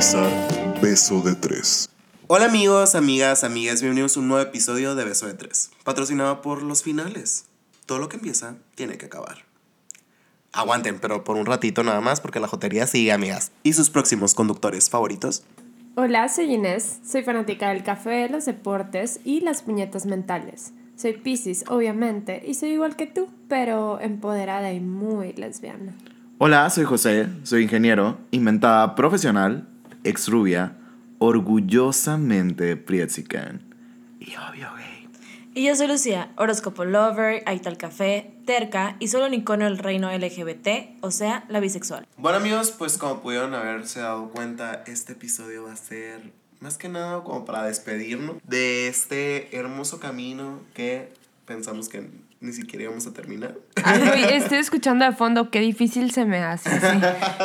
sintonizar 0.00 0.80
Beso 0.80 1.22
de 1.22 1.34
Tres. 1.34 1.90
Hola 2.28 2.44
amigos, 2.46 2.94
amigas, 2.94 3.42
amigas, 3.42 3.80
bienvenidos 3.80 4.16
a 4.16 4.20
un 4.20 4.28
nuevo 4.28 4.42
episodio 4.42 4.94
de 4.94 5.04
Beso 5.04 5.26
de 5.26 5.34
Tres, 5.34 5.70
patrocinado 5.82 6.40
por 6.40 6.62
los 6.62 6.82
finales. 6.82 7.46
Todo 7.86 7.98
lo 7.98 8.08
que 8.08 8.16
empieza 8.16 8.56
tiene 8.74 8.96
que 8.96 9.06
acabar. 9.06 9.38
Aguanten, 10.52 11.00
pero 11.00 11.24
por 11.24 11.36
un 11.36 11.46
ratito 11.46 11.82
nada 11.82 12.00
más 12.00 12.20
porque 12.20 12.38
la 12.38 12.48
jotería 12.48 12.86
sigue, 12.86 13.12
amigas. 13.12 13.50
¿Y 13.62 13.72
sus 13.72 13.90
próximos 13.90 14.34
conductores 14.34 14.88
favoritos? 14.88 15.42
Hola, 15.96 16.28
soy 16.28 16.54
Inés, 16.54 17.00
soy 17.04 17.22
fanática 17.22 17.70
del 17.70 17.82
café, 17.82 18.28
los 18.28 18.44
deportes 18.44 19.20
y 19.24 19.40
las 19.40 19.62
puñetas 19.62 20.06
mentales. 20.06 20.72
Soy 20.96 21.14
Pisces, 21.14 21.64
obviamente, 21.68 22.42
y 22.46 22.54
soy 22.54 22.70
igual 22.70 22.94
que 22.94 23.06
tú, 23.06 23.28
pero 23.48 24.00
empoderada 24.00 24.72
y 24.72 24.80
muy 24.80 25.32
lesbiana. 25.32 25.94
Hola, 26.38 26.70
soy 26.70 26.84
José, 26.84 27.26
soy 27.42 27.64
ingeniero, 27.64 28.16
inventada 28.30 28.94
profesional, 28.94 29.66
ex 30.08 30.28
rubia, 30.28 30.72
orgullosamente 31.18 32.76
prietsican 32.76 33.74
y 34.18 34.34
obvio 34.36 34.72
gay. 34.74 35.08
Y 35.54 35.66
yo 35.66 35.76
soy 35.76 35.86
Lucía, 35.86 36.30
horóscopo 36.36 36.84
lover, 36.86 37.42
adicta 37.44 37.68
al 37.68 37.76
café, 37.76 38.30
terca 38.46 38.96
y 39.00 39.08
solo 39.08 39.26
un 39.26 39.34
icono 39.34 39.66
del 39.66 39.76
reino 39.76 40.10
LGBT, 40.10 41.02
o 41.02 41.10
sea, 41.10 41.44
la 41.48 41.60
bisexual. 41.60 42.06
Bueno 42.16 42.38
amigos, 42.38 42.70
pues 42.70 42.96
como 42.96 43.20
pudieron 43.20 43.54
haberse 43.54 44.00
dado 44.00 44.30
cuenta, 44.30 44.82
este 44.86 45.12
episodio 45.12 45.64
va 45.64 45.72
a 45.72 45.76
ser 45.76 46.32
más 46.60 46.78
que 46.78 46.88
nada 46.88 47.22
como 47.22 47.44
para 47.44 47.64
despedirnos 47.64 48.36
de 48.44 48.88
este 48.88 49.54
hermoso 49.56 50.00
camino 50.00 50.60
que 50.72 51.12
pensamos 51.44 51.88
que 51.90 52.08
ni 52.40 52.52
siquiera 52.52 52.84
íbamos 52.84 53.06
a 53.06 53.12
terminar. 53.12 53.56
Ay, 53.84 54.24
estoy 54.32 54.58
escuchando 54.58 55.04
de 55.04 55.12
fondo, 55.12 55.50
qué 55.50 55.60
difícil 55.60 56.12
se 56.12 56.24
me 56.24 56.38
hace, 56.38 56.70
sí. 56.70 56.98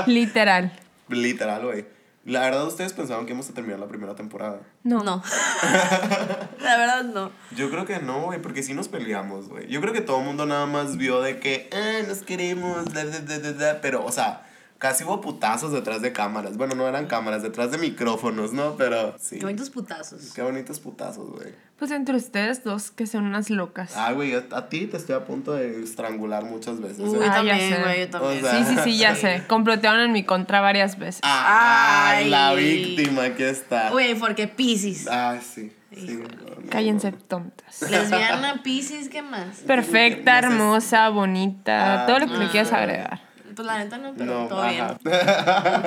Literal. 0.07 0.71
Literal, 1.09 1.65
güey. 1.65 1.85
La 2.25 2.39
verdad, 2.39 2.65
ustedes 2.65 2.93
pensaban 2.93 3.25
que 3.25 3.31
íbamos 3.31 3.49
a 3.49 3.53
terminar 3.53 3.79
la 3.79 3.87
primera 3.87 4.15
temporada. 4.15 4.61
No. 4.83 5.03
No. 5.03 5.21
la 6.61 6.77
verdad 6.77 7.03
no. 7.03 7.31
Yo 7.55 7.69
creo 7.69 7.85
que 7.85 7.99
no, 7.99 8.21
güey, 8.21 8.41
porque 8.41 8.63
sí 8.63 8.73
nos 8.73 8.87
peleamos, 8.87 9.49
güey. 9.49 9.67
Yo 9.67 9.81
creo 9.81 9.91
que 9.91 9.99
todo 9.99 10.19
el 10.19 10.25
mundo 10.25 10.45
nada 10.45 10.65
más 10.65 10.95
vio 10.95 11.21
de 11.21 11.39
que, 11.39 11.69
ah, 11.73 12.05
nos 12.07 12.19
queremos, 12.19 12.85
bla, 12.85 13.03
bla, 13.03 13.19
bla, 13.19 13.39
bla, 13.39 13.51
bla", 13.51 13.81
pero, 13.81 14.05
o 14.05 14.11
sea, 14.11 14.45
casi 14.83 15.05
hubo 15.05 15.21
putazos 15.21 15.71
detrás 15.71 16.01
de 16.01 16.11
cámaras. 16.11 16.57
Bueno, 16.57 16.75
no 16.75 16.85
eran 16.85 17.07
cámaras, 17.07 17.41
detrás 17.41 17.71
de 17.71 17.77
micrófonos, 17.77 18.51
¿no? 18.51 18.75
Pero 18.75 19.15
sí. 19.17 19.39
Qué 19.39 19.45
bonitos 19.45 19.69
putazos. 19.69 20.33
Qué 20.35 20.41
bonitos 20.41 20.81
putazos, 20.81 21.29
güey. 21.31 21.53
Pues 21.79 21.89
entre 21.91 22.17
ustedes 22.17 22.65
dos, 22.65 22.91
que 22.91 23.07
son 23.07 23.23
unas 23.25 23.49
locas. 23.49 23.93
Ah, 23.95 24.11
güey, 24.11 24.33
a, 24.35 24.43
a 24.51 24.67
ti 24.67 24.85
te 24.87 24.97
estoy 24.97 25.15
a 25.15 25.23
punto 25.23 25.53
de 25.53 25.81
estrangular 25.83 26.43
muchas 26.43 26.81
veces. 26.81 26.99
¿eh? 26.99 27.03
Uy, 27.03 27.17
Ah, 27.21 27.27
ya 27.27 27.33
también, 27.33 27.73
sé. 27.75 27.81
güey, 27.81 27.99
yo 28.01 28.09
también. 28.09 28.45
O 28.45 28.47
sea, 28.49 28.65
Sí, 28.65 28.75
sí, 28.75 28.81
sí, 28.83 28.97
ya 28.97 29.15
sé. 29.23 29.43
Complotearon 29.47 30.01
en 30.01 30.11
mi 30.11 30.23
contra 30.25 30.59
varias 30.59 30.99
veces. 30.99 31.21
Ay, 31.23 32.25
Ay. 32.25 32.29
la 32.29 32.53
víctima, 32.53 33.23
aquí 33.23 33.43
está. 33.43 33.89
Güey, 33.91 34.15
porque 34.15 34.49
Pisces. 34.49 35.07
Ay, 35.07 35.39
sí. 35.41 35.71
sí 35.95 36.19
no, 36.21 36.23
no, 36.27 36.69
Cállense 36.69 37.13
tontas. 37.13 37.81
Lesbiana, 37.89 38.61
Pisces, 38.63 39.07
¿qué 39.07 39.21
más? 39.21 39.59
Perfecta, 39.65 40.39
hermosa, 40.39 41.07
bonita, 41.09 42.03
Ah, 42.03 42.05
todo 42.05 42.19
lo 42.19 42.27
que 42.27 42.33
no. 42.33 42.39
le 42.39 42.49
quieras 42.49 42.73
agregar. 42.73 43.22
Pues 43.55 43.65
la 43.65 43.83
neta 43.83 43.97
no, 43.97 44.13
pero 44.17 44.41
No, 44.43 44.47
todo 44.47 44.61
ajá. 44.63 44.97
bien. 45.03 45.15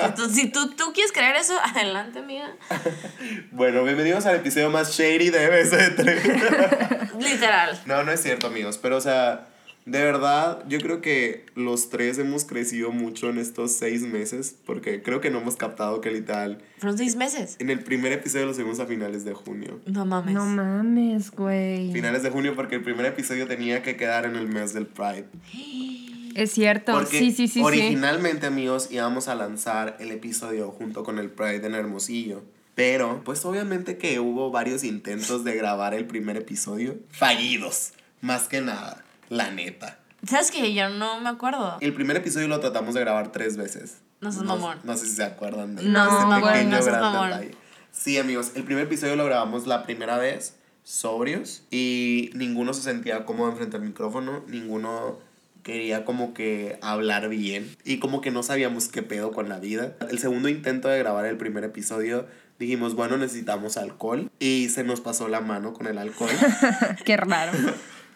Entonces, 0.05 0.35
si 0.35 0.49
tú, 0.51 0.69
tú 0.71 0.91
quieres 0.93 1.11
creer 1.11 1.35
eso, 1.35 1.53
adelante, 1.75 2.19
amiga. 2.19 2.55
Bueno, 3.51 3.83
bienvenidos 3.83 4.25
al 4.25 4.35
episodio 4.37 4.69
más 4.69 4.91
shady 4.97 5.29
de 5.29 5.47
Beso 5.49 5.75
de 5.75 5.89
Tres. 5.91 6.23
Literal. 7.19 7.79
No, 7.85 8.03
no 8.03 8.11
es 8.11 8.21
cierto, 8.21 8.47
amigos, 8.47 8.77
pero 8.77 8.97
o 8.97 9.01
sea, 9.01 9.47
de 9.85 10.03
verdad, 10.03 10.63
yo 10.67 10.79
creo 10.79 11.01
que 11.01 11.45
los 11.55 11.89
tres 11.89 12.17
hemos 12.19 12.43
crecido 12.45 12.91
mucho 12.91 13.29
en 13.29 13.37
estos 13.37 13.71
seis 13.73 14.01
meses, 14.01 14.55
porque 14.65 15.01
creo 15.01 15.19
que 15.21 15.31
no 15.31 15.39
hemos 15.39 15.55
captado 15.55 16.01
que 16.01 16.11
literal, 16.11 16.61
Fueron 16.77 16.97
seis 16.97 17.15
meses. 17.15 17.55
en 17.59 17.69
el 17.69 17.79
primer 17.79 18.11
episodio 18.11 18.45
lo 18.45 18.53
subimos 18.53 18.79
a 18.79 18.85
finales 18.85 19.23
de 19.25 19.33
junio. 19.33 19.79
No 19.85 20.05
mames. 20.05 20.33
No 20.33 20.45
mames, 20.45 21.31
güey. 21.31 21.91
Finales 21.93 22.21
de 22.23 22.29
junio 22.29 22.53
porque 22.55 22.75
el 22.75 22.83
primer 22.83 23.05
episodio 23.05 23.47
tenía 23.47 23.81
que 23.81 23.95
quedar 23.95 24.25
en 24.25 24.35
el 24.35 24.47
mes 24.47 24.73
del 24.73 24.87
Pride. 24.87 25.25
Es 26.37 26.51
cierto, 26.51 26.91
Porque 26.91 27.17
sí, 27.17 27.31
sí, 27.31 27.47
sí, 27.47 27.53
sí. 27.55 27.61
originalmente, 27.63 28.45
amigos, 28.45 28.89
íbamos 28.91 29.27
a 29.27 29.33
lanzar 29.33 29.97
el 29.99 30.11
episodio 30.11 30.69
junto 30.69 31.03
con 31.03 31.17
el 31.17 31.31
Pride 31.31 31.65
en 31.65 31.73
Hermosillo. 31.73 32.43
Pero, 32.75 33.23
pues 33.25 33.43
obviamente 33.43 33.97
que 33.97 34.19
hubo 34.19 34.51
varios 34.51 34.83
intentos 34.83 35.43
de 35.43 35.55
grabar 35.55 35.95
el 35.95 36.05
primer 36.05 36.37
episodio 36.37 36.95
fallidos. 37.09 37.93
Más 38.21 38.47
que 38.47 38.61
nada, 38.61 39.03
la 39.29 39.49
neta. 39.49 39.97
¿Sabes 40.27 40.51
qué? 40.51 40.75
Yo 40.75 40.89
no 40.89 41.19
me 41.21 41.29
acuerdo. 41.29 41.77
El 41.81 41.93
primer 41.95 42.17
episodio 42.17 42.47
lo 42.47 42.59
tratamos 42.59 42.93
de 42.93 42.99
grabar 43.01 43.31
tres 43.31 43.57
veces. 43.57 43.97
No 44.21 44.31
seas 44.31 44.43
mamón. 44.45 44.77
No 44.83 44.95
sé 44.95 45.07
si 45.07 45.15
se 45.15 45.23
acuerdan 45.23 45.75
de 45.75 45.83
No, 45.85 46.03
ese 46.05 46.25
mamón, 46.27 46.43
pequeño 46.53 46.79
no 46.79 46.85
mamón. 47.01 47.29
detalle. 47.31 47.51
Sí, 47.91 48.19
amigos, 48.19 48.51
el 48.53 48.63
primer 48.63 48.83
episodio 48.83 49.15
lo 49.15 49.25
grabamos 49.25 49.65
la 49.65 49.81
primera 49.83 50.17
vez 50.19 50.55
sobrios 50.83 51.63
y 51.71 52.29
ninguno 52.35 52.73
se 52.75 52.83
sentía 52.83 53.25
cómodo 53.25 53.49
enfrente 53.49 53.75
al 53.77 53.83
micrófono, 53.83 54.43
ninguno 54.47 55.25
quería 55.67 56.05
como 56.05 56.33
que 56.33 56.79
hablar 56.81 57.27
bien 57.27 57.69
y 57.83 57.99
como 57.99 58.21
que 58.21 58.31
no 58.31 58.41
sabíamos 58.41 58.87
qué 58.87 59.03
pedo 59.03 59.33
con 59.33 59.49
la 59.49 59.59
vida. 59.59 59.97
El 60.09 60.17
segundo 60.17 60.47
intento 60.47 60.87
de 60.87 60.97
grabar 60.97 61.25
el 61.25 61.35
primer 61.35 61.65
episodio 61.65 62.25
dijimos, 62.57 62.95
bueno, 62.95 63.17
necesitamos 63.17 63.75
alcohol 63.75 64.31
y 64.39 64.69
se 64.69 64.85
nos 64.85 65.01
pasó 65.01 65.27
la 65.27 65.41
mano 65.41 65.73
con 65.73 65.87
el 65.87 65.97
alcohol. 65.97 66.29
Qué 67.05 67.17
raro. 67.17 67.51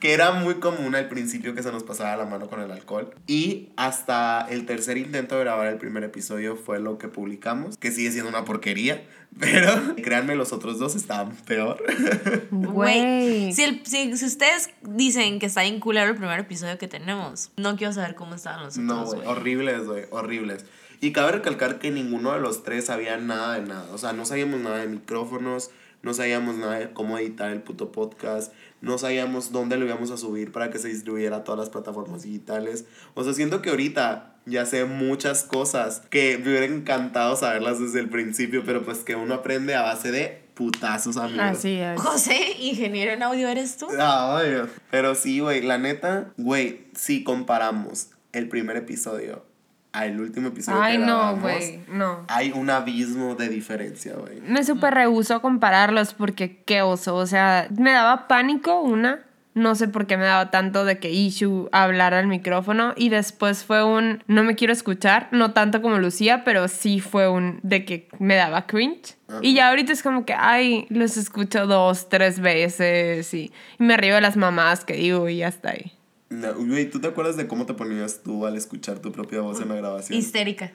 Que 0.02 0.12
era 0.14 0.32
muy 0.32 0.56
común 0.56 0.96
al 0.96 1.08
principio 1.08 1.54
que 1.56 1.64
se 1.64 1.72
nos 1.72 1.84
pasara 1.84 2.18
la 2.18 2.26
mano 2.26 2.48
con 2.50 2.60
el 2.60 2.72
alcohol. 2.72 3.14
Y 3.28 3.70
hasta 3.78 4.46
el 4.50 4.66
tercer 4.66 4.98
intento 4.98 5.36
de 5.38 5.42
grabar 5.46 5.68
el 5.68 5.78
primer 5.78 6.04
episodio 6.04 6.58
fue 6.58 6.80
lo 6.80 6.98
que 6.98 7.08
publicamos, 7.08 7.78
que 7.78 7.92
sigue 7.92 8.12
siendo 8.12 8.30
una 8.30 8.44
porquería, 8.44 9.06
pero 9.40 9.96
créanme, 10.04 10.36
los 10.36 10.52
otros 10.52 10.80
dos 10.80 10.96
estaban 10.96 11.34
peor. 11.46 11.82
Güey. 12.52 13.54
Si, 13.54 13.64
el- 13.64 13.86
si, 13.86 14.18
si 14.18 14.26
ustedes 14.26 14.72
dicen 14.82 15.40
que 15.40 15.46
está 15.46 15.62
bien 15.62 15.80
culero 15.80 16.10
el 16.10 16.16
primer 16.18 16.40
episodio 16.40 16.78
que 16.78 16.88
tenemos, 16.88 17.52
no 17.58 17.76
quiero 17.76 17.94
saber 17.94 18.16
cómo 18.16 18.36
estaban 18.36 18.64
los 18.64 18.78
no, 18.78 18.96
otros, 19.04 19.16
güey, 19.16 19.26
güey. 19.26 19.38
horribles, 19.38 19.86
güey, 19.86 20.06
horribles. 20.10 20.66
Y 21.00 21.12
cabe 21.14 21.32
recalcar 21.34 21.80
que 21.80 21.92
ninguno 21.92 22.34
de 22.34 22.40
los 22.42 22.64
tres 22.64 22.86
sabía 22.86 23.18
nada 23.18 23.56
de 23.60 23.68
nada. 23.68 23.86
O 23.94 23.98
sea, 23.98 24.14
no 24.14 24.26
sabíamos 24.26 24.60
nada 24.60 24.78
de 24.78 24.88
micrófonos, 24.88 25.72
no 26.04 26.14
sabíamos 26.14 26.56
nada 26.58 26.80
de 26.80 26.92
cómo 26.92 27.18
editar 27.18 27.52
el 27.52 27.62
puto 27.62 27.92
podcast, 27.92 28.54
no 28.82 28.98
sabíamos 28.98 29.52
dónde 29.52 29.78
lo 29.78 29.86
íbamos 29.86 30.12
a 30.12 30.18
subir 30.18 30.52
para 30.52 30.70
que 30.70 30.80
se 30.80 30.90
distribuyera 30.90 31.38
a 31.38 31.44
todas 31.44 31.60
las 31.60 31.70
plataformas 31.70 32.24
digitales. 32.24 32.86
O 33.14 33.24
sea, 33.24 33.34
siento 33.34 33.62
que 33.62 33.70
ahorita 33.70 34.36
ya 34.46 34.66
sé 34.66 34.86
muchas 34.86 35.44
cosas 35.44 36.02
que 36.10 36.38
me 36.38 36.50
hubiera 36.50 36.66
encantado 36.66 37.36
saberlas 37.36 37.80
desde 37.80 38.00
el 38.00 38.10
principio, 38.10 38.64
pero 38.66 38.84
pues 38.84 39.00
que 39.00 39.16
uno 39.16 39.36
aprende 39.36 39.76
a 39.76 39.84
base 39.84 40.12
de 40.12 40.42
putazos, 40.56 41.18
amigos. 41.18 41.46
Así 41.46 41.76
es. 41.76 42.02
José, 42.02 42.38
ingeniero 42.60 43.12
en 43.12 43.24
audio, 43.24 43.48
¿eres 43.48 43.78
tú? 43.78 43.88
Ay, 44.00 44.64
pero 44.90 45.16
sí, 45.16 45.40
güey, 45.40 45.62
la 45.62 45.78
neta, 45.78 46.34
güey, 46.38 46.88
si 46.96 47.24
comparamos 47.24 48.10
el 48.34 48.50
primer 48.50 48.78
episodio 48.78 49.51
al 49.94 50.20
último 50.20 50.50
episodio 50.50 50.82
Ay, 50.82 50.98
que 50.98 51.06
no, 51.06 51.38
güey, 51.38 51.82
no. 51.90 52.26
hay 52.30 52.52
un 52.52 52.70
abismo 52.70 53.36
de 53.36 53.50
diferencia, 53.50 54.14
güey. 54.16 54.40
Me 54.42 54.64
súper 54.64 54.94
rehuso 54.94 55.36
a 55.36 55.42
compararlos 55.42 56.14
porque 56.14 56.64
qué 56.64 56.82
oso. 56.82 57.16
O 57.16 57.26
sea, 57.28 57.68
me 57.78 57.92
daba 57.92 58.28
pánico 58.28 58.82
una. 58.82 59.20
No 59.54 59.76
sé 59.76 59.90
por 59.90 60.08
qué 60.08 60.16
me 60.16 60.24
daba 60.24 60.50
tanto 60.50 60.86
de 60.86 60.98
que 60.98 61.12
Ishu 61.12 61.68
hablara 61.74 62.20
al 62.20 62.28
micrófono. 62.28 62.94
Y 62.96 63.10
después 63.10 63.66
fue 63.66 63.84
un 63.84 64.24
no 64.28 64.44
me 64.46 64.56
quiero 64.56 64.72
escuchar. 64.72 65.28
No 65.32 65.52
tanto 65.52 65.82
como 65.82 65.98
Lucía, 65.98 66.46
pero 66.46 66.70
sí 66.70 67.02
fue 67.02 67.28
un 67.28 67.60
de 67.62 67.84
que 67.84 68.08
me 68.18 68.36
daba 68.36 68.66
cringe. 68.66 69.18
Y 69.42 69.54
ya 69.56 69.68
ahorita 69.68 69.92
es 69.92 70.04
como 70.04 70.24
que, 70.26 70.34
ay, 70.38 70.86
los 70.90 71.18
escucho 71.18 71.68
dos, 71.68 72.08
tres 72.08 72.40
veces. 72.40 73.34
Y, 73.34 73.52
y 73.78 73.84
me 73.84 73.98
río 73.98 74.16
de 74.16 74.22
las 74.22 74.38
mamás 74.38 74.86
que 74.86 74.94
digo 74.94 75.28
y 75.28 75.40
ya 75.40 75.50
está 75.50 75.72
ahí. 75.72 75.92
No, 76.32 76.54
Güey, 76.56 76.90
¿tú 76.90 77.02
te 77.02 77.10
acuerdas 77.10 77.36
de 77.36 77.46
cómo 77.46 77.66
te 77.66 77.74
ponías 77.74 78.24
tú 78.24 78.46
al 78.46 78.56
escuchar 78.56 79.00
tu 79.00 79.12
propia 79.12 79.42
voz 79.42 79.60
en 79.60 79.68
la 79.68 79.76
grabación? 79.76 80.18
Histérica. 80.18 80.72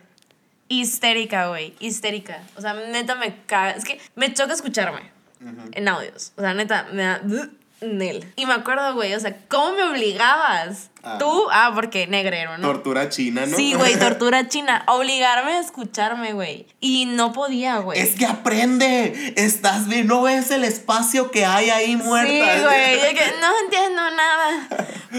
Histérica, 0.69 1.49
güey. 1.49 1.75
Histérica. 1.81 2.43
O 2.57 2.61
sea, 2.61 2.75
neta 2.75 3.15
me 3.15 3.43
caga. 3.47 3.71
Es 3.71 3.85
que 3.85 3.99
me 4.17 4.33
choca 4.35 4.53
escucharme 4.53 5.01
en 5.73 5.89
audios. 5.89 6.35
O 6.37 6.43
sea, 6.43 6.53
neta, 6.53 6.89
me 6.93 7.03
da. 7.03 7.23
Nel. 7.81 8.33
Y 8.37 8.47
me 8.47 8.55
acuerdo, 8.55 8.95
güey, 8.95 9.15
o 9.15 9.21
sea, 9.21 9.37
¿cómo 9.49 9.73
me 9.73 9.83
obligabas? 9.85 10.89
Ah. 11.03 11.19
Tú, 11.19 11.47
ah, 11.53 11.73
porque 11.75 12.07
negrero, 12.07 12.57
¿no? 12.57 12.67
Tortura 12.67 13.11
china, 13.11 13.45
¿no? 13.47 13.57
Sí, 13.57 13.75
güey, 13.75 13.97
tortura 13.99 14.49
china. 14.49 14.83
Obligarme 14.89 15.53
a 15.53 15.61
escucharme, 15.61 16.33
güey. 16.33 16.67
Y 16.81 17.05
no 17.05 17.33
podía, 17.33 17.79
güey. 17.79 18.01
Es 18.01 18.15
que 18.17 18.25
aprende. 18.25 19.35
Estás 19.37 19.89
bien, 19.89 20.07
no 20.07 20.23
ves 20.23 20.51
el 20.51 20.65
espacio 20.65 21.31
que 21.31 21.45
hay 21.45 21.69
ahí 21.69 21.97
muerta. 21.97 22.31
Sí, 22.31 22.63
güey, 22.65 23.15
que 23.15 23.33
no 23.41 23.59
entiendo 23.65 24.03
nada. 24.11 24.69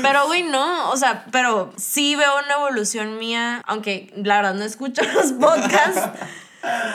Pero, 0.01 0.25
güey, 0.25 0.44
no, 0.44 0.89
o 0.89 0.98
sea, 0.98 1.25
pero 1.31 1.71
sí 1.77 2.15
veo 2.15 2.39
una 2.44 2.56
evolución 2.56 3.19
mía, 3.19 3.62
aunque 3.68 4.12
la 4.15 4.38
verdad 4.38 4.56
no 4.56 4.65
escucho 4.65 5.04
los 5.13 5.33
podcasts 5.33 6.09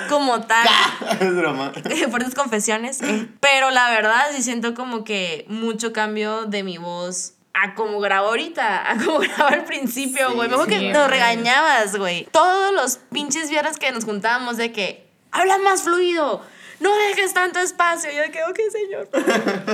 como 0.09 0.41
tal. 0.43 0.67
es 1.21 1.37
broma. 1.37 1.73
Fuertes 2.11 2.35
confesiones. 2.35 3.01
eh. 3.03 3.29
Pero 3.41 3.71
la 3.71 3.91
verdad 3.91 4.27
sí 4.35 4.43
siento 4.43 4.75
como 4.75 5.05
que 5.05 5.45
mucho 5.49 5.93
cambio 5.93 6.45
de 6.47 6.63
mi 6.63 6.79
voz 6.79 7.35
a 7.55 7.75
como 7.75 8.01
grabo 8.01 8.29
ahorita, 8.29 8.91
a 8.91 8.97
como 8.97 9.19
grabo 9.21 9.49
al 9.49 9.65
principio, 9.65 10.33
güey. 10.35 10.49
Me 10.49 10.55
acuerdo 10.55 10.73
sí, 10.73 10.81
que 10.81 10.93
nos 10.93 11.09
regañabas, 11.09 11.97
güey. 11.97 12.27
Todos 12.33 12.73
los 12.73 12.97
pinches 13.13 13.51
viernes 13.51 13.79
que 13.79 13.93
nos 13.93 14.05
juntábamos 14.05 14.57
de 14.57 14.73
que 14.73 15.07
habla 15.31 15.59
más 15.59 15.83
fluido, 15.83 16.43
no 16.83 16.91
dejes 17.09 17.33
tanto 17.33 17.61
espacio. 17.61 18.11
Y 18.11 18.17
yo 18.17 18.23
de 18.23 18.31
que, 18.31 18.43
ok, 18.43 18.59
señor. 18.71 19.09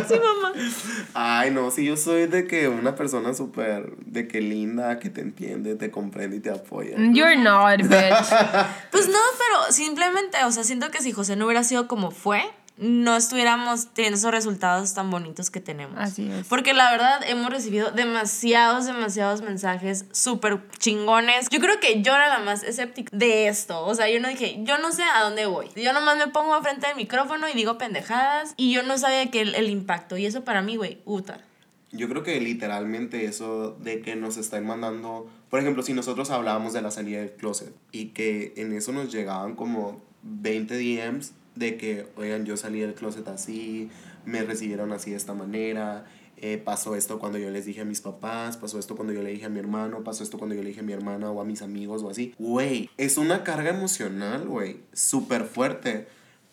sí, 0.07 0.15
mamá. 0.15 0.53
Ay, 1.15 1.51
no, 1.51 1.71
si 1.71 1.85
yo 1.85 1.97
soy 1.97 2.27
de 2.27 2.47
que 2.47 2.69
una 2.69 2.95
persona 2.95 3.35
súper, 3.35 3.97
de 3.97 4.29
que 4.29 4.41
linda, 4.41 4.99
que 4.99 5.11
te 5.11 5.21
entiende, 5.23 5.75
te 5.75 5.91
comprende 5.91 6.37
y 6.37 6.41
te 6.41 6.51
apoya. 6.51 6.97
You're 6.97 7.37
not, 7.37 7.81
bitch. 7.83 8.29
Pues 8.91 9.09
no, 9.09 9.19
pero 9.39 9.73
simplemente, 9.73 10.39
o 10.45 10.53
sea, 10.53 10.65
siento 10.65 10.91
que 10.91 11.01
si 11.01 11.13
José 11.13 11.37
no 11.37 11.47
hubiera 11.47 11.63
sido 11.63 11.89
como 11.89 12.11
fue, 12.11 12.43
no 12.79 13.17
estuviéramos 13.17 13.93
teniendo 13.93 14.19
esos 14.19 14.31
resultados 14.31 14.95
tan 14.95 15.11
bonitos 15.11 15.51
que 15.51 15.61
tenemos. 15.61 15.97
Así 15.99 16.31
es. 16.31 16.47
Porque 16.47 16.75
la 16.75 16.91
verdad 16.91 17.21
hemos 17.27 17.51
recibido 17.51 17.91
demasiados, 17.91 18.87
demasiados 18.87 19.43
mensajes 19.43 20.05
súper 20.13 20.61
chingones. 20.79 21.49
Yo 21.51 21.61
creo 21.61 21.81
que 21.81 22.03
yo 22.03 22.15
era 22.15 22.29
la 22.29 22.39
más 22.39 22.63
escéptica 22.63 23.11
de 23.17 23.49
esto. 23.49 23.85
O 23.85 23.95
sea, 23.95 24.09
yo 24.09 24.21
no 24.21 24.29
dije, 24.29 24.61
yo 24.63 24.79
no 24.79 24.93
sé 24.93 25.03
a 25.03 25.23
dónde 25.23 25.47
voy. 25.47 25.69
Yo 25.77 25.93
nomás 25.93 26.19
me 26.19 26.29
pongo 26.29 26.61
frente 26.63 26.87
del 26.87 26.97
micrófono 26.97 27.49
y 27.49 27.55
digo 27.55 27.79
pendejadas. 27.79 28.55
Y 28.57 28.73
yo 28.73 28.83
no 28.83 28.97
sabía 28.99 29.31
que 29.31 29.41
el, 29.41 29.55
el 29.55 29.69
impacto. 29.69 30.17
Y 30.17 30.27
eso 30.27 30.45
para 30.45 30.63
mí, 30.63 30.77
güey, 30.77 31.01
uta. 31.05 31.41
Yo 31.91 32.09
creo 32.09 32.23
que 32.23 32.41
literalmente 32.41 33.25
eso 33.25 33.77
de 33.81 34.03
que 34.03 34.15
nos 34.15 34.37
están 34.37 34.67
mandando, 34.67 35.29
por 35.49 35.59
ejemplo, 35.59 35.83
si 35.83 35.95
nosotros 35.95 36.31
hablábamos 36.31 36.75
de 36.75 36.83
la 36.83 36.91
salida 36.91 37.21
del 37.21 37.33
closet 37.33 37.75
y 37.93 38.09
que 38.09 38.53
en 38.57 38.73
eso 38.75 38.93
nos 38.93 39.11
llegaban 39.11 39.57
como 39.57 40.03
20 40.23 40.77
DMs 40.77 41.33
de 41.59 41.77
que, 41.77 42.07
oigan, 42.17 42.45
yo 42.45 42.57
salí 42.57 42.81
del 42.81 42.95
closet 42.95 43.27
así, 43.29 43.91
me 44.25 44.43
recibieron 44.43 44.93
así 44.93 45.11
de 45.11 45.17
esta 45.17 45.35
manera, 45.35 46.05
eh, 46.37 46.57
pasó 46.57 46.95
esto 46.95 47.19
cuando 47.19 47.39
yo 47.39 47.51
les 47.51 47.67
dije 47.67 47.81
a 47.81 47.85
mis 47.85 48.01
papás, 48.01 48.57
pasó 48.57 48.79
esto 48.79 48.95
cuando 48.95 49.13
yo 49.13 49.23
le 49.23 49.31
dije 49.31 49.47
a 49.47 49.49
mi 49.49 49.59
hermano, 49.59 50.05
pasó 50.05 50.23
esto 50.23 50.39
cuando 50.39 50.55
yo 50.55 50.63
le 50.63 50.69
dije 50.69 50.81
a 50.81 50.85
mi 50.85 50.93
hermana 50.93 51.31
o 51.31 51.41
a 51.41 51.45
mis 51.45 51.63
amigos 51.63 52.03
o 52.03 52.11
así. 52.11 52.33
Güey, 52.39 52.91
es 52.97 53.17
una 53.17 53.43
carga 53.43 53.71
emocional, 53.71 54.47
güey, 54.47 54.81
súper 54.93 55.45
fuerte, 55.45 56.07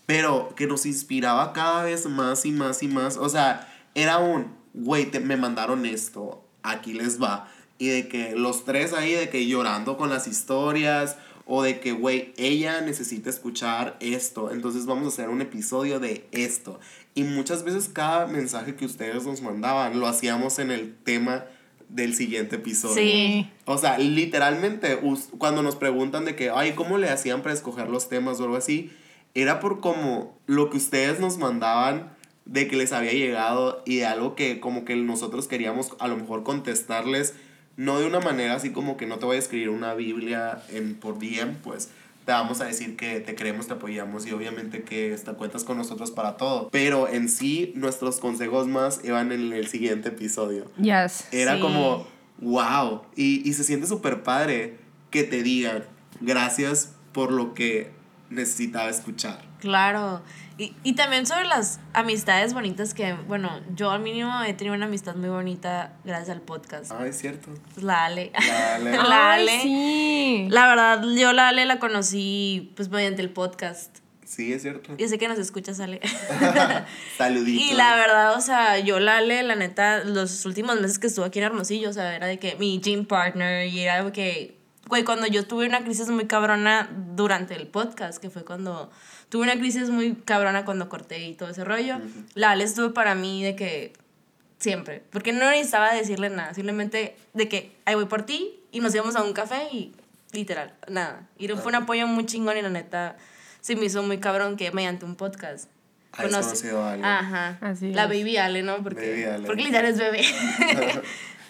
pero 0.08 0.54
que 0.56 0.66
nos 0.66 0.88
inspiraba 0.88 1.54
cada 1.54 1.84
vez 1.84 2.08
más 2.08 2.46
y 2.46 2.52
más 2.52 2.82
y 2.82 2.88
más. 2.88 3.18
O 3.18 3.30
sea, 3.30 3.72
era 3.94 4.18
un, 4.18 4.56
güey, 4.74 5.12
me 5.22 5.38
mandaron 5.38 5.86
esto, 5.86 6.44
aquí 6.64 6.94
les 6.94 7.22
va. 7.22 7.52
Y 7.78 7.90
de 7.90 8.08
que 8.08 8.36
los 8.36 8.66
tres 8.66 8.94
ahí, 8.94 9.12
de 9.12 9.30
que 9.30 9.46
llorando 9.46 9.98
con 9.98 10.10
las 10.10 10.28
historias, 10.28 11.18
o 11.46 11.62
de 11.64 11.80
que, 11.80 11.92
güey, 11.92 12.34
ella 12.38 12.82
necesita 12.82 13.30
escuchar 13.30 13.98
esto, 14.00 14.52
entonces 14.52 14.86
vamos 14.86 15.06
a 15.06 15.08
hacer 15.10 15.30
un 15.30 15.42
episodio 15.42 16.00
de 16.00 16.28
esto. 16.32 16.80
Y 17.14 17.24
muchas 17.24 17.64
veces 17.64 17.88
cada 17.88 18.26
mensaje 18.26 18.76
que 18.76 18.86
ustedes 18.86 19.26
nos 19.26 19.42
mandaban 19.42 20.00
lo 20.00 20.08
hacíamos 20.08 20.60
en 20.60 20.72
el 20.72 20.96
tema 20.96 21.46
del 21.88 22.16
siguiente 22.16 22.56
episodio. 22.58 22.96
Sí. 22.96 23.50
O 23.66 23.78
sea, 23.78 23.98
literalmente, 23.98 25.00
cuando 25.38 25.62
nos 25.62 25.76
preguntan 25.76 26.26
de 26.26 26.36
que, 26.36 26.50
ay, 26.50 26.74
¿cómo 26.74 26.98
le 26.98 27.10
hacían 27.10 27.42
para 27.42 27.54
escoger 27.54 27.90
los 27.90 28.10
temas 28.10 28.40
o 28.40 28.44
algo 28.46 28.56
así? 28.58 28.92
Era 29.36 29.60
por 29.60 29.80
como 29.80 30.38
lo 30.48 30.70
que 30.70 30.78
ustedes 30.78 31.20
nos 31.20 31.38
mandaban 31.38 32.16
de 32.46 32.68
que 32.68 32.76
les 32.76 32.92
había 32.92 33.12
llegado 33.12 33.82
y 33.86 33.98
de 33.98 34.06
algo 34.06 34.36
que 34.36 34.60
como 34.60 34.86
que 34.86 34.96
nosotros 34.96 35.48
queríamos 35.48 35.94
a 36.00 36.08
lo 36.08 36.16
mejor 36.16 36.44
contestarles, 36.44 37.34
no 37.78 38.00
de 38.00 38.08
una 38.08 38.20
manera 38.20 38.56
así 38.56 38.72
como 38.72 38.98
que 38.98 39.06
no 39.06 39.18
te 39.20 39.26
voy 39.26 39.36
a 39.36 39.40
escribir 39.40 39.70
una 39.70 39.94
Biblia 39.94 40.62
en, 40.70 40.96
por 40.96 41.20
DM, 41.20 41.56
pues 41.64 41.90
te 42.26 42.32
vamos 42.32 42.60
a 42.62 42.66
decir 42.66 42.96
que 42.96 43.20
te 43.20 43.36
queremos, 43.36 43.68
te 43.68 43.74
apoyamos 43.74 44.26
y 44.26 44.32
obviamente 44.32 44.82
que 44.84 45.14
esta, 45.14 45.34
cuentas 45.34 45.64
con 45.64 45.78
nosotros 45.78 46.10
para 46.12 46.38
todo. 46.38 46.70
Pero 46.72 47.08
en 47.08 47.30
sí, 47.30 47.72
nuestros 47.76 48.20
consejos 48.20 48.68
más 48.68 49.02
iban 49.04 49.32
en 49.32 49.54
el 49.54 49.68
siguiente 49.68 50.10
episodio. 50.10 50.66
Yes. 50.82 51.28
Era 51.32 51.56
Sí. 51.56 51.62
como, 51.62 52.08
wow. 52.40 53.04
Y, 53.16 53.48
y 53.48 53.54
se 53.54 53.64
siente 53.64 53.86
súper 53.88 54.24
padre 54.24 54.78
que 55.12 55.24
te 55.24 55.44
digan 55.44 55.84
gracias 56.20 56.94
por 57.14 57.32
lo 57.32 57.54
que 57.54 57.92
necesitaba 58.30 58.90
escuchar. 58.90 59.42
Claro. 59.60 60.22
Y, 60.58 60.74
y 60.84 60.94
también 60.96 61.26
sobre 61.26 61.44
las 61.46 61.82
amistades 61.94 62.54
bonitas 62.54 62.94
que, 62.94 63.14
bueno, 63.28 63.60
yo 63.76 63.92
al 63.92 64.02
mínimo 64.02 64.32
he 64.44 64.54
tenido 64.54 64.74
una 64.74 64.86
amistad 64.86 65.16
muy 65.16 65.28
bonita 65.28 65.94
gracias 66.06 66.30
al 66.30 66.42
podcast. 66.42 66.92
Ah, 66.94 67.06
es 67.06 67.18
cierto. 67.18 67.50
Pues 67.74 67.84
la 67.84 68.06
Ale. 68.06 68.32
La 68.40 68.76
Ale. 68.76 68.92
La 68.96 69.34
Ay, 69.34 69.42
Ale. 69.42 69.62
sí. 69.62 70.48
La 70.50 70.68
verdad, 70.68 71.04
yo 71.18 71.34
la 71.34 71.50
Ale 71.50 71.66
la 71.66 71.80
conocí 71.80 72.72
pues 72.78 72.88
mediante 72.90 73.22
el 73.22 73.32
podcast. 73.32 73.98
Sí, 74.24 74.54
es 74.54 74.62
cierto. 74.64 74.96
Yo 74.98 75.08
sé 75.08 75.18
que 75.18 75.28
nos 75.28 75.38
escuchas, 75.40 75.80
Ale. 75.80 76.00
Saluditos. 77.18 77.72
y 77.72 77.74
la 77.76 77.96
verdad, 77.96 78.36
o 78.36 78.42
sea, 78.42 78.80
yo 78.80 79.00
la 79.00 79.18
Ale, 79.18 79.44
la 79.44 79.56
neta, 79.56 80.04
los 80.04 80.46
últimos 80.46 80.80
meses 80.82 81.00
que 81.00 81.08
estuve 81.08 81.26
aquí 81.26 81.40
en 81.40 81.46
Hermosillo, 81.46 81.90
o 81.90 81.94
sea, 81.94 82.16
era 82.16 82.28
de 82.28 82.40
que 82.40 82.56
mi 82.56 82.80
gym 82.82 83.06
partner 83.06 83.68
y 83.68 83.82
era 83.82 84.04
de 84.04 84.12
que, 84.12 84.58
güey, 84.88 85.04
cuando 85.04 85.28
yo 85.28 85.46
tuve 85.46 85.68
una 85.68 85.84
crisis 85.84 86.10
muy 86.10 86.26
cabrona 86.28 86.90
durante 87.16 87.56
el 87.56 87.68
podcast, 87.68 88.20
que 88.22 88.30
fue 88.30 88.44
cuando 88.46 88.90
tuve 89.30 89.44
una 89.44 89.58
crisis 89.58 89.90
muy 89.90 90.16
cabrona 90.16 90.66
cuando 90.66 90.90
corté 90.90 91.26
y 91.26 91.34
todo 91.36 91.50
ese 91.50 91.64
rollo, 91.64 91.98
la 92.36 92.52
Ale 92.52 92.64
estuvo 92.64 92.94
para 92.94 93.16
mí 93.16 93.44
de 93.44 93.56
que 93.56 93.94
siempre, 94.60 95.04
porque 95.12 95.34
no 95.34 95.50
necesitaba 95.50 95.94
decirle 95.94 96.30
nada, 96.30 96.54
simplemente 96.54 97.16
de 97.34 97.50
que 97.50 97.76
ahí 97.86 97.96
voy 97.96 98.06
por 98.06 98.24
ti 98.24 98.60
y 98.72 98.80
nos 98.80 98.94
íbamos 98.96 99.16
a 99.16 99.24
un 99.24 99.34
café 99.34 99.68
y 99.72 99.94
literal, 100.32 100.74
nada. 100.88 101.28
Y 101.38 101.48
fue 101.50 101.68
un 101.68 101.76
apoyo 101.76 102.08
muy 102.08 102.26
chingón 102.26 102.58
y 102.58 102.62
la 102.62 102.70
neta 102.70 103.18
se 103.62 103.76
me 103.76 103.86
hizo 103.86 104.04
muy 104.04 104.20
cabrón 104.20 104.58
que 104.58 104.72
mediante 104.72 105.06
un 105.06 105.16
podcast. 105.16 105.70
Conocí- 106.12 106.30
conocido 106.44 106.82
a 106.82 106.94
Ale. 106.94 107.04
Ajá. 107.04 107.58
Así 107.60 107.92
la 107.92 108.04
es. 108.04 108.10
baby 108.10 108.38
Ale, 108.38 108.64
¿no? 108.64 108.82
Porque, 108.84 109.10
Baby 109.10 109.24
Ale. 109.26 109.46
porque 109.48 109.64
literal 109.64 109.86
es 109.92 109.98
bebé. 109.98 110.22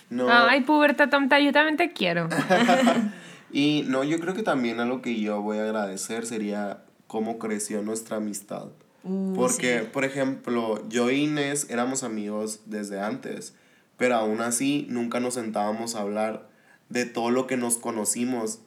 No. 0.10 0.28
Ay, 0.30 0.62
puberta 0.62 1.10
tonta, 1.10 1.40
yo 1.40 1.52
también 1.52 1.78
te 1.78 1.92
quiero. 1.92 2.30
Y 3.56 3.86
no, 3.88 4.04
yo 4.04 4.19
creo 4.19 4.34
que 4.34 4.44
también 4.44 4.81
algo 4.81 5.02
que 5.02 5.18
yo 5.18 5.42
voy 5.42 5.60
a 5.60 5.63
agradecer 5.63 6.25
sería 6.25 6.84
cómo 7.07 7.40
creció 7.40 7.81
nuestra 7.81 8.18
amistad. 8.18 8.68
Uh, 9.04 9.34
Porque, 9.34 9.80
sí. 9.80 9.88
por 9.94 10.04
ejemplo, 10.04 10.84
yo 10.90 11.10
y 11.10 11.24
Inés 11.24 11.68
éramos 11.69 12.04
amigos 12.04 12.63
desde 12.66 13.00
antes, 13.00 13.56
pero 13.96 14.16
aún 14.16 14.42
así 14.42 14.88
nunca 14.90 15.22
nos 15.22 15.36
sentábamos 15.36 15.96
a 15.96 16.02
hablar 16.02 16.50
de 16.90 17.06
todo 17.06 17.30
lo 17.30 17.48
que 17.48 17.56
nos 17.56 17.78
conocimos 17.78 18.60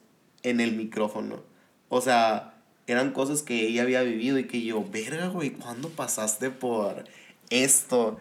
en 0.42 0.58
el 0.58 0.72
micrófono. 0.72 1.42
O 1.90 2.00
sea, 2.00 2.54
eran 2.86 3.12
cosas 3.12 3.42
que 3.42 3.66
ella 3.66 3.82
había 3.82 4.02
vivido 4.02 4.38
y 4.38 4.44
que 4.44 4.62
yo, 4.62 4.82
verga, 4.90 5.26
güey, 5.26 5.50
¿cuándo 5.50 5.90
pasaste 5.90 6.48
por 6.48 7.04
esto? 7.50 8.18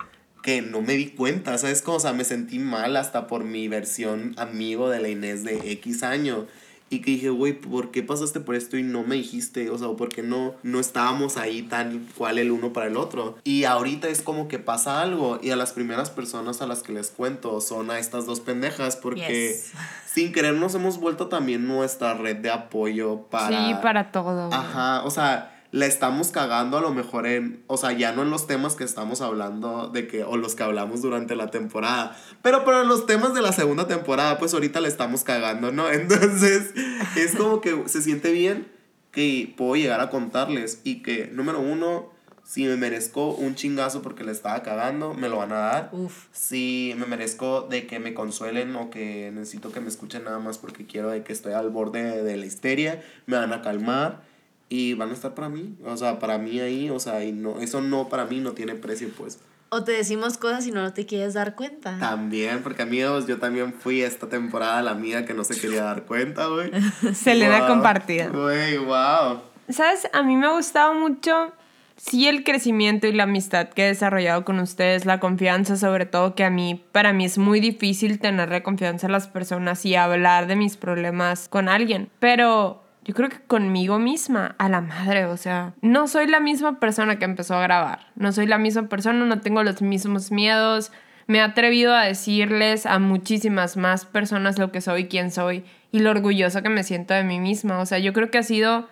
Que 0.47 0.61
no 0.61 0.81
me 0.81 0.93
di 0.93 1.07
cuenta, 1.07 1.57
¿sabes? 1.57 1.81
Como, 1.81 1.97
o 1.97 1.99
sea, 1.99 2.13
me 2.13 2.23
sentí 2.23 2.57
mal 2.57 2.95
hasta 2.95 3.27
por 3.27 3.43
mi 3.43 3.67
versión 3.67 4.33
amigo 4.37 4.89
de 4.89 5.01
la 5.01 5.09
Inés 5.09 5.43
de 5.43 5.73
X 5.73 6.03
año. 6.03 6.47
Y 6.89 6.99
que 7.01 7.11
dije, 7.11 7.29
güey, 7.31 7.51
¿por 7.51 7.91
qué 7.91 8.01
pasaste 8.01 8.39
por 8.39 8.55
esto 8.55 8.77
y 8.77 8.83
no 8.83 9.03
me 9.03 9.15
dijiste? 9.15 9.69
O 9.69 9.77
sea, 9.77 9.89
¿por 9.89 10.07
qué 10.07 10.23
no, 10.23 10.55
no 10.63 10.79
estábamos 10.79 11.35
ahí 11.35 11.63
tan 11.63 12.07
cual 12.17 12.39
el 12.39 12.51
uno 12.51 12.71
para 12.71 12.87
el 12.87 12.95
otro? 12.95 13.37
Y 13.43 13.65
ahorita 13.65 14.07
es 14.07 14.21
como 14.21 14.47
que 14.47 14.57
pasa 14.57 15.01
algo 15.01 15.37
y 15.43 15.49
a 15.49 15.57
las 15.57 15.73
primeras 15.73 16.11
personas 16.11 16.61
a 16.61 16.65
las 16.65 16.81
que 16.81 16.93
les 16.93 17.09
cuento 17.09 17.59
son 17.59 17.91
a 17.91 17.99
estas 17.99 18.25
dos 18.25 18.39
pendejas 18.39 18.95
porque 18.95 19.17
Yes. 19.49 19.71
sin 20.09 20.31
querer 20.31 20.53
nos 20.53 20.75
hemos 20.75 20.97
vuelto 20.97 21.27
también 21.27 21.67
nuestra 21.67 22.13
red 22.13 22.37
de 22.37 22.51
apoyo 22.51 23.23
para... 23.29 23.49
Sí, 23.49 23.75
para 23.81 24.13
todo. 24.13 24.49
Ajá, 24.53 25.03
o 25.03 25.11
sea, 25.11 25.56
la 25.71 25.85
estamos 25.85 26.29
cagando 26.29 26.77
a 26.77 26.81
lo 26.81 26.93
mejor 26.93 27.27
en, 27.27 27.63
o 27.67 27.77
sea, 27.77 27.91
ya 27.91 28.13
no 28.13 28.21
en 28.21 28.29
los 28.29 28.47
temas 28.47 28.75
que 28.75 28.83
estamos 28.83 29.21
hablando 29.21 29.89
de 29.89 30.07
que, 30.07 30.23
o 30.23 30.37
los 30.37 30.55
que 30.55 30.63
hablamos 30.63 31.01
durante 31.01 31.35
la 31.35 31.51
temporada, 31.51 32.17
pero 32.41 32.63
en 32.81 32.87
los 32.87 33.05
temas 33.05 33.33
de 33.33 33.41
la 33.41 33.51
segunda 33.51 33.87
temporada, 33.87 34.37
pues 34.37 34.53
ahorita 34.53 34.79
la 34.79 34.87
estamos 34.87 35.23
cagando, 35.23 35.71
¿no? 35.71 35.89
Entonces, 35.91 36.73
es 37.15 37.35
como 37.35 37.61
que 37.61 37.83
se 37.87 38.01
siente 38.01 38.31
bien 38.31 38.67
que 39.11 39.53
puedo 39.57 39.75
llegar 39.75 39.99
a 39.99 40.09
contarles 40.09 40.81
y 40.83 41.01
que, 41.01 41.27
número 41.33 41.59
uno, 41.59 42.11
si 42.45 42.63
me 42.63 42.77
merezco 42.77 43.33
un 43.33 43.55
chingazo 43.55 44.01
porque 44.01 44.23
le 44.23 44.31
estaba 44.31 44.63
cagando, 44.63 45.13
me 45.13 45.27
lo 45.27 45.37
van 45.37 45.51
a 45.51 45.57
dar. 45.57 45.89
Uf. 45.91 46.27
Si 46.31 46.95
me 46.97 47.05
merezco 47.05 47.63
de 47.63 47.87
que 47.87 47.99
me 47.99 48.13
consuelen 48.13 48.73
o 48.77 48.89
que 48.89 49.31
necesito 49.33 49.73
que 49.73 49.81
me 49.81 49.89
escuchen 49.89 50.23
nada 50.23 50.39
más 50.39 50.57
porque 50.57 50.85
quiero 50.85 51.09
de 51.09 51.23
que 51.23 51.33
estoy 51.33 51.53
al 51.53 51.71
borde 51.71 52.23
de 52.23 52.37
la 52.37 52.45
histeria, 52.45 53.03
me 53.25 53.35
van 53.35 53.51
a 53.51 53.61
calmar 53.61 54.21
y 54.69 54.93
van 54.95 55.09
a 55.09 55.13
estar 55.13 55.33
para 55.33 55.49
mí. 55.49 55.75
O 55.85 55.95
sea, 55.97 56.19
para 56.19 56.37
mí 56.37 56.59
ahí, 56.59 56.89
o 56.89 56.99
sea, 56.99 57.23
y 57.23 57.31
no, 57.31 57.59
eso 57.59 57.81
no 57.81 58.09
para 58.09 58.25
mí 58.25 58.39
no 58.39 58.51
tiene 58.53 58.75
precio, 58.75 59.09
pues. 59.17 59.39
O 59.69 59.83
te 59.83 59.91
decimos 59.91 60.37
cosas 60.37 60.65
y 60.65 60.71
no 60.71 60.93
te 60.93 61.05
quieres 61.05 61.33
dar 61.33 61.55
cuenta. 61.55 61.97
También, 61.99 62.63
porque 62.63 62.83
amigos, 62.83 63.27
yo 63.27 63.37
también 63.37 63.73
fui 63.73 64.01
esta 64.01 64.27
temporada 64.29 64.81
la 64.81 64.91
amiga 64.91 65.25
que 65.25 65.33
no 65.33 65.43
se 65.43 65.59
quería 65.59 65.83
dar 65.83 66.03
cuenta, 66.03 66.47
güey. 66.47 66.71
Selena 67.13 67.59
Wow. 67.59 67.67
compartida. 67.67 68.27
Güey, 68.27 68.77
wow. 68.77 69.41
¿Sabes? 69.69 70.07
A 70.13 70.23
mí 70.23 70.37
me 70.37 70.47
ha 70.47 70.51
gustado 70.51 70.93
mucho, 70.93 71.51
sí, 71.97 72.29
el 72.29 72.45
crecimiento 72.45 73.07
y 73.07 73.11
la 73.11 73.23
amistad 73.23 73.67
que 73.67 73.83
he 73.83 73.87
desarrollado 73.87 74.45
con 74.45 74.59
ustedes, 74.61 75.05
la 75.05 75.19
confianza, 75.19 75.75
sobre 75.75 76.05
todo 76.05 76.33
que 76.35 76.45
a 76.45 76.49
mí, 76.49 76.81
para 76.93 77.11
mí 77.11 77.25
es 77.25 77.37
muy 77.37 77.59
difícil 77.59 78.19
tenerle 78.19 78.63
confianza 78.63 79.07
a 79.07 79.09
las 79.09 79.27
personas 79.27 79.85
y 79.85 79.95
hablar 79.95 80.47
de 80.47 80.55
mis 80.55 80.77
problemas 80.77 81.49
con 81.49 81.67
alguien. 81.67 82.09
Pero 82.19 82.81
yo 83.07 83.13
creo 83.13 83.29
que 83.29 83.39
conmigo 83.39 83.99
misma, 83.99 84.55
a 84.57 84.67
la 84.67 84.81
madre, 84.81 85.25
o 85.25 85.37
sea, 85.37 85.73
no 85.81 86.09
soy 86.09 86.27
la 86.27 86.41
misma 86.41 86.81
persona 86.81 87.17
que 87.17 87.23
empezó 87.23 87.55
a 87.55 87.61
grabar. 87.61 88.07
No 88.15 88.33
soy 88.33 88.47
la 88.47 88.57
misma 88.57 88.89
persona, 88.89 89.23
no 89.25 89.39
tengo 89.39 89.63
los 89.63 89.81
mismos 89.81 90.29
miedos. 90.29 90.91
Me 91.25 91.37
he 91.37 91.41
atrevido 91.41 91.95
a 91.95 92.03
decirles 92.03 92.85
a 92.85 92.99
muchísimas 92.99 93.77
más 93.77 94.03
personas 94.03 94.59
lo 94.59 94.73
que 94.73 94.81
soy 94.81 95.07
quién 95.07 95.31
soy 95.31 95.63
y 95.93 95.99
lo 95.99 96.11
orgullosa 96.11 96.61
que 96.61 96.67
me 96.67 96.83
siento 96.83 97.13
de 97.13 97.23
mí 97.23 97.39
misma. 97.39 97.79
O 97.79 97.85
sea, 97.85 97.97
yo 97.97 98.11
creo 98.11 98.29
que 98.29 98.39
ha 98.39 98.43
sido 98.43 98.89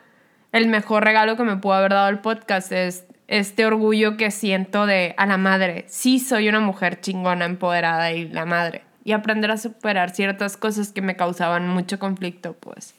el 0.54 0.70
mejor 0.70 1.04
regalo 1.04 1.36
que 1.36 1.44
me 1.44 1.58
pudo 1.58 1.74
haber 1.74 1.92
dado 1.92 2.08
el 2.08 2.20
podcast 2.20 2.72
es 2.72 3.06
este 3.28 3.66
orgullo 3.66 4.16
que 4.16 4.32
siento 4.32 4.86
de 4.86 5.14
a 5.18 5.26
la 5.26 5.36
madre. 5.36 5.84
Sí, 5.90 6.20
soy 6.20 6.48
una 6.48 6.62
mujer 6.62 7.02
chingona, 7.02 7.44
empoderada 7.44 8.14
y 8.14 8.30
la 8.30 8.46
madre. 8.46 8.84
Y 9.04 9.12
aprender 9.12 9.52
a 9.52 9.58
superar 9.58 10.12
ciertas 10.12 10.56
cosas 10.56 10.94
que 10.94 11.02
me 11.02 11.18
causaban 11.18 11.68
mucho 11.68 12.00
conflicto, 12.00 12.54
pues. 12.54 12.95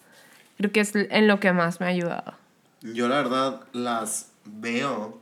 Creo 0.58 0.72
que 0.72 0.80
es 0.80 0.92
en 0.94 1.28
lo 1.28 1.40
que 1.40 1.52
más 1.52 1.80
me 1.80 1.86
ha 1.86 1.90
ayudado. 1.90 2.34
Yo 2.82 3.08
la 3.08 3.16
verdad 3.16 3.60
las 3.72 4.28
veo 4.44 5.18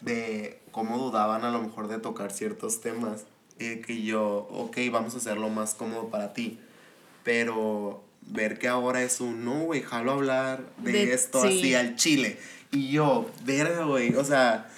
de 0.00 0.60
cómo 0.70 0.98
dudaban 0.98 1.44
a 1.44 1.50
lo 1.50 1.60
mejor 1.62 1.88
de 1.88 1.98
tocar 1.98 2.30
ciertos 2.32 2.80
temas. 2.80 3.24
Y 3.58 3.76
que 3.82 4.02
yo, 4.02 4.48
ok, 4.50 4.76
vamos 4.90 5.14
a 5.14 5.18
hacerlo 5.18 5.48
más 5.48 5.74
cómodo 5.74 6.08
para 6.08 6.32
ti. 6.32 6.58
Pero 7.22 8.02
ver 8.22 8.58
que 8.58 8.68
ahora 8.68 9.02
es 9.02 9.20
un, 9.20 9.44
no, 9.44 9.60
güey, 9.60 9.82
jalo 9.82 10.12
hablar 10.12 10.64
de, 10.78 10.92
De- 10.92 11.12
esto 11.14 11.42
sí. 11.42 11.48
así 11.58 11.74
al 11.74 11.96
chile. 11.96 12.38
Y 12.70 12.90
yo, 12.90 13.30
verga, 13.44 13.84
güey, 13.84 14.14
o 14.14 14.24
sea, 14.24 14.68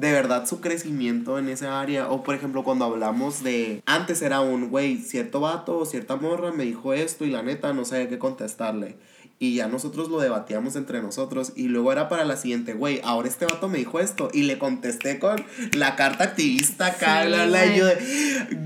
de 0.00 0.12
verdad 0.12 0.46
su 0.46 0.60
crecimiento 0.60 1.38
en 1.38 1.48
esa 1.48 1.80
área. 1.80 2.10
O 2.10 2.22
por 2.22 2.34
ejemplo, 2.34 2.64
cuando 2.64 2.86
hablamos 2.86 3.42
de. 3.42 3.82
Antes 3.86 4.22
era 4.22 4.40
un, 4.40 4.70
güey, 4.70 4.96
cierto 4.98 5.40
vato 5.40 5.78
o 5.78 5.84
cierta 5.84 6.16
morra 6.16 6.52
me 6.52 6.64
dijo 6.64 6.94
esto 6.94 7.24
y 7.24 7.30
la 7.30 7.42
neta 7.42 7.72
no 7.72 7.84
sabía 7.84 8.08
qué 8.08 8.18
contestarle. 8.18 8.96
Y 9.42 9.54
ya 9.54 9.68
nosotros 9.68 10.10
lo 10.10 10.20
debatíamos 10.20 10.76
entre 10.76 11.00
nosotros. 11.00 11.54
Y 11.56 11.68
luego 11.68 11.90
era 11.92 12.10
para 12.10 12.26
la 12.26 12.36
siguiente, 12.36 12.74
güey, 12.74 13.00
ahora 13.02 13.26
este 13.26 13.46
vato 13.46 13.70
me 13.70 13.78
dijo 13.78 13.98
esto. 13.98 14.28
Y 14.34 14.42
le 14.42 14.58
contesté 14.58 15.18
con 15.18 15.42
la 15.72 15.96
carta 15.96 16.24
activista 16.24 16.88
acá, 16.88 17.22
Sí, 17.22 17.30
y 17.30 17.48
güey. 17.48 17.78
yo 17.78 17.86
de. 17.86 17.96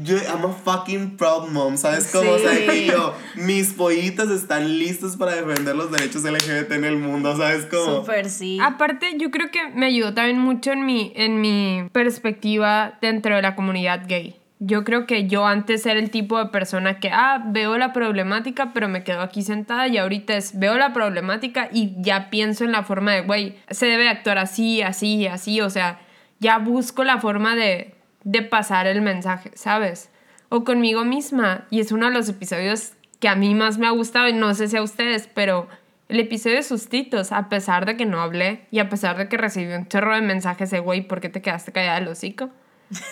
Yo, 0.02 0.16
I'm 0.16 0.44
a 0.44 0.52
fucking 0.52 1.16
proud 1.16 1.48
mom, 1.50 1.76
¿sabes 1.76 2.08
cómo? 2.12 2.28
O 2.32 2.38
sea, 2.40 2.50
Sí. 2.56 2.66
que 2.66 2.86
yo, 2.86 3.14
mis 3.36 3.72
pollitas 3.72 4.28
están 4.30 4.76
listos 4.78 5.16
para 5.16 5.36
defender 5.36 5.76
los 5.76 5.92
derechos 5.92 6.24
LGBT 6.24 6.72
en 6.72 6.84
el 6.84 6.96
mundo, 6.96 7.36
¿sabes 7.36 7.66
cómo? 7.66 8.00
Súper 8.00 8.28
sí. 8.28 8.58
Aparte, 8.60 9.14
yo 9.16 9.30
creo 9.30 9.52
que 9.52 9.68
me 9.76 9.86
ayudó 9.86 10.12
también 10.12 10.40
mucho 10.40 10.72
en 10.72 10.84
mi, 10.84 11.12
en 11.14 11.40
mi 11.40 11.88
perspectiva 11.92 12.98
dentro 13.00 13.36
de 13.36 13.42
la 13.42 13.54
comunidad 13.54 14.06
gay. 14.08 14.34
Yo 14.60 14.84
creo 14.84 15.06
que 15.06 15.26
yo 15.26 15.46
antes 15.46 15.84
era 15.84 15.98
el 15.98 16.10
tipo 16.10 16.38
de 16.38 16.46
persona 16.46 17.00
que, 17.00 17.10
ah, 17.12 17.42
veo 17.46 17.76
la 17.76 17.92
problemática, 17.92 18.72
pero 18.72 18.88
me 18.88 19.02
quedo 19.02 19.20
aquí 19.20 19.42
sentada 19.42 19.88
y 19.88 19.98
ahorita 19.98 20.36
es, 20.36 20.58
veo 20.58 20.76
la 20.78 20.92
problemática 20.92 21.68
y 21.72 21.94
ya 21.98 22.30
pienso 22.30 22.64
en 22.64 22.72
la 22.72 22.84
forma 22.84 23.12
de, 23.12 23.22
güey, 23.22 23.58
se 23.68 23.86
debe 23.86 24.08
actuar 24.08 24.38
así, 24.38 24.80
así, 24.80 25.26
así, 25.26 25.60
o 25.60 25.70
sea, 25.70 26.00
ya 26.38 26.58
busco 26.58 27.04
la 27.04 27.18
forma 27.18 27.56
de, 27.56 27.94
de 28.22 28.42
pasar 28.42 28.86
el 28.86 29.02
mensaje, 29.02 29.50
¿sabes? 29.54 30.10
O 30.48 30.64
conmigo 30.64 31.04
misma, 31.04 31.66
y 31.70 31.80
es 31.80 31.90
uno 31.90 32.06
de 32.06 32.12
los 32.12 32.28
episodios 32.28 32.92
que 33.20 33.28
a 33.28 33.34
mí 33.34 33.54
más 33.54 33.78
me 33.78 33.86
ha 33.86 33.90
gustado, 33.90 34.28
y 34.28 34.34
no 34.34 34.54
sé 34.54 34.68
si 34.68 34.76
a 34.76 34.82
ustedes, 34.82 35.28
pero 35.34 35.68
el 36.08 36.20
episodio 36.20 36.56
de 36.56 36.62
sustitos, 36.62 37.32
a 37.32 37.48
pesar 37.48 37.86
de 37.86 37.96
que 37.96 38.06
no 38.06 38.20
hablé 38.20 38.66
y 38.70 38.78
a 38.78 38.88
pesar 38.88 39.16
de 39.16 39.28
que 39.28 39.36
recibí 39.36 39.72
un 39.72 39.88
chorro 39.88 40.14
de 40.14 40.20
mensajes 40.20 40.70
de, 40.70 40.80
güey, 40.80 41.02
¿por 41.02 41.20
qué 41.20 41.28
te 41.28 41.42
quedaste 41.42 41.72
callada 41.72 41.98
del 41.98 42.08
hocico? 42.08 42.50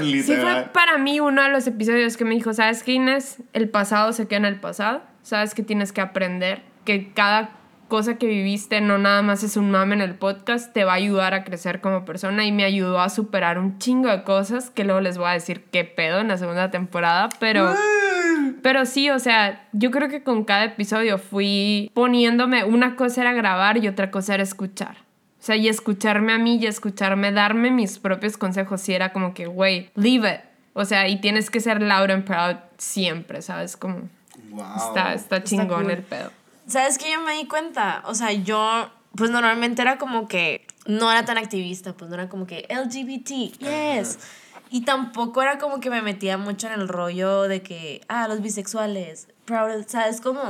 Sí 0.00 0.22
fue 0.22 0.68
para 0.72 0.98
mí 0.98 1.20
uno 1.20 1.40
de 1.40 1.48
los 1.48 1.66
episodios 1.68 2.16
que 2.16 2.24
me 2.24 2.34
dijo, 2.34 2.52
¿sabes 2.52 2.82
qué, 2.82 2.94
Inés? 2.94 3.38
El 3.52 3.68
pasado 3.68 4.12
se 4.12 4.26
queda 4.26 4.38
en 4.38 4.44
el 4.46 4.60
pasado. 4.60 5.02
Sabes 5.22 5.54
que 5.54 5.62
tienes 5.62 5.92
que 5.92 6.00
aprender 6.00 6.62
que 6.84 7.12
cada 7.12 7.50
cosa 7.92 8.16
que 8.16 8.26
viviste 8.26 8.80
no 8.80 8.96
nada 8.96 9.20
más 9.20 9.42
es 9.42 9.58
un 9.58 9.70
mame 9.70 9.94
en 9.94 10.00
el 10.00 10.14
podcast, 10.14 10.72
te 10.72 10.84
va 10.84 10.92
a 10.92 10.96
ayudar 10.96 11.34
a 11.34 11.44
crecer 11.44 11.82
como 11.82 12.06
persona 12.06 12.44
y 12.46 12.50
me 12.50 12.64
ayudó 12.64 13.00
a 13.00 13.10
superar 13.10 13.58
un 13.58 13.78
chingo 13.78 14.08
de 14.08 14.24
cosas 14.24 14.70
que 14.70 14.84
luego 14.84 15.02
les 15.02 15.18
voy 15.18 15.28
a 15.28 15.32
decir 15.32 15.64
qué 15.70 15.84
pedo 15.84 16.20
en 16.20 16.28
la 16.28 16.38
segunda 16.38 16.70
temporada, 16.70 17.28
pero... 17.38 17.74
Pero 18.62 18.86
sí, 18.86 19.10
o 19.10 19.18
sea, 19.18 19.68
yo 19.72 19.90
creo 19.90 20.08
que 20.08 20.22
con 20.22 20.44
cada 20.44 20.64
episodio 20.64 21.18
fui 21.18 21.90
poniéndome, 21.94 22.64
una 22.64 22.96
cosa 22.96 23.20
era 23.20 23.32
grabar 23.32 23.76
y 23.76 23.88
otra 23.88 24.10
cosa 24.10 24.34
era 24.34 24.42
escuchar. 24.42 24.96
O 25.42 25.44
sea, 25.44 25.56
y 25.56 25.66
escucharme 25.68 26.32
a 26.32 26.38
mí 26.38 26.58
y 26.62 26.66
escucharme, 26.66 27.32
darme 27.32 27.72
mis 27.72 27.98
propios 27.98 28.36
consejos. 28.36 28.88
Y 28.88 28.94
era 28.94 29.12
como 29.12 29.34
que, 29.34 29.46
güey, 29.46 29.90
leave 29.96 30.34
it. 30.34 30.40
O 30.72 30.84
sea, 30.84 31.08
y 31.08 31.20
tienes 31.20 31.50
que 31.50 31.58
ser 31.58 31.82
loud 31.82 32.10
and 32.12 32.24
proud 32.24 32.58
siempre, 32.78 33.42
¿sabes? 33.42 33.76
Como, 33.76 34.08
Wow. 34.50 34.64
está, 34.76 35.14
está 35.14 35.42
chingón 35.42 35.82
cool. 35.82 35.90
el 35.90 36.02
pedo. 36.04 36.30
¿Sabes 36.68 36.96
qué? 36.96 37.10
Yo 37.10 37.20
me 37.22 37.32
di 37.34 37.46
cuenta. 37.48 38.04
O 38.06 38.14
sea, 38.14 38.30
yo, 38.30 38.88
pues 39.16 39.30
normalmente 39.32 39.82
era 39.82 39.98
como 39.98 40.28
que 40.28 40.64
no 40.86 41.10
era 41.10 41.24
tan 41.24 41.38
activista, 41.38 41.92
pues 41.94 42.08
no 42.08 42.14
era 42.14 42.28
como 42.28 42.46
que 42.46 42.64
LGBT, 42.70 43.58
yes. 43.58 44.20
Y 44.70 44.82
tampoco 44.82 45.42
era 45.42 45.58
como 45.58 45.80
que 45.80 45.90
me 45.90 46.02
metía 46.02 46.38
mucho 46.38 46.68
en 46.68 46.74
el 46.74 46.86
rollo 46.86 47.42
de 47.42 47.62
que, 47.62 48.00
ah, 48.08 48.28
los 48.28 48.40
bisexuales, 48.42 49.26
proud, 49.44 49.84
¿sabes 49.88 50.20
cómo? 50.20 50.40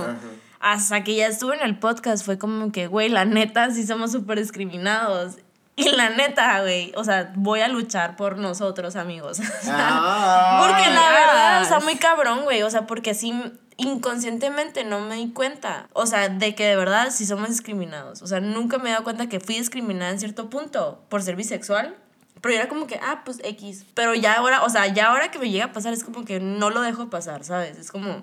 Hasta 0.63 1.03
que 1.03 1.17
ya 1.17 1.27
estuve 1.27 1.57
en 1.57 1.63
el 1.63 1.77
podcast 1.77 2.25
fue 2.25 2.39
como 2.39 2.71
que, 2.71 2.87
güey, 2.87 3.09
la 3.09 3.25
neta, 3.25 3.71
sí 3.73 3.85
somos 3.85 4.13
súper 4.13 4.39
discriminados. 4.39 5.37
Y 5.75 5.89
la 5.89 6.11
neta, 6.11 6.61
güey, 6.61 6.93
o 6.97 7.03
sea, 7.03 7.33
voy 7.35 7.61
a 7.61 7.69
luchar 7.69 8.15
por 8.15 8.39
nosotros, 8.39 8.95
amigos. 8.95 9.41
Ah. 9.69 10.65
Porque 10.69 10.89
la 10.89 11.11
verdad, 11.11 11.63
está 11.63 11.77
Yes. 11.77 11.85
muy 11.85 11.97
cabrón, 11.97 12.45
güey. 12.45 12.63
O 12.63 12.71
sea, 12.71 12.87
porque 12.87 13.11
así 13.11 13.33
inconscientemente 13.77 14.85
no 14.85 15.01
me 15.01 15.17
di 15.17 15.33
cuenta. 15.33 15.89
O 15.95 16.07
sea, 16.07 16.29
de 16.29 16.55
que 16.55 16.65
de 16.65 16.77
verdad 16.77 17.09
sí 17.11 17.27
somos 17.27 17.49
discriminados. 17.49 18.23
O 18.23 18.27
sea, 18.27 18.41
nunca 18.41 18.79
me 18.79 18.91
he 18.91 18.93
dado 18.93 19.05
cuenta 19.05 19.29
que 19.29 19.41
fui 19.41 19.57
discriminada 19.57 20.11
en 20.13 20.21
cierto 20.21 20.49
punto 20.51 21.03
por 21.09 21.23
ser 21.23 21.37
bisexual. 21.37 21.97
Pero 22.41 22.55
yo 22.55 22.61
era 22.61 22.69
como 22.69 22.87
que, 22.87 23.01
ah, 23.03 23.23
pues 23.25 23.41
X. 23.43 23.85
Pero 23.95 24.15
ya 24.15 24.35
ahora, 24.35 24.63
o 24.65 24.69
sea, 24.69 24.87
ya 24.89 25.09
ahora 25.09 25.31
que 25.31 25.39
me 25.39 25.51
llega 25.51 25.67
a 25.67 25.73
pasar 25.73 25.93
es 25.93 26.05
como 26.05 26.25
que 26.25 26.39
no 26.41 26.71
lo 26.71 26.81
dejo 26.83 27.09
pasar, 27.09 27.45
¿sabes? 27.45 27.79
Es 27.79 27.91
como, 27.91 28.23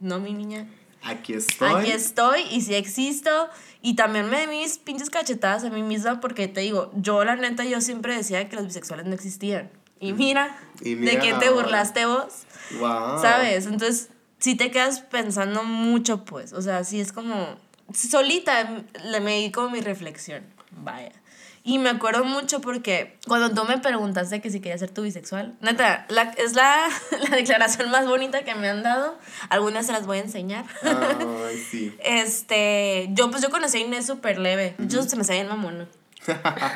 no, 0.00 0.18
mi 0.18 0.32
niña. 0.32 0.66
Aquí 1.04 1.34
estoy. 1.34 1.72
Aquí 1.72 1.90
estoy 1.90 2.42
y 2.50 2.60
sí 2.62 2.74
existo. 2.74 3.48
Y 3.80 3.96
también 3.96 4.30
me 4.30 4.40
di 4.40 4.46
mis 4.46 4.78
pinches 4.78 5.10
cachetadas 5.10 5.64
a 5.64 5.70
mí 5.70 5.82
misma 5.82 6.20
porque 6.20 6.48
te 6.48 6.60
digo, 6.60 6.92
yo 6.94 7.24
la 7.24 7.36
neta, 7.36 7.64
yo 7.64 7.80
siempre 7.80 8.16
decía 8.16 8.48
que 8.48 8.56
los 8.56 8.66
bisexuales 8.66 9.06
no 9.06 9.14
existían. 9.14 9.70
Y 9.98 10.12
mira, 10.12 10.56
Y 10.80 10.94
¿de 10.94 11.00
mira 11.00 11.20
quién 11.20 11.38
te 11.38 11.50
burlaste 11.50 12.06
vos? 12.06 12.44
Wow. 12.78 13.20
¿Sabes? 13.20 13.66
Entonces, 13.66 14.10
sí 14.38 14.56
te 14.56 14.70
quedas 14.70 15.00
pensando 15.00 15.62
mucho, 15.64 16.24
pues. 16.24 16.52
O 16.52 16.62
sea, 16.62 16.84
sí 16.84 17.00
es 17.00 17.12
como. 17.12 17.56
Solita 17.92 18.84
le 19.04 19.20
me 19.20 19.38
di 19.38 19.50
como 19.50 19.70
mi 19.70 19.80
reflexión. 19.80 20.44
Vaya. 20.70 21.12
Y 21.64 21.78
me 21.78 21.90
acuerdo 21.90 22.24
mucho 22.24 22.60
porque 22.60 23.16
cuando 23.28 23.50
tú 23.50 23.64
me 23.68 23.78
preguntaste 23.78 24.40
que 24.40 24.50
si 24.50 24.58
quería 24.60 24.76
ser 24.78 24.90
tu 24.90 25.02
bisexual, 25.02 25.54
neta, 25.60 26.06
la- 26.08 26.32
es 26.36 26.54
la, 26.54 26.88
la 27.30 27.36
declaración 27.36 27.90
más 27.90 28.06
bonita 28.06 28.42
que 28.42 28.54
me 28.56 28.68
han 28.68 28.82
dado. 28.82 29.16
Algunas 29.48 29.86
se 29.86 29.92
las 29.92 30.04
voy 30.06 30.18
a 30.18 30.22
enseñar. 30.22 30.64
Ay, 30.82 31.58
sí. 31.70 31.96
Este, 32.04 33.08
yo 33.12 33.30
pues 33.30 33.42
yo 33.42 33.50
conocí 33.50 33.78
a 33.78 33.80
Inés 33.80 34.06
súper 34.06 34.38
leve. 34.38 34.74
Yo 34.78 35.02
se 35.04 35.16
me 35.16 35.24
sabía 35.24 35.42
en 35.42 35.48
mamona. 35.48 35.86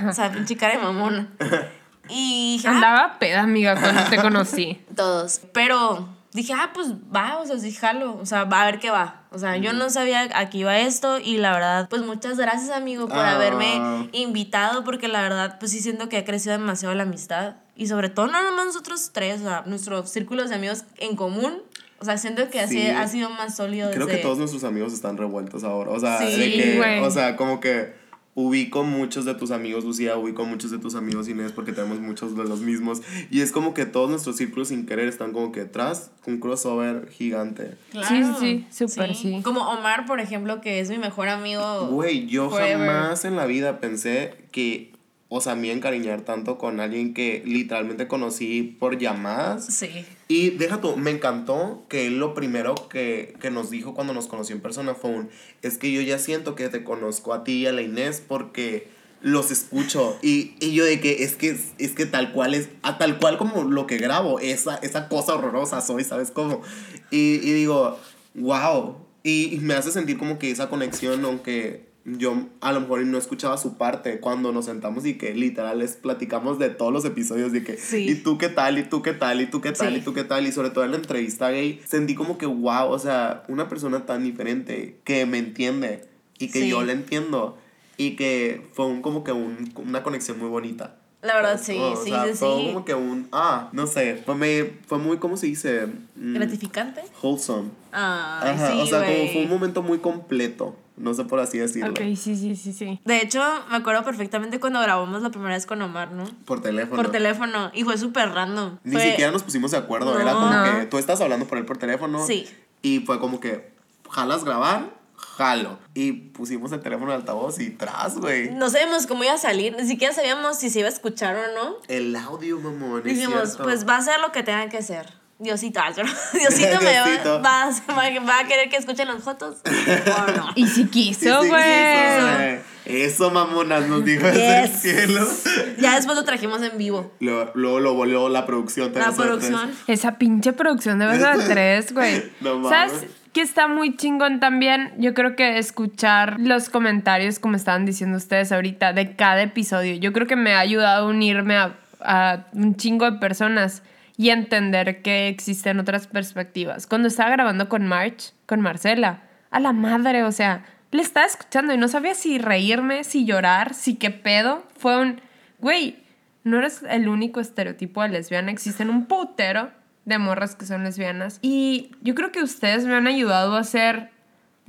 o 0.09 0.13
sea, 0.13 0.31
pinche 0.33 0.57
cara 0.57 0.75
de 0.77 0.83
mamona. 0.83 1.29
Y 2.09 2.59
dije, 2.59 2.69
ah, 2.69 2.71
Andaba 2.71 3.19
peda, 3.19 3.41
amiga, 3.43 3.75
cuando 3.81 4.05
te 4.05 4.17
conocí. 4.19 4.81
todos. 4.95 5.41
Pero 5.53 6.09
dije, 6.37 6.53
ah, 6.53 6.71
pues 6.73 6.93
va, 7.15 7.39
o 7.39 7.47
sea, 7.47 7.59
sí, 7.59 7.73
jalo. 7.73 8.17
O 8.21 8.27
sea, 8.27 8.45
va 8.45 8.63
a 8.63 8.67
ver 8.67 8.79
qué 8.79 8.91
va. 8.91 9.23
O 9.33 9.39
sea, 9.39 9.57
yo 9.57 9.73
no 9.73 9.91
sabía 9.91 10.29
a 10.35 10.49
qué 10.51 10.59
iba 10.59 10.79
esto 10.79 11.19
y 11.19 11.39
la 11.39 11.53
verdad, 11.53 11.89
pues 11.89 12.03
muchas 12.03 12.37
gracias, 12.39 12.71
amigo, 12.71 13.09
por 13.09 13.19
Ah. 13.19 13.33
haberme 13.35 14.09
invitado 14.13 14.85
porque 14.85 15.09
la 15.09 15.21
verdad, 15.23 15.59
pues 15.59 15.73
sí 15.73 15.81
siento 15.81 16.09
que 16.09 16.17
ha 16.19 16.25
crecido 16.25 16.53
demasiado 16.57 16.95
la 16.95 17.03
amistad. 17.03 17.57
Y 17.75 17.89
sobre 17.89 18.09
todo, 18.09 18.29
no 18.29 18.43
nomás 18.43 18.67
nosotros 18.67 19.11
tres, 19.13 19.41
o 19.41 19.45
sea, 19.45 19.63
nuestros 19.67 20.09
círculos 20.11 20.49
de 20.51 20.55
amigos 20.55 20.85
en 20.99 21.17
común. 21.17 21.63
O 21.99 22.05
sea, 22.05 22.19
siento 22.19 22.49
que 22.51 22.61
así 22.61 22.79
Sí. 22.81 22.89
ha 22.89 23.09
sido 23.09 23.31
más 23.31 23.57
sólido 23.57 23.91
Creo 23.91 24.07
desde... 24.07 24.19
que 24.19 24.23
todos 24.23 24.39
nuestros 24.39 24.65
amigos 24.65 24.93
están 24.93 25.17
revueltos 25.17 25.65
ahora. 25.65 25.91
O 25.91 25.99
sea, 25.99 26.19
Sí, 26.19 26.37
de 26.39 26.53
que, 26.53 27.01
o 27.03 27.11
sea, 27.11 27.37
como 27.37 27.59
que 27.61 27.95
ubico 28.37 28.85
muchos 28.85 29.25
de 29.25 29.35
tus 29.35 29.51
amigos, 29.51 29.83
Lucía, 29.85 30.17
ubico 30.19 30.45
muchos 30.45 30.71
de 30.71 30.79
tus 30.79 30.95
amigos, 30.95 31.27
Inés, 31.27 31.53
porque 31.53 31.73
tenemos 31.73 32.01
muchos 32.01 32.37
de 32.37 32.45
los 32.45 32.61
mismos. 32.61 33.01
Y 33.31 33.41
es 33.41 33.51
como 33.51 33.73
que 33.73 33.87
todos 33.87 34.11
nuestros 34.11 34.37
círculos 34.37 34.69
sin 34.69 34.85
querer 34.85 35.09
están 35.09 35.33
como 35.33 35.53
que 35.53 35.61
detrás, 35.61 36.11
un 36.27 36.39
crossover 36.39 37.09
gigante. 37.09 37.79
Sí, 37.93 38.23
sí, 38.39 38.67
sí, 38.69 38.87
súper 38.87 39.15
sí. 39.15 39.41
Como 39.43 39.63
Omar, 39.63 40.05
por 40.05 40.21
ejemplo, 40.21 40.61
que 40.61 40.81
es 40.81 40.91
mi 40.91 40.99
mejor 40.99 41.29
amigo. 41.29 41.89
Güey, 41.89 42.27
yo 42.27 42.51
Forever. 42.51 42.77
jamás 42.77 43.25
en 43.25 43.37
la 43.37 43.47
vida 43.47 43.81
pensé 43.81 44.35
que, 44.53 44.93
o 45.31 45.41
sea, 45.41 45.55
a 45.55 45.57
encariñar 45.57 46.21
tanto 46.21 46.59
con 46.59 46.79
alguien 46.79 47.15
que 47.15 47.43
literalmente 47.47 48.07
conocí 48.07 48.77
por 48.79 48.99
llamadas. 48.99 49.65
Sí. 49.65 49.89
Y 50.29 50.51
deja 50.51 50.81
tú, 50.81 50.97
me 50.97 51.13
encantó 51.13 51.85
que 51.89 52.09
él 52.09 52.19
lo 52.19 52.35
primero 52.35 52.75
que, 52.89 53.37
que 53.41 53.51
nos 53.51 53.71
dijo 53.71 53.95
cuando 53.95 54.13
nos 54.13 54.27
conoció 54.27 54.57
en 54.57 54.61
persona 54.63 54.95
fue 54.95 55.11
un, 55.11 55.31
es 55.63 55.79
que 55.79 55.93
yo 55.93 56.01
ya 56.01 56.19
siento 56.19 56.57
que 56.57 56.69
te 56.69 56.83
conozco 56.83 57.33
a 57.33 57.45
ti 57.45 57.63
y 57.63 57.67
a 57.67 57.73
la 57.73 57.83
Inés 57.83 58.23
porque 58.27 58.89
los 59.21 59.53
escucho. 59.53 60.19
Y, 60.23 60.55
y 60.61 60.75
yo 60.75 60.85
de 60.85 61.01
que 61.01 61.23
es 61.23 61.37
que 61.37 61.57
es 61.79 61.93
que 61.93 62.07
tal 62.07 62.33
cual 62.33 62.55
es, 62.55 62.69
a 62.83 62.99
tal 62.99 63.19
cual 63.19 63.39
como 63.39 63.63
lo 63.65 63.87
que 63.87 63.99
grabo, 63.99 64.41
esa, 64.41 64.77
esa 64.77 65.09
cosa 65.09 65.35
horrorosa 65.35 65.81
soy, 65.81 66.03
¿sabes 66.03 66.33
cómo? 66.33 66.63
Y, 67.11 67.35
y 67.35 67.53
digo, 67.53 67.99
wow. 68.35 68.97
Y, 69.23 69.55
y 69.55 69.59
me 69.61 69.75
hace 69.75 69.93
sentir 69.93 70.19
como 70.19 70.39
que 70.39 70.51
esa 70.51 70.69
conexión, 70.69 71.25
aunque 71.25 71.87
yo 72.07 72.47
a 72.61 72.73
lo 72.73 72.81
mejor 72.83 73.01
no 73.05 73.19
escuchaba 73.19 73.59
su 73.59 73.77
parte 73.77 74.21
cuando 74.21 74.53
nos 74.53 74.67
sentamos 74.67 75.05
y 75.07 75.15
que 75.19 75.35
literal 75.35 75.81
les 75.81 75.97
platicamos 75.97 76.59
de 76.59 76.71
todos 76.71 76.93
los 76.93 77.05
episodios 77.05 77.51
de 77.53 77.65
que 77.65 77.77
Sí. 77.79 78.09
y 78.09 78.15
tú 78.15 78.39
qué 78.39 78.49
tal 78.49 78.79
y 78.79 78.85
tú 78.85 79.03
qué 79.03 79.13
tal 79.13 79.41
y 79.41 79.47
tú 79.47 79.61
qué 79.61 79.73
tal 79.73 79.93
Sí. 79.93 79.99
y 79.99 80.01
tú 80.03 80.15
qué 80.15 80.23
tal 80.23 80.47
y 80.47 80.53
sobre 80.53 80.71
todo 80.71 80.85
en 80.85 80.93
la 80.93 80.99
entrevista 80.99 81.51
gay 81.51 81.81
sentí 81.85 82.15
como 82.15 82.39
que 82.39 82.47
wow 82.47 82.89
o 82.91 82.99
sea 83.01 83.43
una 83.49 83.69
persona 83.69 84.07
tan 84.07 84.23
diferente 84.23 84.97
que 85.05 85.27
me 85.27 85.39
entiende 85.39 86.05
y 86.39 86.49
que 86.51 86.61
Sí. 86.61 86.69
yo 86.69 86.83
le 86.85 86.93
entiendo 86.93 87.59
y 87.97 88.15
que 88.15 88.65
fue 88.73 88.87
un, 88.87 89.03
como 89.03 89.25
que 89.25 89.33
un, 89.33 89.73
una 89.77 90.03
conexión 90.03 90.39
muy 90.39 90.49
bonita. 90.49 90.97
La 91.23 91.35
verdad, 91.35 91.59
sí, 91.61 91.77
O 91.81 91.97
sí, 91.97 92.11
sea, 92.11 92.25
sí, 92.27 92.35
fue 92.35 92.57
sí. 92.59 92.67
como 92.67 92.85
que 92.85 92.95
un, 92.95 93.27
ah, 93.33 93.71
no 93.73 93.87
sé, 93.89 94.23
fue, 94.25 94.35
me, 94.37 94.65
fue 94.87 94.99
muy, 94.99 95.17
¿cómo 95.17 95.37
se 95.37 95.47
dice? 95.47 95.87
Mm, 96.15 96.35
¿Gratificante? 96.35 97.01
Wholesome. 97.23 97.71
Ajá, 97.91 98.71
sí, 98.71 98.79
o 98.81 98.87
sea, 98.87 99.05
como 99.05 99.27
fue 99.33 99.43
un 99.43 99.49
momento 99.49 99.83
muy 99.83 99.99
completo, 99.99 100.77
no 100.97 101.15
sé 101.15 101.25
por 101.25 101.41
así 101.41 101.59
decirlo. 101.59 101.91
Ok, 101.91 101.99
sí, 102.17 102.37
sí, 102.37 102.57
sí, 102.57 102.73
sí. 102.73 103.01
De 103.05 103.21
hecho, 103.23 103.43
me 103.71 103.77
acuerdo 103.77 104.03
perfectamente 104.05 104.59
cuando 104.61 104.81
grabamos 104.81 105.23
la 105.23 105.31
primera 105.31 105.55
vez 105.55 105.67
con 105.67 105.81
Omar, 105.83 106.13
¿no? 106.13 106.25
Por 106.45 106.61
teléfono. 106.63 107.03
Por 107.03 107.11
teléfono. 107.13 107.71
Y 107.75 107.85
fue 107.85 107.99
súper 107.99 108.31
random. 108.31 108.79
Ni 108.85 108.93
Fue- 108.93 109.11
siquiera 109.11 109.31
nos 109.31 109.43
pusimos 109.43 109.71
de 109.73 109.77
acuerdo, 109.79 110.15
No. 110.15 110.21
era 110.21 110.33
como 110.33 110.51
No. 110.51 110.65
que 110.81 110.87
tú 110.87 110.99
estás 110.99 111.21
hablando 111.21 111.47
por 111.47 111.59
él 111.59 111.65
por 111.67 111.77
teléfono. 111.79 112.25
Sí. 112.27 112.49
Y 112.83 113.01
fue 113.01 113.19
como 113.21 113.41
que, 113.41 113.71
¿jalas 114.11 114.45
grabar? 114.45 114.95
Jalo. 115.17 115.79
Y 115.95 116.13
pusimos 116.13 116.73
el 116.73 116.81
teléfono 116.81 117.11
de 117.11 117.17
altavoz 117.17 117.59
y 117.59 117.71
tras, 117.71 118.17
güey. 118.19 118.51
No 118.51 118.69
sabíamos 118.71 119.07
cómo 119.07 119.25
iba 119.25 119.33
a 119.35 119.39
salir, 119.39 119.75
ni 119.77 119.87
siquiera 119.87 120.13
sabíamos 120.15 120.59
si 120.59 120.71
se 120.71 120.81
iba 120.81 120.89
a 120.89 120.93
escuchar 120.93 121.37
o 121.37 121.55
no. 121.55 121.77
El 121.89 122.15
audio, 122.17 122.59
mamón. 122.59 122.99
es 123.01 123.05
Dijimos, 123.17 123.59
pues 123.63 123.87
va 123.89 123.97
a 123.97 124.03
ser 124.03 124.21
lo 124.21 124.31
que 124.33 124.43
tenga 124.43 124.69
que 124.69 124.83
ser. 124.83 125.13
Diosito, 125.39 125.81
Diosito 126.33 126.81
me 126.83 126.93
Diosito. 126.93 127.43
va, 127.43 127.71
va, 127.91 128.05
a- 128.05 128.21
va 128.21 128.39
a 128.41 128.47
querer 128.49 128.71
que 128.71 128.77
escuchen 128.77 129.07
los 129.09 129.23
fotos 129.23 129.59
o 129.67 130.31
no. 130.33 130.49
Y 130.55 130.67
si 130.67 130.87
quiso, 130.87 131.45
güey. 131.45 132.59
Eso, 132.87 133.31
mamonas, 133.33 133.87
nos 133.89 134.05
dijo 134.05 134.27
desde 134.27 134.61
el 134.63 134.71
Yes. 134.71 134.81
cielo. 134.81 135.27
Ya 135.79 135.97
después 135.97 136.17
lo 136.17 136.25
trajimos 136.25 136.63
en 136.63 136.79
vivo. 136.79 137.13
Luego, 137.21 137.51
luego 137.55 137.81
lo 137.81 137.95
volvió 137.95 138.29
la 138.29 138.47
producción. 138.47 138.93
La 138.95 139.13
producción. 139.13 139.71
Esa 139.87 140.19
pinche 140.19 140.53
producción 140.53 140.99
de 141.01 141.07
beso 141.07 141.27
de 141.37 141.45
tres, 141.45 141.93
güey. 141.93 142.33
No 142.41 142.59
mames. 142.61 142.71
¿Sabes 142.71 143.07
qué 143.35 143.43
está 143.43 143.69
muy 143.69 143.97
chingón 143.97 144.41
también? 144.41 144.93
Yo 144.99 145.13
creo 145.13 145.37
que 145.37 145.59
escuchar 145.59 146.41
los 146.41 146.71
comentarios, 146.71 147.39
como 147.41 147.57
estaban 147.57 147.85
diciendo 147.85 148.17
ustedes 148.17 148.53
ahorita, 148.53 148.93
de 148.95 149.17
cada 149.17 149.43
episodio. 149.43 149.97
Yo 149.97 150.13
creo 150.15 150.27
que 150.27 150.37
me 150.37 150.55
ha 150.55 150.61
ayudado 150.61 151.07
a 151.07 151.11
unirme 151.11 151.57
a, 151.57 151.75
a 152.01 152.47
un 152.53 152.77
chingo 152.77 153.11
de 153.11 153.19
personas 153.19 153.83
y 154.17 154.31
entender 154.31 155.03
que 155.03 155.29
existen 155.29 155.79
otras 155.79 156.07
perspectivas. 156.07 156.87
Cuando 156.87 157.09
estaba 157.09 157.31
grabando 157.31 157.69
con 157.69 157.87
March, 157.87 158.33
con 158.47 158.61
Marcela, 158.61 159.23
a 159.51 159.61
la 159.61 159.73
madre, 159.73 160.23
o 160.23 160.33
sea, 160.33 160.65
le 160.91 161.03
estaba 161.03 161.27
escuchando 161.27 161.75
y 161.75 161.79
no 161.79 161.89
sabía 161.89 162.15
si 162.15 162.39
reírme, 162.39 163.05
si 163.05 163.25
llorar, 163.25 163.75
si 163.75 163.97
qué 163.97 164.11
pedo. 164.11 164.65
Fue 164.77 165.01
un, 165.01 165.21
güey, 165.59 165.99
no 166.45 166.59
eres 166.59 166.83
el 166.89 167.09
único 167.09 167.41
estereotipo 167.41 168.03
de 168.03 168.09
lesbiana, 168.09 168.51
existen 168.51 168.91
un 168.91 169.07
putero 169.07 169.71
de 170.05 170.19
morras 170.19 170.55
que 170.55 170.67
son 170.67 170.85
lesbianas. 170.85 171.39
Y 171.43 171.91
yo 172.03 172.15
creo 172.15 172.33
que 172.33 172.43
ustedes 172.43 172.85
me 172.87 172.95
han 172.95 173.07
ayudado 173.07 173.57
a 173.57 173.65
ser 173.65 174.11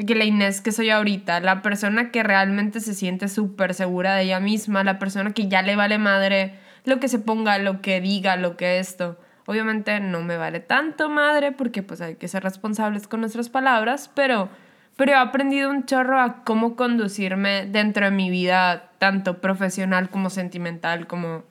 que 0.05 0.15
la 0.15 0.25
Inés 0.25 0.61
que 0.61 0.71
soy 0.71 0.89
ahorita, 0.89 1.39
la 1.39 1.61
persona 1.61 2.11
que 2.11 2.21
realmente 2.21 2.81
se 2.81 2.93
siente 2.93 3.27
súper 3.27 3.73
segura 3.73 4.15
de 4.15 4.23
ella 4.23 4.39
misma, 4.39 4.83
la 4.83 4.99
persona 4.99 5.31
que 5.31 5.47
ya 5.47 5.61
le 5.61 5.75
vale 5.75 5.97
madre 5.97 6.55
lo 6.83 6.99
que 6.99 7.09
se 7.09 7.19
ponga, 7.19 7.57
lo 7.57 7.81
que 7.81 7.99
diga, 8.01 8.37
lo 8.37 8.57
que 8.57 8.79
esto. 8.79 9.19
Obviamente 9.47 10.01
no 10.01 10.21
me 10.21 10.35
vale 10.35 10.59
tanto 10.59 11.09
madre 11.09 11.53
porque 11.53 11.81
pues 11.81 12.01
hay 12.01 12.15
que 12.15 12.27
ser 12.27 12.43
responsables 12.43 13.07
con 13.07 13.21
nuestras 13.21 13.47
palabras, 13.47 14.11
pero, 14.13 14.49
pero 14.97 15.13
he 15.13 15.15
aprendido 15.15 15.69
un 15.69 15.85
chorro 15.85 16.19
a 16.19 16.43
cómo 16.43 16.75
conducirme 16.75 17.65
dentro 17.65 18.03
de 18.05 18.11
mi 18.11 18.29
vida, 18.29 18.91
tanto 18.99 19.39
profesional 19.39 20.09
como 20.09 20.29
sentimental, 20.29 21.07
como, 21.07 21.45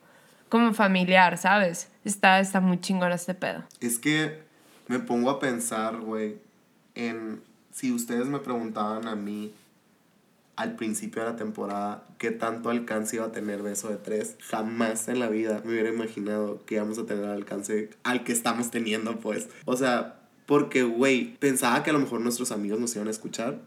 como 0.50 0.74
familiar, 0.74 1.38
¿sabes? 1.38 1.90
Está, 2.04 2.38
está 2.38 2.60
muy 2.60 2.82
chingón 2.82 3.12
este 3.12 3.32
pedo. 3.32 3.64
Es 3.80 3.98
que 3.98 4.42
me 4.88 4.98
pongo 4.98 5.30
a 5.30 5.40
pensar, 5.40 5.96
güey, 5.96 6.36
en 6.94 7.40
si 7.72 7.92
ustedes 7.92 8.26
me 8.26 8.40
preguntaban 8.40 9.08
a 9.08 9.16
mí 9.16 9.54
al 10.56 10.74
principio 10.76 11.22
de 11.22 11.30
la 11.30 11.36
temporada 11.36 12.06
qué 12.18 12.30
tanto 12.30 12.70
alcance 12.70 13.16
iba 13.16 13.26
a 13.26 13.32
tener 13.32 13.62
Beso 13.62 13.88
de 13.88 13.96
Tres, 13.96 14.36
jamás 14.40 15.06
en 15.08 15.20
la 15.20 15.28
vida 15.28 15.62
me 15.64 15.72
hubiera 15.72 15.90
imaginado 15.90 16.64
que 16.64 16.76
íbamos 16.76 16.98
a 16.98 17.06
tener 17.06 17.24
el 17.24 17.30
alcance 17.30 17.90
al 18.02 18.24
que 18.24 18.32
estamos 18.32 18.70
teniendo, 18.70 19.18
pues. 19.20 19.48
O 19.66 19.76
sea, 19.76 20.20
porque, 20.46 20.82
güey, 20.82 21.36
pensaba 21.38 21.82
que 21.82 21.90
a 21.90 21.92
lo 21.92 21.98
mejor 21.98 22.20
nuestros 22.20 22.52
amigos 22.52 22.80
nos 22.80 22.94
iban 22.96 23.08
a 23.08 23.10
escuchar. 23.10 23.60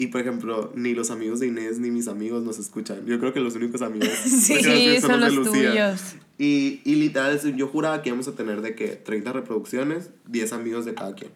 Y, 0.00 0.08
por 0.08 0.20
ejemplo, 0.20 0.72
ni 0.76 0.94
los 0.94 1.10
amigos 1.10 1.40
de 1.40 1.48
Inés 1.48 1.80
ni 1.80 1.90
mis 1.90 2.06
amigos 2.06 2.44
nos 2.44 2.60
escuchan. 2.60 3.04
Yo 3.04 3.18
creo 3.18 3.32
que 3.32 3.40
los 3.40 3.56
únicos 3.56 3.82
amigos 3.82 4.08
Sí. 4.24 4.54
Sí, 4.62 5.00
son 5.00 5.20
de 5.20 5.26
los 5.26 5.34
Lucía. 5.34 5.70
tuyos. 5.70 6.14
Y, 6.38 6.80
y 6.84 6.94
literal, 6.94 7.40
yo 7.56 7.66
juraba 7.66 8.00
que 8.00 8.10
íbamos 8.10 8.28
a 8.28 8.36
tener 8.36 8.60
de 8.60 8.76
que 8.76 8.90
30 8.90 9.32
reproducciones, 9.32 10.10
10 10.28 10.52
amigos 10.52 10.84
de 10.84 10.94
cada 10.94 11.16
quien. 11.16 11.32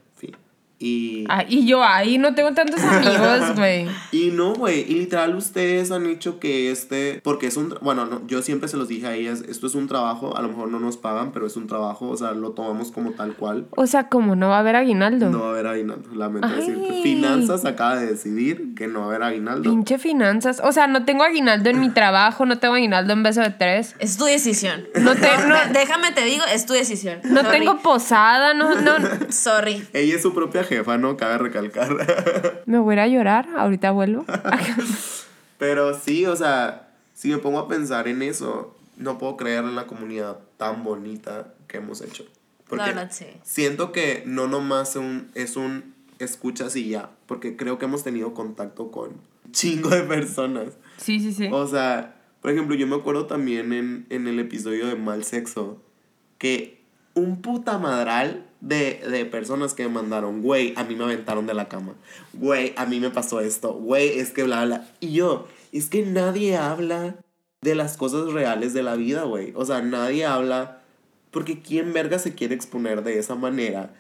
Y, 0.84 1.24
Ah, 1.28 1.44
y 1.48 1.64
yo 1.66 1.84
ahí 1.84 2.18
no 2.18 2.34
tengo 2.34 2.52
tantos 2.54 2.80
amigos, 2.82 3.54
güey. 3.56 3.86
y 4.10 4.30
no, 4.32 4.54
güey. 4.54 4.80
Y 4.80 4.94
literal, 4.94 5.34
ustedes 5.36 5.90
han 5.92 6.06
hecho 6.06 6.40
que 6.40 6.70
este. 6.72 7.20
Porque 7.22 7.46
es 7.46 7.56
un. 7.56 7.74
Bueno, 7.82 8.06
no, 8.06 8.26
yo 8.26 8.42
siempre 8.42 8.68
se 8.68 8.76
los 8.76 8.88
dije 8.88 9.06
a 9.06 9.14
ellas: 9.14 9.44
esto 9.48 9.66
es 9.68 9.74
un 9.76 9.86
trabajo. 9.86 10.36
A 10.36 10.42
lo 10.42 10.48
mejor 10.48 10.68
no 10.68 10.80
nos 10.80 10.96
pagan, 10.96 11.30
pero 11.32 11.46
es 11.46 11.56
un 11.56 11.68
trabajo. 11.68 12.08
O 12.08 12.16
sea, 12.16 12.32
lo 12.32 12.50
tomamos 12.50 12.90
como 12.90 13.12
tal 13.12 13.34
cual. 13.34 13.66
O 13.76 13.86
sea, 13.86 14.08
como 14.08 14.34
no 14.34 14.48
va 14.48 14.56
a 14.56 14.60
haber 14.60 14.74
aguinaldo. 14.76 15.30
No 15.30 15.40
va 15.40 15.46
a 15.46 15.50
haber 15.50 15.66
aguinaldo. 15.68 16.12
Lamento 16.14 16.48
Ay. 16.48 16.56
decirte. 16.66 17.02
Finanzas 17.02 17.64
acaba 17.64 17.96
de 17.96 18.06
decidir 18.06 18.74
que 18.74 18.88
no 18.88 19.00
va 19.00 19.04
a 19.04 19.08
haber 19.10 19.22
aguinaldo. 19.22 19.70
Pinche 19.70 19.98
finanzas. 19.98 20.60
O 20.64 20.72
sea, 20.72 20.88
no 20.88 21.04
tengo 21.04 21.22
aguinaldo 21.22 21.70
en 21.70 21.78
mi 21.78 21.90
trabajo, 21.94 22.44
no 22.44 22.58
tengo 22.58 22.74
aguinaldo 22.74 23.12
en 23.12 23.22
beso 23.22 23.40
de 23.40 23.50
tres. 23.50 23.94
Es 24.00 24.16
tu 24.16 24.24
decisión. 24.24 24.84
No 25.00 25.14
te- 25.14 25.46
no- 25.46 25.72
Déjame 25.72 26.10
te 26.10 26.24
digo, 26.24 26.42
es 26.52 26.66
tu 26.66 26.72
decisión. 26.72 27.20
No 27.24 27.42
Sorry. 27.42 27.58
tengo 27.60 27.78
posada, 27.78 28.52
no, 28.54 28.74
no. 28.80 28.92
Sorry. 29.30 29.84
Ella 29.92 30.16
es 30.16 30.22
su 30.22 30.34
propia 30.34 30.64
jefa, 30.76 30.98
¿no? 30.98 31.16
Cabe 31.16 31.38
recalcar. 31.38 32.62
Me 32.66 32.78
voy 32.78 32.92
a 32.92 32.94
ir 32.94 33.00
a 33.00 33.06
llorar, 33.08 33.48
ahorita 33.56 33.90
vuelvo. 33.90 34.24
Pero 35.58 35.98
sí, 35.98 36.26
o 36.26 36.34
sea, 36.36 36.88
si 37.14 37.28
me 37.28 37.38
pongo 37.38 37.60
a 37.60 37.68
pensar 37.68 38.08
en 38.08 38.20
eso, 38.22 38.76
no 38.96 39.18
puedo 39.18 39.36
creer 39.36 39.62
en 39.64 39.76
la 39.76 39.86
comunidad 39.86 40.38
tan 40.56 40.82
bonita 40.82 41.54
que 41.68 41.76
hemos 41.76 42.00
hecho. 42.00 42.24
Porque 42.68 42.82
La 42.82 42.86
verdad, 42.88 43.10
sí. 43.12 43.26
siento 43.44 43.92
que 43.92 44.24
no 44.26 44.48
nomás 44.48 44.96
un, 44.96 45.30
es 45.34 45.56
un 45.56 45.94
escuchas 46.18 46.74
y 46.74 46.88
ya, 46.88 47.10
porque 47.26 47.56
creo 47.56 47.78
que 47.78 47.84
hemos 47.84 48.02
tenido 48.02 48.34
contacto 48.34 48.90
con 48.90 49.10
un 49.44 49.52
chingo 49.52 49.90
de 49.90 50.02
personas. 50.02 50.76
Sí, 50.96 51.20
sí, 51.20 51.32
sí. 51.32 51.48
O 51.52 51.66
sea, 51.66 52.16
por 52.40 52.50
ejemplo, 52.50 52.74
yo 52.74 52.86
me 52.88 52.96
acuerdo 52.96 53.26
también 53.26 53.72
en, 53.72 54.06
en 54.10 54.26
el 54.26 54.38
episodio 54.40 54.86
de 54.88 54.96
Mal 54.96 55.22
Sexo 55.24 55.80
que 56.38 56.82
un 57.14 57.40
puta 57.40 57.78
madral 57.78 58.46
de, 58.62 59.02
de 59.10 59.26
personas 59.26 59.74
que 59.74 59.82
me 59.82 59.90
mandaron, 59.90 60.40
güey, 60.40 60.72
a 60.76 60.84
mí 60.84 60.94
me 60.94 61.04
aventaron 61.04 61.46
de 61.46 61.54
la 61.54 61.68
cama, 61.68 61.94
güey, 62.32 62.72
a 62.76 62.86
mí 62.86 63.00
me 63.00 63.10
pasó 63.10 63.40
esto, 63.40 63.74
güey, 63.74 64.20
es 64.20 64.30
que 64.30 64.44
bla, 64.44 64.64
bla. 64.64 64.88
Y 65.00 65.12
yo, 65.12 65.48
es 65.72 65.88
que 65.88 66.06
nadie 66.06 66.56
habla 66.56 67.16
de 67.60 67.74
las 67.74 67.96
cosas 67.96 68.32
reales 68.32 68.72
de 68.72 68.84
la 68.84 68.94
vida, 68.94 69.24
güey. 69.24 69.52
O 69.56 69.64
sea, 69.64 69.82
nadie 69.82 70.24
habla, 70.26 70.80
porque 71.32 71.60
¿quién 71.60 71.92
verga 71.92 72.20
se 72.20 72.34
quiere 72.34 72.54
exponer 72.54 73.02
de 73.02 73.18
esa 73.18 73.34
manera? 73.34 73.92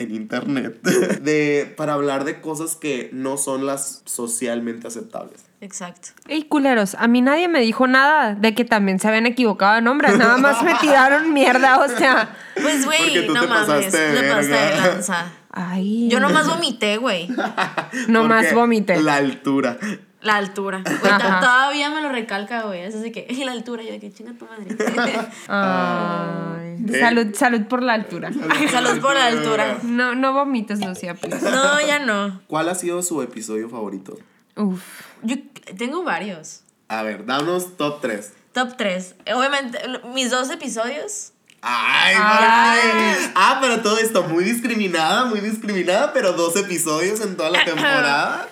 En 0.00 0.14
internet 0.14 0.80
de 1.22 1.72
para 1.76 1.94
hablar 1.94 2.24
de 2.24 2.40
cosas 2.40 2.76
que 2.76 3.10
no 3.12 3.36
son 3.36 3.66
las 3.66 4.02
socialmente 4.04 4.88
aceptables. 4.88 5.44
Exacto. 5.60 6.08
Ey, 6.26 6.44
culeros, 6.44 6.94
a 6.94 7.06
mí 7.06 7.20
nadie 7.20 7.46
me 7.46 7.60
dijo 7.60 7.86
nada 7.86 8.34
de 8.34 8.54
que 8.54 8.64
también 8.64 8.98
se 8.98 9.08
habían 9.08 9.26
equivocado 9.26 9.74
de 9.74 9.82
nombre. 9.82 10.16
Nada 10.16 10.38
más 10.38 10.62
me 10.62 10.74
tiraron 10.80 11.34
mierda, 11.34 11.78
o 11.78 11.88
sea. 11.88 12.34
Pues, 12.54 12.86
güey, 12.86 13.28
no 13.28 13.46
mames. 13.46 13.90
Te 13.90 13.92
pasaste 13.92 13.98
de 13.98 14.80
lanza. 14.80 15.32
Ay. 15.52 16.08
Yo 16.08 16.20
nomás 16.20 16.48
vomité, 16.48 16.96
güey. 16.96 17.28
Nomás 18.08 18.54
vomité. 18.54 19.02
La 19.02 19.16
altura. 19.16 19.78
La 20.22 20.36
altura. 20.36 20.82
Güey, 21.00 21.18
todavía 21.18 21.90
me 21.90 22.02
lo 22.02 22.10
recalca, 22.10 22.62
güey. 22.62 22.82
Es 22.82 22.94
así 22.94 23.10
que, 23.10 23.26
y 23.28 23.44
la 23.44 23.52
altura, 23.52 23.82
yo 23.82 23.92
de 23.92 24.00
que 24.00 24.12
chinga 24.12 24.32
tu 24.34 24.46
madre. 24.46 24.76
Ay. 25.48 26.76
Salud, 26.98 27.34
salud 27.34 27.62
por 27.62 27.82
la 27.82 27.94
altura. 27.94 28.30
Salud 28.70 29.00
por 29.00 29.14
la 29.14 29.26
altura. 29.26 29.78
No, 29.82 30.14
no 30.14 30.32
vomites, 30.32 30.84
Lucía, 30.84 31.14
please. 31.14 31.44
No, 31.50 31.80
ya 31.80 31.98
no. 31.98 32.40
¿Cuál 32.46 32.68
ha 32.68 32.74
sido 32.74 33.02
su 33.02 33.22
episodio 33.22 33.68
favorito? 33.68 34.18
Uf. 34.56 34.82
Yo 35.22 35.36
tengo 35.78 36.02
varios. 36.04 36.62
A 36.88 37.02
ver, 37.02 37.24
danos 37.24 37.76
top 37.76 38.00
3. 38.00 38.32
Top 38.52 38.76
3. 38.76 39.14
Obviamente, 39.34 39.78
mis 40.12 40.30
dos 40.30 40.50
episodios. 40.50 41.32
Ay, 41.62 42.14
Ay. 42.18 43.30
Ah, 43.34 43.58
pero 43.60 43.80
todo 43.82 43.98
esto 43.98 44.22
muy 44.22 44.44
discriminada, 44.44 45.26
muy 45.26 45.40
discriminada, 45.40 46.12
pero 46.14 46.32
dos 46.32 46.56
episodios 46.56 47.20
en 47.20 47.36
toda 47.36 47.50
la 47.50 47.64
temporada. 47.66 48.48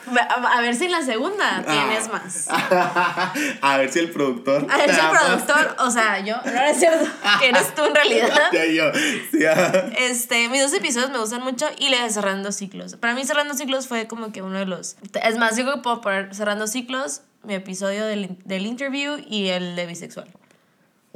A, 0.54 0.60
ver 0.60 0.74
si 0.74 0.84
en 0.84 0.92
la 0.92 1.02
segunda 1.02 1.64
tienes 1.66 2.08
Ah. 2.08 2.12
más. 2.12 2.48
A 3.62 3.76
ver 3.78 3.90
si 3.90 3.98
el 4.00 4.10
productor. 4.10 4.66
A 4.70 4.76
ver 4.76 4.94
si 4.94 5.00
el 5.00 5.08
productor, 5.08 5.76
o 5.78 5.90
sea, 5.90 6.20
yo, 6.20 6.36
no 6.44 6.60
es 6.60 6.78
cierto, 6.78 7.06
que 7.40 7.48
eres 7.48 7.74
tú 7.74 7.84
en 7.84 7.94
realidad. 7.94 8.28
Ya 8.52 8.66
yo. 8.66 8.92
Sí, 9.30 9.44
ah. 9.46 9.86
Este, 9.98 10.48
mis 10.50 10.62
dos 10.62 10.72
episodios 10.74 11.10
me 11.10 11.18
gustan 11.18 11.42
mucho 11.42 11.66
y 11.78 11.88
le 11.88 12.00
de 12.02 12.10
Cerrando 12.10 12.52
Ciclos. 12.52 12.96
Para 12.96 13.14
mí 13.14 13.24
Cerrando 13.24 13.54
Ciclos 13.54 13.88
fue 13.88 14.06
como 14.06 14.32
que 14.32 14.42
uno 14.42 14.58
de 14.58 14.66
los... 14.66 14.96
Es 15.22 15.38
más, 15.38 15.56
yo 15.56 15.64
creo 15.64 15.76
que 15.76 15.82
puedo 15.82 16.00
poner 16.02 16.34
Cerrando 16.34 16.66
Ciclos, 16.66 17.22
mi 17.42 17.54
episodio 17.54 18.04
del, 18.04 18.36
del 18.44 18.66
interview 18.66 19.16
y 19.28 19.48
el 19.48 19.76
de 19.76 19.86
bisexual. 19.86 20.28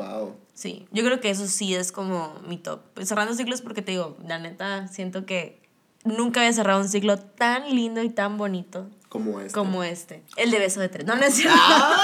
Wow. 0.02 0.36
Sí, 0.54 0.86
yo 0.92 1.02
creo 1.04 1.20
que 1.20 1.30
eso 1.30 1.46
sí 1.46 1.74
es 1.74 1.92
como 1.92 2.34
mi 2.46 2.56
top. 2.58 2.80
Pues 2.94 3.08
cerrando 3.08 3.34
ciclos 3.34 3.62
porque 3.62 3.82
te 3.82 3.92
digo, 3.92 4.16
la 4.26 4.38
neta, 4.38 4.88
siento 4.88 5.24
que 5.26 5.60
nunca 6.04 6.40
había 6.40 6.52
cerrado 6.52 6.80
un 6.80 6.88
ciclo 6.88 7.16
tan 7.18 7.74
lindo 7.74 8.02
y 8.02 8.10
tan 8.10 8.36
bonito 8.36 8.88
como 9.08 9.40
este. 9.40 9.52
como 9.52 9.82
este. 9.84 10.22
El 10.36 10.50
de 10.50 10.58
beso 10.58 10.80
de 10.80 10.88
tres. 10.88 11.06
No, 11.06 11.16
no 11.16 11.22
es 11.24 11.34
cierto. 11.34 11.58
¡Ah! 11.60 11.96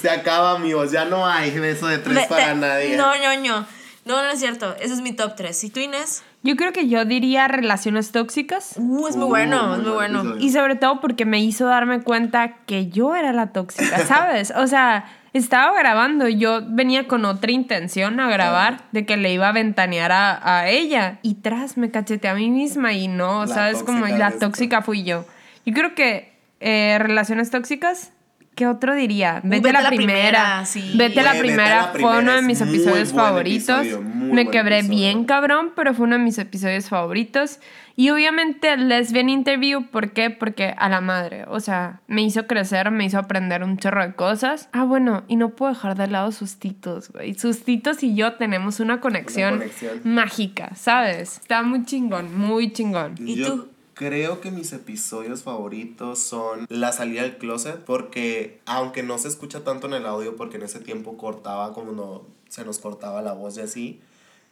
Se 0.00 0.08
acaba, 0.10 0.52
amigos. 0.52 0.92
Ya 0.92 1.04
no 1.04 1.26
hay 1.26 1.50
beso 1.58 1.86
de 1.86 1.98
tres 1.98 2.14
Me- 2.14 2.26
para 2.26 2.48
te- 2.48 2.54
nadie. 2.54 2.96
No, 2.96 3.12
no, 3.18 3.40
no. 3.40 3.66
No, 4.06 4.22
no 4.22 4.28
es 4.30 4.38
cierto. 4.38 4.76
Ese 4.80 4.92
es 4.92 5.00
mi 5.00 5.12
top 5.12 5.34
3. 5.34 5.64
¿Y 5.64 5.70
tú, 5.70 5.80
Inés? 5.80 6.22
Yo 6.42 6.56
creo 6.56 6.72
que 6.72 6.88
yo 6.88 7.06
diría 7.06 7.48
relaciones 7.48 8.12
tóxicas. 8.12 8.74
Uh, 8.76 9.08
es 9.08 9.16
muy 9.16 9.24
Uh, 9.24 9.28
bueno, 9.30 9.62
muy 9.68 9.76
es 9.78 9.82
muy 9.82 9.92
buen 9.92 10.12
bueno. 10.12 10.36
Y 10.40 10.50
sobre 10.52 10.76
todo 10.76 11.00
porque 11.00 11.24
me 11.24 11.40
hizo 11.40 11.64
darme 11.64 12.02
cuenta 12.02 12.56
que 12.66 12.88
yo 12.88 13.14
era 13.14 13.32
la 13.32 13.52
tóxica, 13.52 14.06
¿sabes? 14.06 14.52
O 14.54 14.66
sea, 14.66 15.06
estaba 15.38 15.76
grabando 15.76 16.28
yo 16.28 16.60
venía 16.66 17.06
con 17.08 17.24
otra 17.24 17.50
intención 17.50 18.20
a 18.20 18.28
grabar, 18.30 18.84
de 18.92 19.04
que 19.04 19.16
le 19.16 19.32
iba 19.32 19.48
a 19.48 19.52
ventanear 19.52 20.12
a, 20.12 20.58
a 20.58 20.68
ella. 20.70 21.18
Y 21.22 21.34
tras 21.34 21.76
me 21.76 21.90
cacheteé 21.90 22.30
a 22.30 22.34
mí 22.34 22.50
misma 22.50 22.92
y 22.92 23.08
no, 23.08 23.44
La 23.44 23.54
¿sabes? 23.54 23.82
Como 23.82 24.06
la 24.06 24.30
tóxica 24.30 24.80
fui 24.80 25.02
yo. 25.02 25.26
Yo 25.66 25.74
creo 25.74 25.94
que 25.94 26.32
eh, 26.60 26.96
relaciones 26.98 27.50
tóxicas. 27.50 28.12
¿Qué 28.54 28.66
otro 28.68 28.94
diría? 28.94 29.40
Vete, 29.42 29.56
Vete 29.62 29.76
a 29.76 29.82
la, 29.82 29.88
primera. 29.88 30.14
primera, 30.14 30.64
sí. 30.64 30.92
Vete 30.96 31.20
a 31.20 31.22
la 31.24 31.32
Vete 31.32 31.38
a 31.38 31.42
primera. 31.42 31.76
la 31.76 31.82
Fue 31.84 31.92
primera 31.94 32.18
uno 32.20 32.32
de 32.34 32.42
mis 32.42 32.60
muy 32.60 32.68
episodios 32.76 33.12
favoritos. 33.12 33.80
episodio, 33.80 34.02
Me 34.02 34.48
quebré 34.48 34.78
episodio. 34.78 34.96
bien 34.98 35.24
cabrón, 35.24 35.72
pero 35.74 35.92
fue 35.94 36.06
uno 36.06 36.16
de 36.18 36.22
mis 36.22 36.38
episodios 36.38 36.88
favoritos. 36.88 37.58
Y 37.96 38.10
obviamente 38.10 38.76
Lesbian 38.76 39.28
Interview, 39.28 39.86
¿por 39.86 40.12
qué? 40.12 40.30
Porque 40.30 40.74
a 40.76 40.88
la 40.88 41.00
madre, 41.00 41.44
o 41.48 41.60
sea, 41.60 42.00
me 42.08 42.22
hizo 42.22 42.46
crecer, 42.46 42.90
me 42.90 43.04
hizo 43.04 43.18
aprender 43.18 43.62
un 43.62 43.76
chorro 43.78 44.04
de 44.06 44.14
cosas. 44.14 44.68
Ah, 44.72 44.84
bueno, 44.84 45.24
y 45.28 45.36
no 45.36 45.50
puedo 45.50 45.72
dejar 45.72 45.96
de 45.96 46.06
lado 46.08 46.30
Sustitos, 46.32 47.10
güey. 47.10 47.34
Sustitos 47.34 48.02
y 48.02 48.14
yo 48.16 48.34
tenemos 48.34 48.80
una 48.80 49.00
conexión, 49.00 49.58
conexión. 49.58 50.00
mágica, 50.04 50.74
¿sabes? 50.74 51.38
Está 51.40 51.62
muy 51.62 51.84
chingón, 51.84 52.36
muy 52.36 52.72
chingón. 52.72 53.14
¿Y 53.18 53.36
Yo 53.36 53.46
tú? 53.46 53.68
Creo 53.94 54.40
que 54.40 54.50
mis 54.50 54.72
episodios 54.72 55.42
favoritos 55.42 56.18
son 56.18 56.66
la 56.68 56.92
salida 56.92 57.22
del 57.22 57.38
closet, 57.38 57.84
porque 57.84 58.60
aunque 58.66 59.02
no 59.02 59.18
se 59.18 59.28
escucha 59.28 59.64
tanto 59.64 59.86
en 59.86 59.94
el 59.94 60.06
audio, 60.06 60.36
porque 60.36 60.56
en 60.56 60.64
ese 60.64 60.80
tiempo 60.80 61.16
cortaba 61.16 61.72
como 61.72 61.92
no 61.92 62.26
se 62.48 62.64
nos 62.64 62.78
cortaba 62.78 63.22
la 63.22 63.32
voz 63.32 63.56
y 63.56 63.60
así, 63.62 64.00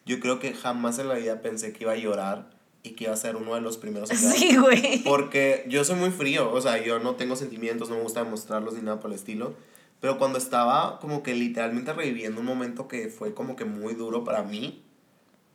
yo 0.07 0.19
creo 0.21 0.39
que 0.39 0.55
jamás 0.55 0.99
en 0.99 1.09
la 1.09 1.15
vida 1.15 1.43
pensé 1.43 1.73
que 1.73 1.85
iba 1.85 1.93
a 1.93 1.97
llorar 1.97 2.51
y 2.83 2.91
que 2.91 3.05
iba 3.05 3.13
a 3.13 3.17
ser 3.17 3.37
uno 3.37 3.55
de 3.55 3.61
los 3.61 3.77
primeros. 3.79 4.09
Sí, 4.13 4.57
güey. 4.57 5.03
Porque 5.05 5.65
yo 5.69 5.85
soy 5.85 5.97
muy 5.97 6.11
frío, 6.11 6.51
o 6.53 6.61
sea, 6.61 6.83
yo 6.83 6.99
no 6.99 7.15
tengo 7.15 7.37
sentimientos, 7.37 7.89
no 7.91 7.97
me 7.97 8.03
gusta 8.03 8.25
demostrarlos 8.25 8.75
ni 8.75 8.83
nada 8.83 9.01
por 9.01 9.11
el 9.11 9.17
estilo. 9.17 9.55
Pero 10.01 10.19
cuando 10.19 10.39
estaba 10.39 10.99
como 10.99 11.23
que 11.23 11.35
literalmente 11.35 11.93
reviviendo 11.93 12.41
un 12.41 12.47
momento 12.47 12.89
que 12.89 13.09
fue 13.09 13.35
como 13.35 13.55
que 13.55 13.65
muy 13.65 13.95
duro 13.95 14.25
para 14.25 14.43
mí, 14.43 14.83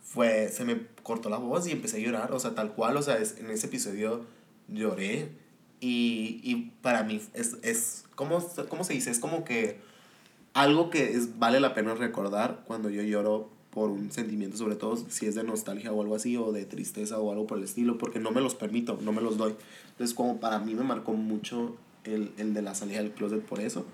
fue, 0.10 0.50
se 0.50 0.64
me 0.64 0.80
cortó 1.04 1.30
la 1.30 1.38
voz 1.38 1.68
y 1.68 1.72
empecé 1.72 1.98
a 1.98 2.00
llorar, 2.00 2.32
o 2.32 2.40
sea, 2.40 2.56
tal 2.56 2.72
cual, 2.74 2.96
o 2.98 3.02
sea, 3.02 3.18
es- 3.18 3.38
en 3.40 3.50
ese 3.52 3.68
episodio 3.68 4.26
lloré. 4.70 5.30
Y, 5.80 6.40
y 6.44 6.72
para 6.82 7.04
mí 7.04 7.22
es, 7.34 7.58
es 7.62 8.06
¿cómo, 8.16 8.44
¿cómo 8.70 8.84
se 8.84 8.94
dice? 8.94 9.12
Es 9.12 9.20
como 9.20 9.44
que 9.44 9.78
algo 10.54 10.90
que 10.90 11.12
es, 11.12 11.38
vale 11.38 11.60
la 11.60 11.74
pena 11.76 11.94
recordar 11.94 12.64
cuando 12.66 12.90
yo 12.90 13.04
lloro 13.04 13.50
por 13.70 13.92
un 13.92 14.12
sentimiento, 14.12 14.58
sobre 14.58 14.76
todo 14.76 14.98
si 15.10 15.28
es 15.28 15.36
de 15.36 15.44
nostalgia 15.44 15.92
o 15.94 16.02
algo 16.02 16.16
así, 16.16 16.36
o 16.36 16.52
de 16.52 16.66
tristeza 16.66 17.20
o 17.20 17.32
algo 17.32 17.46
por 17.46 17.60
el 17.60 17.64
estilo, 17.66 18.00
porque 18.00 18.20
no 18.20 18.32
me 18.32 18.42
los 18.42 18.56
permito, 18.56 18.98
no 19.04 19.12
me 19.12 19.22
los 19.22 19.38
doy. 19.38 19.54
Entonces, 19.92 20.16
como 20.16 20.40
para 20.40 20.58
mí 20.60 20.74
me 20.74 20.84
marcó 20.84 21.14
mucho 21.14 21.76
el, 22.06 22.32
el 22.38 22.56
de 22.56 22.64
la 22.64 22.74
salida 22.74 23.00
del 23.00 23.12
closet 23.12 23.44
por 23.44 23.60
eso. 23.60 23.86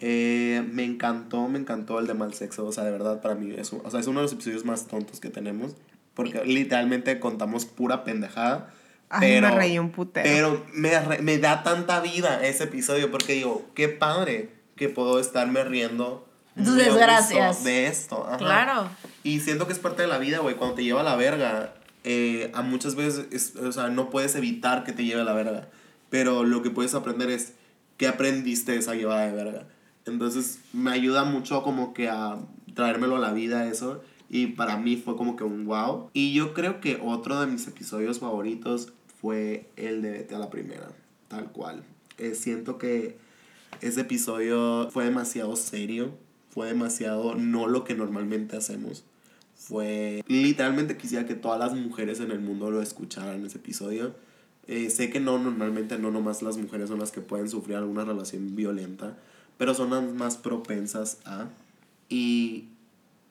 Eh, 0.00 0.62
me 0.72 0.84
encantó, 0.84 1.48
me 1.48 1.58
encantó 1.58 1.98
el 2.00 2.06
de 2.06 2.14
mal 2.14 2.34
sexo, 2.34 2.66
o 2.66 2.72
sea, 2.72 2.84
de 2.84 2.90
verdad, 2.90 3.20
para 3.22 3.34
mí 3.34 3.54
es, 3.56 3.72
o 3.72 3.90
sea, 3.90 4.00
es 4.00 4.06
uno 4.06 4.20
de 4.20 4.24
los 4.24 4.32
episodios 4.32 4.64
más 4.64 4.86
tontos 4.86 5.20
que 5.20 5.30
tenemos, 5.30 5.74
porque 6.14 6.44
literalmente 6.44 7.18
contamos 7.18 7.64
pura 7.64 8.04
pendejada. 8.04 8.70
Ay, 9.08 9.20
pero, 9.20 9.48
me 9.48 9.54
reí 9.54 9.78
un 9.78 9.90
putero. 9.92 10.24
Pero 10.28 10.66
me, 10.74 10.98
re- 11.00 11.22
me 11.22 11.38
da 11.38 11.62
tanta 11.62 12.00
vida 12.00 12.44
ese 12.46 12.64
episodio, 12.64 13.10
porque 13.10 13.34
digo, 13.34 13.64
qué 13.74 13.88
padre 13.88 14.50
que 14.76 14.88
puedo 14.88 15.18
estarme 15.20 15.64
riendo. 15.64 16.28
Tus 16.56 16.66
gusto 16.74 16.82
desgracias. 16.84 17.64
De 17.64 17.86
esto. 17.86 18.26
ajá. 18.26 18.36
Claro. 18.38 18.88
Y 19.22 19.40
siento 19.40 19.66
que 19.66 19.72
es 19.72 19.78
parte 19.78 20.02
de 20.02 20.08
la 20.08 20.18
vida, 20.18 20.38
güey. 20.38 20.56
Cuando 20.56 20.74
te 20.76 20.84
lleva 20.84 21.02
a 21.02 21.04
la 21.04 21.14
verga, 21.16 21.72
eh, 22.04 22.50
a 22.54 22.62
muchas 22.62 22.94
veces, 22.96 23.26
es- 23.30 23.56
o 23.56 23.70
sea, 23.72 23.88
no 23.88 24.10
puedes 24.10 24.34
evitar 24.34 24.82
que 24.84 24.92
te 24.92 25.04
lleve 25.04 25.20
a 25.20 25.24
la 25.24 25.32
verga. 25.34 25.68
Pero 26.10 26.44
lo 26.44 26.62
que 26.62 26.70
puedes 26.70 26.94
aprender 26.94 27.30
es 27.30 27.52
qué 27.98 28.08
aprendiste 28.08 28.72
de 28.72 28.78
esa 28.78 28.94
llevada 28.94 29.26
de 29.26 29.32
verga. 29.32 29.62
Entonces, 30.06 30.60
me 30.72 30.90
ayuda 30.90 31.24
mucho 31.24 31.62
como 31.62 31.92
que 31.92 32.08
a 32.08 32.38
traérmelo 32.74 33.16
a 33.16 33.20
la 33.20 33.32
vida 33.32 33.68
eso. 33.68 34.02
Y 34.28 34.48
para 34.48 34.76
mí 34.76 34.96
fue 34.96 35.16
como 35.16 35.36
que 35.36 35.44
un 35.44 35.66
wow. 35.66 36.10
Y 36.12 36.34
yo 36.34 36.54
creo 36.54 36.80
que 36.80 37.00
otro 37.02 37.40
de 37.40 37.46
mis 37.46 37.66
episodios 37.66 38.18
favoritos 38.18 38.92
fue 39.20 39.70
el 39.76 40.02
de 40.02 40.10
Vete 40.10 40.34
a 40.34 40.38
la 40.38 40.50
Primera. 40.50 40.88
Tal 41.28 41.50
cual. 41.52 41.84
Eh, 42.18 42.34
siento 42.34 42.78
que 42.78 43.18
ese 43.80 44.02
episodio 44.02 44.88
fue 44.90 45.04
demasiado 45.04 45.54
serio. 45.56 46.14
Fue 46.50 46.68
demasiado 46.68 47.34
no 47.34 47.66
lo 47.66 47.84
que 47.84 47.94
normalmente 47.94 48.56
hacemos. 48.56 49.04
Fue. 49.54 50.24
Literalmente 50.26 50.96
quisiera 50.96 51.26
que 51.26 51.34
todas 51.34 51.58
las 51.58 51.74
mujeres 51.74 52.20
en 52.20 52.30
el 52.30 52.40
mundo 52.40 52.70
lo 52.70 52.82
escucharan 52.82 53.44
ese 53.44 53.58
episodio. 53.58 54.14
Eh, 54.66 54.90
sé 54.90 55.10
que 55.10 55.20
no, 55.20 55.38
normalmente 55.38 55.98
no 55.98 56.10
nomás 56.10 56.42
las 56.42 56.56
mujeres 56.56 56.88
son 56.88 56.98
las 56.98 57.12
que 57.12 57.20
pueden 57.20 57.48
sufrir 57.48 57.76
alguna 57.76 58.04
relación 58.04 58.56
violenta, 58.56 59.16
pero 59.58 59.74
son 59.74 59.90
las 59.90 60.02
más 60.14 60.36
propensas 60.36 61.18
a. 61.24 61.48
Y, 62.08 62.68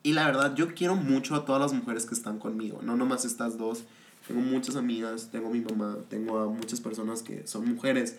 y 0.04 0.14
la 0.14 0.26
verdad, 0.26 0.56
yo 0.56 0.74
quiero 0.76 0.96
mucho 0.96 1.36
a 1.36 1.46
todas 1.46 1.62
las 1.62 1.74
mujeres 1.74 2.06
que 2.06 2.14
están 2.16 2.40
conmigo, 2.40 2.82
no 2.84 2.96
nomás 2.98 3.26
estas 3.26 3.58
dos. 3.58 3.84
Tengo 4.28 4.42
muchas 4.42 4.76
amigas, 4.76 5.30
tengo 5.32 5.48
a 5.48 5.52
mi 5.52 5.62
mamá, 5.62 5.98
tengo 6.10 6.40
a 6.40 6.48
muchas 6.48 6.82
personas 6.82 7.22
que 7.22 7.46
son 7.46 7.68
mujeres 7.70 8.16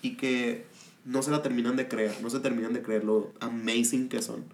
y 0.00 0.16
que 0.16 0.64
no 1.04 1.22
se 1.22 1.30
la 1.30 1.42
terminan 1.42 1.76
de 1.76 1.88
creer, 1.88 2.14
no 2.22 2.30
se 2.30 2.40
terminan 2.40 2.72
de 2.72 2.80
creer 2.82 3.04
lo 3.04 3.32
amazing 3.40 4.08
que 4.08 4.22
son. 4.22 4.44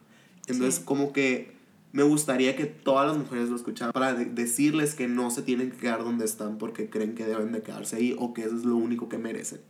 Entonces, 0.48 0.76
Sí. 0.76 0.82
como 0.84 1.12
que 1.12 1.52
me 1.92 2.02
gustaría 2.02 2.56
que 2.56 2.66
todas 2.66 3.06
las 3.06 3.16
mujeres 3.16 3.48
lo 3.48 3.54
escucharan 3.56 3.92
para 3.92 4.12
de- 4.12 4.24
decirles 4.24 4.94
que 4.94 5.06
no 5.08 5.30
se 5.30 5.42
tienen 5.42 5.70
que 5.70 5.76
quedar 5.76 6.02
donde 6.02 6.24
están 6.24 6.58
porque 6.58 6.90
creen 6.90 7.14
que 7.14 7.24
deben 7.26 7.52
de 7.52 7.62
quedarse 7.62 7.96
ahí 7.96 8.16
o 8.18 8.34
que 8.34 8.42
eso 8.42 8.56
es 8.56 8.64
lo 8.64 8.76
único 8.76 9.08
que 9.08 9.18
merecen. 9.18 9.60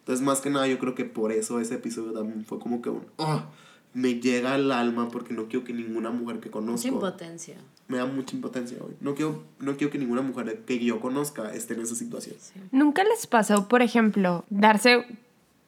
Entonces, 0.00 0.24
más 0.24 0.40
que 0.40 0.50
nada, 0.50 0.66
yo 0.66 0.78
creo 0.78 0.94
que 0.94 1.04
por 1.04 1.30
eso 1.32 1.60
ese 1.60 1.74
episodio 1.76 2.12
también 2.12 2.44
fue 2.44 2.58
como 2.58 2.82
que 2.82 2.90
un... 2.90 3.06
"Ah", 3.18 3.46
me 3.92 4.20
llega 4.20 4.54
al 4.54 4.70
alma 4.72 5.08
porque 5.10 5.34
no 5.34 5.46
quiero 5.48 5.64
que 5.64 5.72
ninguna 5.72 6.10
mujer 6.10 6.36
que 6.40 6.48
Mucha 6.48 6.52
conozco... 6.60 6.88
impotencia. 6.88 7.56
me 7.88 7.96
da 7.98 8.06
mucha 8.06 8.36
impotencia 8.36 8.78
hoy. 8.80 8.94
No 9.00 9.14
quiero, 9.16 9.42
no 9.58 9.76
quiero 9.76 9.90
que 9.92 9.98
ninguna 9.98 10.22
mujer 10.22 10.60
que 10.64 10.78
yo 10.84 11.00
conozca 11.00 11.52
esté 11.54 11.74
en 11.74 11.80
esa 11.80 11.94
situación. 11.96 12.36
¿Nunca 12.70 13.02
les 13.04 13.26
pasó, 13.26 13.66
por 13.68 13.82
ejemplo, 13.82 14.44
darse 14.48 15.06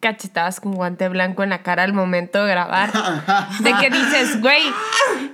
cachetadas 0.02 0.60
con 0.60 0.74
guante 0.74 1.08
blanco 1.08 1.44
en 1.44 1.50
la 1.50 1.62
cara 1.62 1.84
al 1.84 1.94
momento 1.94 2.44
de 2.44 2.50
grabar? 2.50 2.90
De 3.60 3.72
que 3.80 3.88
dices, 3.88 4.40
güey, 4.42 4.62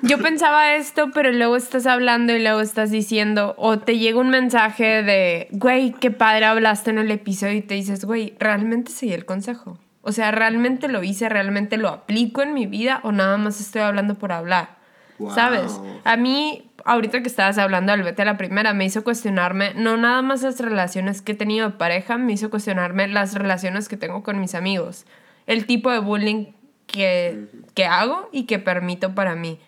yo 0.03 0.19
pensaba 0.19 0.75
esto, 0.75 1.11
pero 1.13 1.33
luego 1.33 1.57
estás 1.57 1.87
hablando 1.87 2.37
y 2.37 2.43
luego 2.43 2.61
estás 2.61 2.91
diciendo, 2.91 3.55
o 3.57 3.79
te 3.79 3.99
llega 3.99 4.21
un 4.21 4.29
mensaje 4.29 5.03
de, 5.03 5.49
güey, 5.53 5.93
qué 5.93 6.11
padre 6.11 6.45
hablaste 6.45 6.91
en 6.91 6.99
el 6.99 7.11
episodio 7.11 7.55
y 7.55 7.63
te 7.63 7.75
dices, 7.75 8.05
güey, 8.05 8.35
realmente 8.39 8.93
seguí 8.93 9.15
el 9.15 9.25
consejo. 9.25 9.79
O 10.03 10.13
sea, 10.13 10.31
realmente 10.31 10.89
lo 10.89 11.03
hice, 11.03 11.29
realmente 11.29 11.79
lo 11.79 11.89
aplico 11.89 12.43
en 12.43 12.55
mi 12.55 12.67
vida 12.67 13.01
o 13.03 13.13
nada 13.13 13.39
más 13.39 13.61
estoy 13.61 13.83
hablando 13.83 14.17
por 14.17 14.33
hablar. 14.33 14.77
Wow. 15.19 15.35
¿Sabes? 15.35 15.81
A 16.05 16.17
mí, 16.17 16.68
ahorita 16.89 17.21
que 17.21 17.29
estabas 17.29 17.59
hablando 17.59 17.93
del 17.93 18.03
vete 18.03 18.23
a 18.23 18.25
la 18.25 18.39
primera, 18.39 18.73
me 18.73 18.87
hizo 18.87 19.05
cuestionarme, 19.05 19.75
no 19.75 19.97
nada 19.97 20.23
más 20.23 20.43
las 20.43 20.59
relaciones 20.59 21.21
que 21.21 21.33
he 21.33 21.35
tenido 21.35 21.69
de 21.69 21.77
pareja, 21.77 22.17
me 22.17 22.33
hizo 22.33 22.49
cuestionarme 22.49 23.07
las 23.09 23.35
relaciones 23.35 23.89
que 23.89 23.99
tengo 23.99 24.23
con 24.23 24.41
mis 24.41 24.55
amigos. 24.55 25.05
El 25.47 25.67
tipo 25.67 25.91
de 25.91 25.99
bullying 25.99 26.47
que, 26.87 27.47
que 27.75 27.85
hago 27.85 28.31
y 28.33 28.45
que 28.45 28.59
permito 28.59 29.15
para 29.15 29.35
mí. 29.35 29.59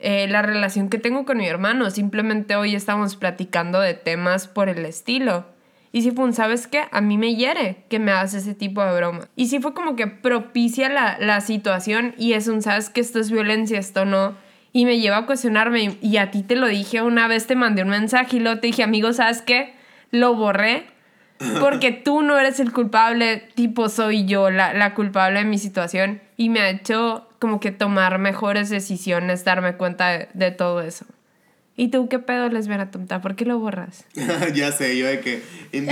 Eh, 0.00 0.26
la 0.28 0.42
relación 0.42 0.88
que 0.88 0.98
tengo 0.98 1.24
con 1.24 1.38
mi 1.38 1.46
hermano, 1.46 1.88
simplemente 1.90 2.56
hoy 2.56 2.74
estamos 2.74 3.14
platicando 3.16 3.80
de 3.80 3.94
temas 3.94 4.48
por 4.48 4.68
el 4.68 4.84
estilo. 4.84 5.46
Y 5.92 6.02
si 6.02 6.10
fue 6.10 6.24
un, 6.24 6.32
¿sabes 6.32 6.66
qué? 6.66 6.82
A 6.90 7.00
mí 7.00 7.16
me 7.16 7.36
hiere 7.36 7.84
que 7.88 8.00
me 8.00 8.10
hagas 8.10 8.34
ese 8.34 8.54
tipo 8.54 8.84
de 8.84 8.94
broma. 8.94 9.28
Y 9.36 9.46
si 9.46 9.60
fue 9.60 9.72
como 9.72 9.94
que 9.94 10.08
propicia 10.08 10.88
la, 10.88 11.16
la 11.20 11.40
situación 11.40 12.14
y 12.18 12.32
es 12.32 12.48
un, 12.48 12.60
¿sabes 12.60 12.90
qué? 12.90 13.00
Esto 13.00 13.20
es 13.20 13.30
violencia, 13.30 13.78
esto 13.78 14.04
no. 14.04 14.34
Y 14.76 14.84
me 14.84 14.98
lleva 14.98 15.16
a 15.16 15.24
cuestionarme. 15.26 15.96
Y 16.02 16.18
a 16.18 16.30
ti 16.30 16.42
te 16.42 16.54
lo 16.54 16.66
dije 16.66 17.00
una 17.00 17.28
vez, 17.28 17.46
te 17.46 17.56
mandé 17.56 17.82
un 17.82 17.88
mensaje 17.88 18.36
y 18.36 18.40
luego 18.40 18.60
te 18.60 18.66
dije, 18.66 18.82
amigo, 18.82 19.14
¿sabes 19.14 19.40
qué? 19.40 19.72
Lo 20.10 20.34
borré 20.34 20.84
porque 21.60 21.92
tú 21.92 22.20
no 22.20 22.38
eres 22.38 22.60
el 22.60 22.72
culpable, 22.72 23.48
tipo 23.54 23.88
soy 23.88 24.26
yo 24.26 24.50
la, 24.50 24.74
la 24.74 24.92
culpable 24.92 25.38
de 25.38 25.44
mi 25.46 25.56
situación. 25.56 26.20
Y 26.36 26.50
me 26.50 26.60
ha 26.60 26.68
hecho 26.68 27.26
como 27.38 27.58
que 27.58 27.72
tomar 27.72 28.18
mejores 28.18 28.68
decisiones, 28.68 29.44
darme 29.46 29.76
cuenta 29.76 30.08
de, 30.10 30.28
de 30.34 30.50
todo 30.50 30.82
eso. 30.82 31.06
¿Y 31.74 31.88
tú 31.88 32.10
qué 32.10 32.18
pedo, 32.18 32.46
lesbiana 32.50 32.90
tonta? 32.90 33.22
¿Por 33.22 33.34
qué 33.34 33.46
lo 33.46 33.58
borras? 33.58 34.04
ya 34.54 34.72
sé, 34.72 34.98
yo 34.98 35.06
de 35.06 35.20
que 35.20 35.42
leí, 35.72 35.82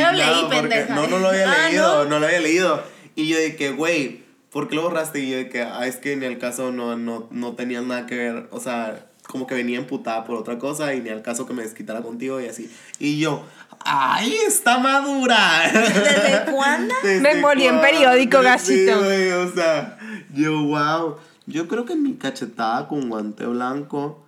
porque 0.52 0.86
no, 0.90 1.06
no 1.06 1.18
lo 1.20 1.28
había 1.28 1.50
Ah, 1.50 1.68
leído, 1.68 2.04
¿no? 2.04 2.10
¿no? 2.10 2.18
lo 2.20 2.26
había 2.26 2.40
leído. 2.40 2.82
Y 3.16 3.28
yo 3.28 3.38
de 3.38 3.56
que, 3.56 3.70
güey, 3.70 4.23
¿por 4.54 4.68
qué 4.68 4.76
lo 4.76 4.82
borraste? 4.82 5.18
Y 5.20 5.30
yo 5.30 5.36
de 5.36 5.48
que, 5.50 5.60
ah, 5.62 5.84
es 5.86 5.96
que 5.96 6.12
en 6.12 6.22
el 6.22 6.38
caso 6.38 6.70
no, 6.72 6.96
no, 6.96 7.26
no 7.30 7.52
tenía 7.54 7.82
nada 7.82 8.06
que 8.06 8.16
ver, 8.16 8.48
o 8.52 8.60
sea, 8.60 9.04
como 9.26 9.46
que 9.46 9.54
venía 9.54 9.78
emputada 9.78 10.24
por 10.24 10.36
otra 10.36 10.58
cosa 10.58 10.94
y 10.94 11.00
ni 11.00 11.08
al 11.10 11.22
caso 11.22 11.44
que 11.46 11.52
me 11.54 11.62
desquitara 11.64 12.02
contigo 12.02 12.40
y 12.40 12.46
así. 12.46 12.70
Y 12.98 13.18
yo, 13.18 13.44
¡Ay, 13.84 14.32
está 14.46 14.78
madura! 14.78 15.62
¿Desde 15.72 16.44
cuándo? 16.52 16.94
¿Desde 17.02 17.20
Me 17.20 17.32
envolí 17.32 17.64
en 17.64 17.80
periódico, 17.80 18.38
Sí, 18.38 18.44
gachito. 18.44 18.98
güey, 19.02 19.30
o 19.32 19.52
sea, 19.52 19.98
yo, 20.32 20.62
wow. 20.62 21.16
Yo 21.46 21.68
creo 21.68 21.84
que 21.84 21.96
mi 21.96 22.14
cachetada 22.14 22.86
con 22.88 23.08
guante 23.10 23.44
blanco 23.46 24.24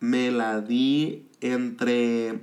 me 0.00 0.30
la 0.30 0.60
di 0.60 1.24
entre 1.40 2.40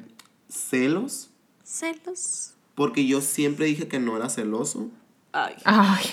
celos, 0.47 1.29
Celos. 1.63 2.53
porque 2.75 3.05
yo 3.05 3.21
siempre 3.21 3.65
dije 3.67 3.87
que 3.87 3.99
no 3.99 4.15
era 4.17 4.29
celoso. 4.29 4.89
Ay. 5.31 5.53
Ay. 5.65 6.05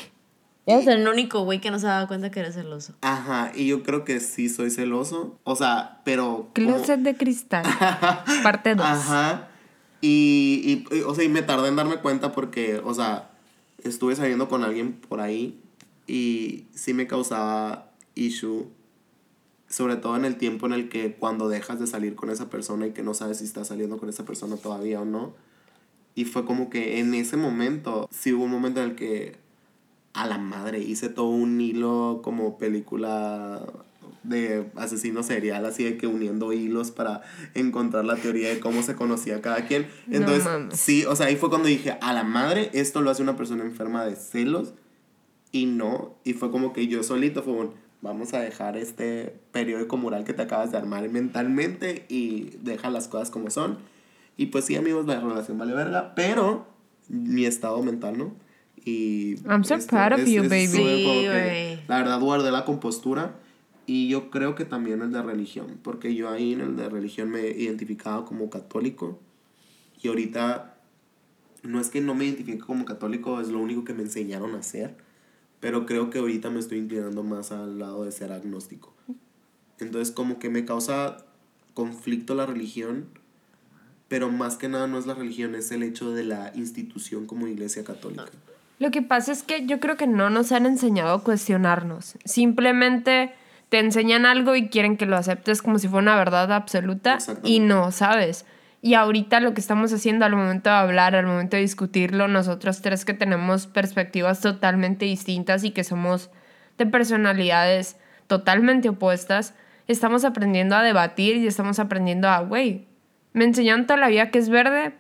Eres 0.67 0.87
el 0.89 1.07
único 1.07 1.45
güey 1.45 1.61
que 1.61 1.71
no 1.71 1.79
se 1.79 1.87
daba 1.87 2.09
cuenta 2.09 2.31
que 2.31 2.41
eres 2.41 2.55
celoso. 2.55 2.93
Ajá, 3.01 3.53
y 3.55 3.69
yo 3.69 3.83
creo 3.85 4.05
que 4.05 4.19
sí 4.21 4.49
soy 4.49 4.71
celoso. 4.71 5.39
O 5.45 5.55
sea, 5.57 6.01
pero. 6.05 6.51
como- 6.55 6.75
Closet 6.77 7.01
de 7.01 7.17
cristal. 7.17 7.65
Parte 8.43 8.75
2. 8.75 8.85
Ajá. 8.85 9.49
Y, 10.01 10.85
y, 10.91 10.97
y, 10.97 11.01
o 11.03 11.15
sea, 11.15 11.25
y 11.25 11.29
me 11.29 11.43
tardé 11.43 11.69
en 11.69 11.77
darme 11.77 11.97
cuenta 11.99 12.33
porque, 12.33 12.81
o 12.85 12.93
sea, 12.95 13.31
estuve 13.83 14.17
saliendo 14.17 14.49
con 14.49 14.65
alguien 14.65 14.93
por 14.95 15.21
ahí 15.21 15.61
y 16.07 16.67
sí 16.75 16.95
me 16.95 17.07
causaba 17.07 17.93
issue, 18.15 18.69
sobre 19.69 19.97
todo 19.97 20.17
en 20.17 20.25
el 20.25 20.37
tiempo 20.37 20.67
en 20.67 20.73
el 20.73 20.89
que 20.89 21.15
cuando 21.15 21.49
dejas 21.49 21.81
de 21.81 21.87
salir 21.87 22.15
con 22.15 22.31
esa 22.31 22.51
persona 22.51 22.87
y 22.87 22.91
que 22.93 23.03
no 23.03 23.15
sabes 23.15 23.39
si 23.39 23.45
estás 23.45 23.69
saliendo 23.69 23.99
con 23.99 24.09
esa 24.09 24.25
persona 24.25 24.57
todavía 24.57 25.01
o 25.01 25.05
no. 25.05 25.35
Y 26.15 26.25
fue 26.25 26.45
como 26.45 26.71
que 26.71 26.99
en 26.99 27.15
ese 27.15 27.37
momento, 27.37 28.09
sí 28.11 28.33
hubo 28.33 28.45
un 28.45 28.51
momento 28.51 28.83
en 28.83 28.91
el 28.91 28.97
que 28.97 29.37
a 30.17 30.27
la 30.27 30.39
madre 30.39 30.81
hice 30.81 31.11
todo 31.11 31.29
un 31.29 31.61
hilo 31.61 32.21
como 32.25 32.57
película 32.57 33.63
de 34.23 34.67
asesino 34.77 35.23
serial, 35.23 35.65
así 35.67 35.85
de 35.85 35.99
que 35.99 36.07
uniendo 36.07 36.53
hilos 36.53 36.91
para 36.91 37.21
encontrar 37.55 38.05
la 38.05 38.17
teoría 38.17 38.49
de 38.49 38.59
cómo 38.59 38.83
se 38.83 38.97
conocía 38.97 39.41
cada 39.43 39.67
quien. 39.67 39.87
Entonces, 40.11 40.49
sí, 40.73 41.05
o 41.05 41.15
sea, 41.15 41.27
ahí 41.27 41.37
fue 41.37 41.51
cuando 41.51 41.69
dije, 41.69 41.99
a 42.01 42.13
la 42.13 42.25
madre, 42.25 42.71
esto 42.73 43.03
lo 43.03 43.11
hace 43.11 43.23
una 43.23 43.37
persona 43.37 43.63
enferma 43.63 44.05
de 44.05 44.17
celos 44.17 44.73
y 45.53 45.67
no. 45.67 46.17
Y 46.25 46.33
fue 46.33 46.51
como 46.51 46.73
que 46.73 46.87
yo 46.89 47.03
solito 47.03 47.43
fue 47.43 47.53
un, 47.53 47.75
vamos 48.01 48.33
a 48.33 48.41
dejar 48.41 48.77
este 48.77 49.39
periódico 49.53 49.99
mural 49.99 50.25
que 50.25 50.33
te 50.33 50.43
acabas 50.43 50.73
de 50.73 50.79
armar 50.79 51.09
mentalmente 51.11 52.07
y 52.09 52.57
deja 52.63 52.91
las 52.91 53.07
cosas 53.07 53.31
como 53.31 53.51
son. 53.51 53.79
Y 54.39 54.47
pues 54.47 54.65
sí, 54.65 54.77
amigos, 54.77 55.07
la 55.07 55.21
relación 55.21 55.59
vale 55.59 55.75
verga, 55.75 56.15
pero 56.15 56.67
mi 57.09 57.45
estado 57.45 57.83
mental, 57.83 58.19
¿no? 58.19 58.46
Y 58.87 59.35
I'm 59.49 59.65
so 59.65 59.79
proud 59.85 60.13
of 60.13 60.27
you, 60.27 60.43
baby. 60.45 60.63
estuve 60.65 61.03
como 61.03 61.21
Sí, 61.21 61.27
que. 61.27 61.79
La 61.89 61.99
verdad, 61.99 62.21
guardé 62.21 62.53
la 62.53 62.65
compostura. 62.65 63.35
Y 63.85 64.09
yo 64.09 64.31
creo 64.31 64.55
que 64.55 64.65
también 64.65 65.03
el 65.03 65.13
de 65.13 65.23
religión, 65.23 65.79
porque 65.83 66.15
yo 66.15 66.29
ahí 66.31 66.53
en 66.53 66.61
el 66.61 66.77
de 66.77 66.89
religión 66.89 67.31
me 67.31 67.49
identificaba 67.49 68.25
como 68.25 68.49
católico. 68.49 69.21
Y 70.03 70.09
ahorita 70.09 70.77
no 71.65 71.81
es 71.81 71.89
que 71.89 72.01
no 72.01 72.15
me 72.15 72.27
identifique 72.27 72.59
como 72.59 72.85
católico, 72.85 73.41
es 73.41 73.49
lo 73.49 73.59
único 73.59 73.85
que 73.85 73.93
me 73.93 74.03
enseñaron 74.03 74.55
a 74.55 74.59
hacer. 74.59 74.97
Pero 75.59 75.85
creo 75.85 76.11
que 76.11 76.19
ahorita 76.19 76.51
me 76.51 76.61
estoy 76.61 76.79
inclinando 76.79 77.25
más 77.25 77.51
al 77.51 77.81
lado 77.81 78.05
de 78.05 78.13
ser 78.13 78.31
agnóstico. 78.31 78.95
Entonces 79.81 80.15
como 80.15 80.39
que 80.39 80.49
me 80.49 80.65
causa 80.65 81.27
conflicto 81.75 82.37
la 82.37 82.47
religión, 82.47 83.07
pero 84.09 84.31
más 84.31 84.57
que 84.57 84.69
nada 84.69 84.87
no 84.87 84.99
es 84.99 85.07
la 85.07 85.15
religión, 85.15 85.55
es 85.57 85.73
el 85.73 85.83
hecho 85.83 86.13
de 86.13 86.25
la 86.25 86.53
institución 86.55 87.27
como 87.27 87.49
iglesia 87.49 87.83
católica. 87.83 88.31
Lo 88.79 88.91
que 88.91 89.03
pasa 89.03 89.33
es 89.33 89.43
que 89.43 89.67
yo 89.67 89.81
creo 89.81 89.97
que 89.97 90.07
no 90.07 90.29
nos 90.31 90.53
han 90.53 90.67
enseñado 90.67 91.15
a 91.15 91.23
cuestionarnos. 91.23 92.17
Simplemente 92.25 93.33
te 93.69 93.79
enseñan 93.79 94.27
algo 94.27 94.55
y 94.55 94.69
quieren 94.69 94.97
que 94.97 95.07
lo 95.07 95.17
aceptes 95.17 95.63
como 95.63 95.79
si 95.79 95.89
fuera 95.89 96.03
una 96.03 96.17
verdad 96.17 96.53
absoluta 96.53 97.19
y 97.43 97.61
no, 97.61 97.91
¿sabes? 97.91 98.45
Y 98.83 98.95
ahorita 98.95 99.41
lo 99.41 99.55
que 99.55 99.61
estamos 99.61 99.93
haciendo 99.93 100.25
al 100.25 100.37
momento 100.37 100.71
de 100.71 100.77
hablar, 100.77 101.17
al 101.17 101.27
momento 101.27 101.57
de 101.57 101.63
discutirlo, 101.63 102.29
nosotros 102.29 102.83
tres 102.83 103.05
que 103.05 103.15
tenemos 103.15 103.67
perspectivas 103.67 104.41
totalmente 104.41 105.07
distintas 105.07 105.65
y 105.65 105.71
que 105.71 105.83
somos 105.83 106.31
de 106.79 106.87
personalidades 106.87 107.97
totalmente 108.27 108.89
opuestas, 108.89 109.55
estamos 109.89 110.25
aprendiendo 110.25 110.77
a 110.77 110.83
debatir 110.83 111.37
y 111.37 111.47
estamos 111.47 111.79
aprendiendo 111.79 112.29
a, 112.29 112.41
güey, 112.41 112.87
me 113.33 113.45
enseñaron 113.45 113.87
toda 113.87 113.99
la 113.99 114.09
vida 114.09 114.31
que 114.31 114.39
es 114.39 114.49
verde, 114.49 114.95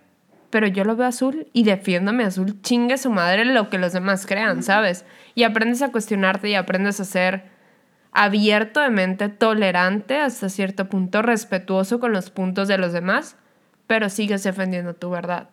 pero 0.50 0.66
yo 0.66 0.84
lo 0.84 0.96
veo 0.96 1.06
azul 1.06 1.48
y 1.52 1.64
defiendo 1.64 2.12
mi 2.12 2.24
azul, 2.24 2.60
chingue 2.62 2.98
su 2.98 3.10
madre 3.10 3.44
lo 3.44 3.68
que 3.70 3.78
los 3.78 3.92
demás 3.92 4.26
crean, 4.26 4.62
¿sabes? 4.62 5.04
Y 5.34 5.42
aprendes 5.42 5.82
a 5.82 5.92
cuestionarte 5.92 6.48
y 6.48 6.54
aprendes 6.54 7.00
a 7.00 7.04
ser 7.04 7.44
abierto 8.12 8.80
de 8.80 8.90
mente, 8.90 9.28
tolerante 9.28 10.18
hasta 10.18 10.48
cierto 10.48 10.88
punto, 10.88 11.22
respetuoso 11.22 12.00
con 12.00 12.12
los 12.12 12.30
puntos 12.30 12.68
de 12.68 12.78
los 12.78 12.92
demás, 12.92 13.36
pero 13.86 14.08
sigues 14.08 14.42
defendiendo 14.42 14.94
tu 14.94 15.10
verdad. 15.10 15.50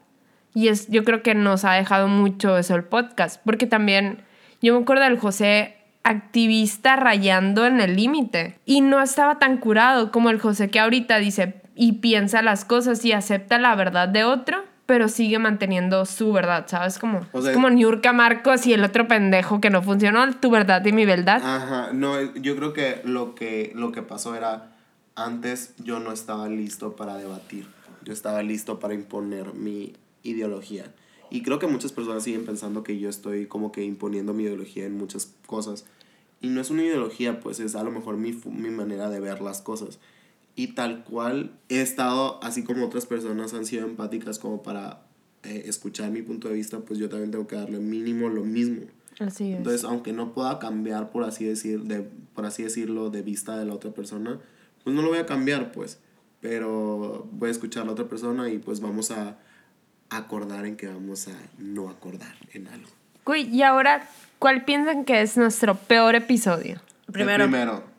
Y 0.54 0.70
es, 0.70 0.88
yo 0.88 1.04
creo 1.04 1.24
que 1.24 1.36
nos 1.36 1.66
ha 1.66 1.74
dejado 1.74 2.08
mucho 2.08 2.58
eso 2.58 2.76
el 2.76 2.84
podcast, 2.84 3.42
porque 3.44 3.68
también 3.68 4.24
yo 4.62 4.76
me 4.76 4.84
acuerdo 4.84 5.04
del 5.04 5.18
José 5.18 5.78
activista 6.04 6.96
rayando 6.96 7.66
en 7.66 7.80
el 7.80 7.96
límite 7.96 8.60
y 8.66 8.82
no 8.82 9.02
estaba 9.02 9.40
tan 9.40 9.58
curado 9.58 10.12
como 10.12 10.30
el 10.30 10.40
José 10.40 10.70
que 10.70 10.80
ahorita 10.80 11.18
dice 11.18 11.62
y 11.76 11.94
piensa 11.94 12.42
las 12.42 12.66
cosas 12.66 13.04
y 13.06 13.14
acepta 13.14 13.58
la 13.58 13.76
verdad 13.76 14.08
de 14.10 14.24
otro, 14.24 14.64
pero 14.86 15.08
sigue 15.08 15.40
manteniendo 15.40 16.06
su 16.06 16.34
verdad, 16.34 16.66
¿sabes? 16.68 17.00
Como, 17.00 17.22
O 17.32 17.42
sea, 17.42 17.52
es 17.52 17.56
como 17.56 17.70
Niurka 17.70 18.12
Marcos 18.12 18.66
y 18.68 18.74
el 18.74 18.84
otro 18.84 19.08
pendejo 19.08 19.62
que 19.62 19.70
no 19.70 19.82
funcionó, 19.82 20.30
tu 20.36 20.50
verdad 20.50 20.86
y 20.86 20.92
mi 20.92 21.06
verdad. 21.06 21.42
Ajá, 21.44 21.92
no, 21.94 22.20
yo 22.36 22.56
creo 22.56 22.74
que 22.74 23.02
lo 23.06 23.36
que, 23.36 23.72
lo 23.76 23.92
que 23.92 24.02
pasó 24.02 24.36
era, 24.36 24.76
antes 25.16 25.74
yo 25.78 26.00
no 26.00 26.12
estaba 26.12 26.50
listo 26.50 26.96
para 26.96 27.16
debatir, 27.16 27.68
yo 28.04 28.12
estaba 28.12 28.44
listo 28.44 28.80
para 28.80 28.94
imponer 28.94 29.54
mi 29.54 29.94
ideología. 30.24 30.86
Y 31.30 31.42
creo 31.42 31.60
que 31.60 31.68
muchas 31.68 31.92
personas 31.92 32.24
siguen 32.24 32.46
pensando 32.46 32.84
que 32.84 33.00
yo 33.00 33.10
estoy 33.10 33.48
como 33.48 33.72
que 33.72 33.84
imponiendo 33.84 34.34
mi 34.34 34.44
ideología 34.44 34.86
en 34.86 34.98
muchas 34.98 35.34
cosas. 35.48 35.86
Y 36.42 36.50
no 36.50 36.62
es 36.62 36.70
una 36.70 36.84
ideología, 36.84 37.40
pues 37.40 37.60
es 37.60 37.74
a 37.76 37.84
lo 37.84 37.90
mejor 37.90 38.18
mi, 38.18 38.34
mi 38.46 38.70
manera 38.70 39.10
de 39.10 39.20
ver 39.20 39.42
las 39.42 39.62
cosas. 39.62 40.00
Y 40.56 40.68
tal 40.68 41.04
cual 41.04 41.52
he 41.70 41.82
estado, 41.82 42.40
así 42.44 42.64
como 42.64 42.86
otras 42.86 43.06
personas 43.06 43.54
han 43.54 43.66
sido 43.66 43.86
empáticas 43.86 44.38
como 44.38 44.62
para 44.62 45.02
eh, 45.44 45.64
escuchar 45.66 46.12
mi 46.12 46.22
punto 46.22 46.48
de 46.48 46.54
vista, 46.54 46.80
pues 46.80 47.00
yo 47.00 47.10
también 47.10 47.32
tengo 47.32 47.48
que 47.48 47.56
darle 47.56 47.80
mínimo 47.80 48.30
lo 48.30 48.44
mismo. 48.44 48.84
Así 49.20 49.52
es. 49.52 49.58
Entonces, 49.58 49.84
aunque 49.84 50.14
no 50.14 50.34
pueda 50.34 50.60
cambiar, 50.60 51.12
por 51.12 51.24
así, 51.24 51.46
decir, 51.46 51.82
de, 51.84 52.08
por 52.36 52.46
así 52.46 52.64
decirlo, 52.64 53.10
de 53.10 53.22
vista 53.24 53.58
de 53.58 53.66
la 53.66 53.74
otra 53.74 53.92
persona, 53.92 54.40
pues 54.84 54.96
no 54.96 55.02
lo 55.02 55.10
voy 55.10 55.18
a 55.18 55.26
cambiar, 55.26 55.72
pues. 55.72 56.00
Pero 56.40 57.28
voy 57.32 57.50
a 57.50 57.52
escuchar 57.52 57.84
a 57.84 57.86
la 57.88 57.92
otra 57.94 58.06
persona 58.06 58.50
y 58.50 58.60
pues 58.60 58.80
vamos 58.80 59.12
a 59.12 59.38
acordar 60.10 60.66
en 60.66 60.76
que 60.76 60.88
vamos 60.88 61.28
a 61.28 61.32
no 61.58 61.90
acordar 61.90 62.36
en 62.54 62.68
algo. 62.68 62.90
Güey, 63.26 63.50
y 63.56 63.64
ahora, 63.64 64.08
¿cuál 64.40 64.66
piensan 64.66 65.06
que 65.06 65.22
es 65.22 65.38
nuestro 65.38 65.76
peor 65.76 66.16
episodio? 66.16 66.82
El 67.08 67.14
Primero. 67.14 67.93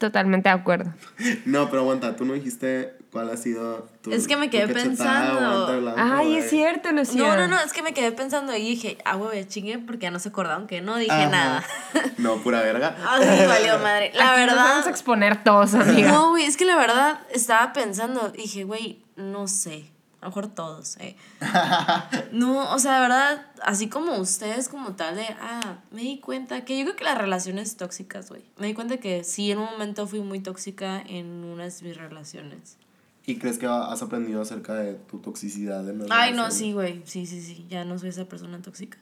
Totalmente 0.00 0.48
de 0.48 0.54
acuerdo. 0.54 0.92
No, 1.44 1.68
pero 1.68 1.82
aguanta, 1.82 2.16
tú 2.16 2.24
no 2.24 2.32
dijiste 2.32 2.96
cuál 3.12 3.28
ha 3.30 3.36
sido 3.36 3.86
tu. 4.02 4.10
Es 4.12 4.26
que 4.26 4.36
me 4.36 4.48
quedé 4.48 4.66
pensando. 4.72 5.78
blanco, 5.80 6.00
Ay, 6.00 6.36
es 6.36 6.48
cierto, 6.48 6.90
Lucía. 6.90 7.22
No, 7.22 7.36
no, 7.36 7.48
no, 7.48 7.60
es 7.60 7.72
que 7.74 7.82
me 7.82 7.92
quedé 7.92 8.10
pensando 8.10 8.56
y 8.56 8.62
dije, 8.62 8.96
ah, 9.04 9.16
güey, 9.16 9.46
chingue, 9.46 9.78
porque 9.78 10.04
ya 10.04 10.10
no 10.10 10.18
se 10.18 10.30
acordaron 10.30 10.66
que 10.66 10.80
no 10.80 10.96
dije 10.96 11.12
Ajá. 11.12 11.28
nada. 11.28 11.64
No, 12.16 12.36
pura 12.38 12.62
verga. 12.62 12.96
Ay, 13.06 13.46
valió 13.46 13.78
madre. 13.78 14.10
La 14.14 14.32
Aquí 14.32 14.40
nos 14.40 14.50
verdad. 14.54 14.64
vamos 14.64 14.86
a 14.86 14.90
exponer 14.90 15.44
todos, 15.44 15.74
amiga. 15.74 16.10
No, 16.12 16.30
güey, 16.30 16.44
es 16.44 16.56
que 16.56 16.64
la 16.64 16.76
verdad 16.76 17.20
estaba 17.30 17.72
pensando, 17.74 18.30
dije, 18.30 18.64
güey, 18.64 19.02
no 19.16 19.48
sé. 19.48 19.84
A 20.20 20.26
lo 20.26 20.30
mejor 20.30 20.48
todos, 20.48 20.98
eh. 20.98 21.16
No, 22.32 22.74
o 22.74 22.78
sea, 22.78 22.96
de 22.96 23.00
verdad, 23.00 23.46
así 23.62 23.88
como 23.88 24.18
ustedes 24.18 24.68
como 24.68 24.94
tal 24.94 25.16
de, 25.16 25.26
ah, 25.40 25.78
me 25.90 26.02
di 26.02 26.18
cuenta 26.18 26.64
que 26.64 26.78
yo 26.78 26.84
creo 26.84 26.96
que 26.96 27.04
las 27.04 27.16
relaciones 27.16 27.76
tóxicas, 27.76 28.28
güey. 28.28 28.44
Me 28.58 28.66
di 28.66 28.74
cuenta 28.74 28.98
que 28.98 29.24
sí, 29.24 29.50
en 29.50 29.58
un 29.58 29.64
momento 29.64 30.06
fui 30.06 30.20
muy 30.20 30.40
tóxica 30.40 31.00
en 31.00 31.44
unas 31.44 31.80
de 31.80 31.88
mis 31.88 31.96
relaciones. 31.96 32.76
¿Y 33.26 33.36
crees 33.36 33.58
que 33.58 33.66
has 33.66 34.02
aprendido 34.02 34.42
acerca 34.42 34.74
de 34.74 34.94
tu 34.94 35.18
toxicidad? 35.18 35.88
En 35.88 36.04
Ay, 36.10 36.32
no, 36.34 36.50
sí, 36.50 36.72
güey. 36.72 37.02
Sí, 37.04 37.26
sí, 37.26 37.40
sí. 37.40 37.66
Ya 37.68 37.84
no 37.84 37.98
soy 37.98 38.08
esa 38.08 38.24
persona 38.24 38.60
tóxica. 38.60 38.98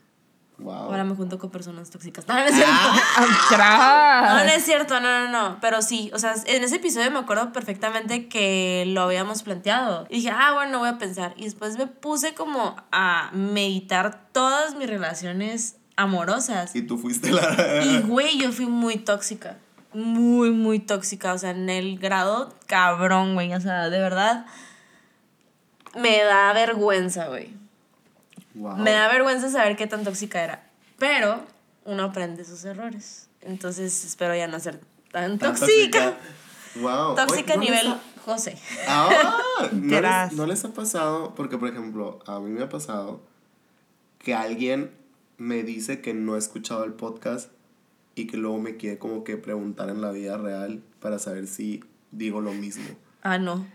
Wow. 0.59 0.73
Ahora 0.73 1.03
me 1.05 1.15
junto 1.15 1.39
con 1.39 1.49
personas 1.49 1.89
tóxicas. 1.89 2.25
No, 2.27 2.35
no 2.35 2.45
es 2.45 2.55
cierto. 2.55 2.73
¡Atrás! 3.17 4.33
No, 4.33 4.43
no 4.43 4.51
es 4.51 4.63
cierto, 4.63 4.99
no, 4.99 5.25
no, 5.25 5.31
no. 5.31 5.57
Pero 5.61 5.81
sí, 5.81 6.11
o 6.13 6.19
sea, 6.19 6.35
en 6.45 6.63
ese 6.63 6.75
episodio 6.77 7.09
me 7.11 7.19
acuerdo 7.19 7.51
perfectamente 7.53 8.27
que 8.27 8.83
lo 8.87 9.01
habíamos 9.01 9.43
planteado. 9.43 10.05
Y 10.09 10.17
dije, 10.17 10.31
ah, 10.31 10.53
bueno, 10.53 10.79
voy 10.79 10.89
a 10.89 10.97
pensar. 10.97 11.33
Y 11.37 11.45
después 11.45 11.77
me 11.77 11.87
puse 11.87 12.33
como 12.33 12.75
a 12.91 13.31
meditar 13.33 14.27
todas 14.31 14.75
mis 14.75 14.89
relaciones 14.89 15.77
amorosas. 15.95 16.75
Y 16.75 16.81
tú 16.81 16.97
fuiste 16.97 17.31
la. 17.31 17.83
Y, 17.83 17.99
güey, 18.01 18.37
yo 18.37 18.51
fui 18.51 18.65
muy 18.65 18.97
tóxica. 18.97 19.57
Muy, 19.93 20.51
muy 20.51 20.79
tóxica. 20.79 21.33
O 21.33 21.37
sea, 21.37 21.51
en 21.51 21.69
el 21.69 21.97
grado 21.99 22.53
cabrón, 22.67 23.33
güey. 23.33 23.53
O 23.53 23.61
sea, 23.61 23.89
de 23.89 23.99
verdad. 23.99 24.45
Me 25.97 26.21
da 26.23 26.53
vergüenza, 26.53 27.27
güey. 27.27 27.58
Wow. 28.59 28.77
Me 28.77 28.91
da 28.91 29.07
vergüenza 29.07 29.49
saber 29.49 29.75
qué 29.75 29.87
tan 29.87 30.03
tóxica 30.03 30.43
era. 30.43 30.69
Pero 30.97 31.41
uno 31.85 32.03
aprende 32.03 32.43
sus 32.43 32.63
errores. 32.65 33.29
Entonces 33.41 34.05
espero 34.05 34.35
ya 34.35 34.47
no 34.47 34.59
ser 34.59 34.81
tan, 35.11 35.39
Tan 35.39 35.55
tóxica. 35.55 36.17
Wow. 36.75 37.15
Tóxica 37.15 37.53
a 37.53 37.57
Oye, 37.57 37.67
¿dónde 37.67 37.83
nivel 37.83 37.99
José. 38.25 38.57
Ah, 38.87 39.39
¿no 39.71 40.01
les. 40.01 40.33
¿no 40.33 40.45
les 40.45 40.65
ha 40.65 40.73
pasado? 40.73 41.33
Porque, 41.35 41.57
por 41.57 41.69
ejemplo, 41.69 42.19
a 42.27 42.39
mí 42.39 42.51
me 42.51 42.63
ha 42.63 42.69
pasado 42.69 43.21
que 44.19 44.35
alguien 44.35 44.91
me 45.37 45.63
dice 45.63 46.01
que 46.01 46.13
no 46.13 46.35
ha 46.35 46.37
escuchado 46.37 46.83
el 46.83 46.93
podcast 46.93 47.49
y 48.15 48.27
que 48.27 48.37
luego 48.37 48.59
me 48.59 48.75
quiere 48.75 48.99
como 48.99 49.23
que 49.23 49.37
preguntar 49.37 49.89
en 49.89 50.01
la 50.01 50.11
vida 50.11 50.37
real 50.37 50.83
para 50.99 51.17
saber 51.17 51.47
si 51.47 51.83
digo 52.11 52.41
lo 52.41 52.53
mismo. 52.53 52.83
Ah, 53.21 53.37
no. 53.37 53.65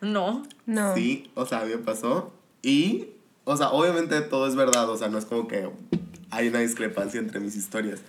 No. 0.00 0.44
No. 0.66 0.94
Sí, 0.94 1.30
o 1.34 1.44
sea, 1.44 1.60
a 1.60 1.64
mí 1.64 1.72
me 1.72 1.78
pasó. 1.78 2.32
Y, 2.62 3.08
o 3.44 3.56
sea, 3.56 3.70
obviamente 3.70 4.20
todo 4.22 4.46
es 4.46 4.54
verdad, 4.54 4.88
o 4.88 4.96
sea, 4.96 5.08
no 5.08 5.18
es 5.18 5.24
como 5.24 5.48
que 5.48 5.68
hay 6.30 6.48
una 6.48 6.60
discrepancia 6.60 7.20
entre 7.20 7.40
mis 7.40 7.56
historias. 7.56 8.00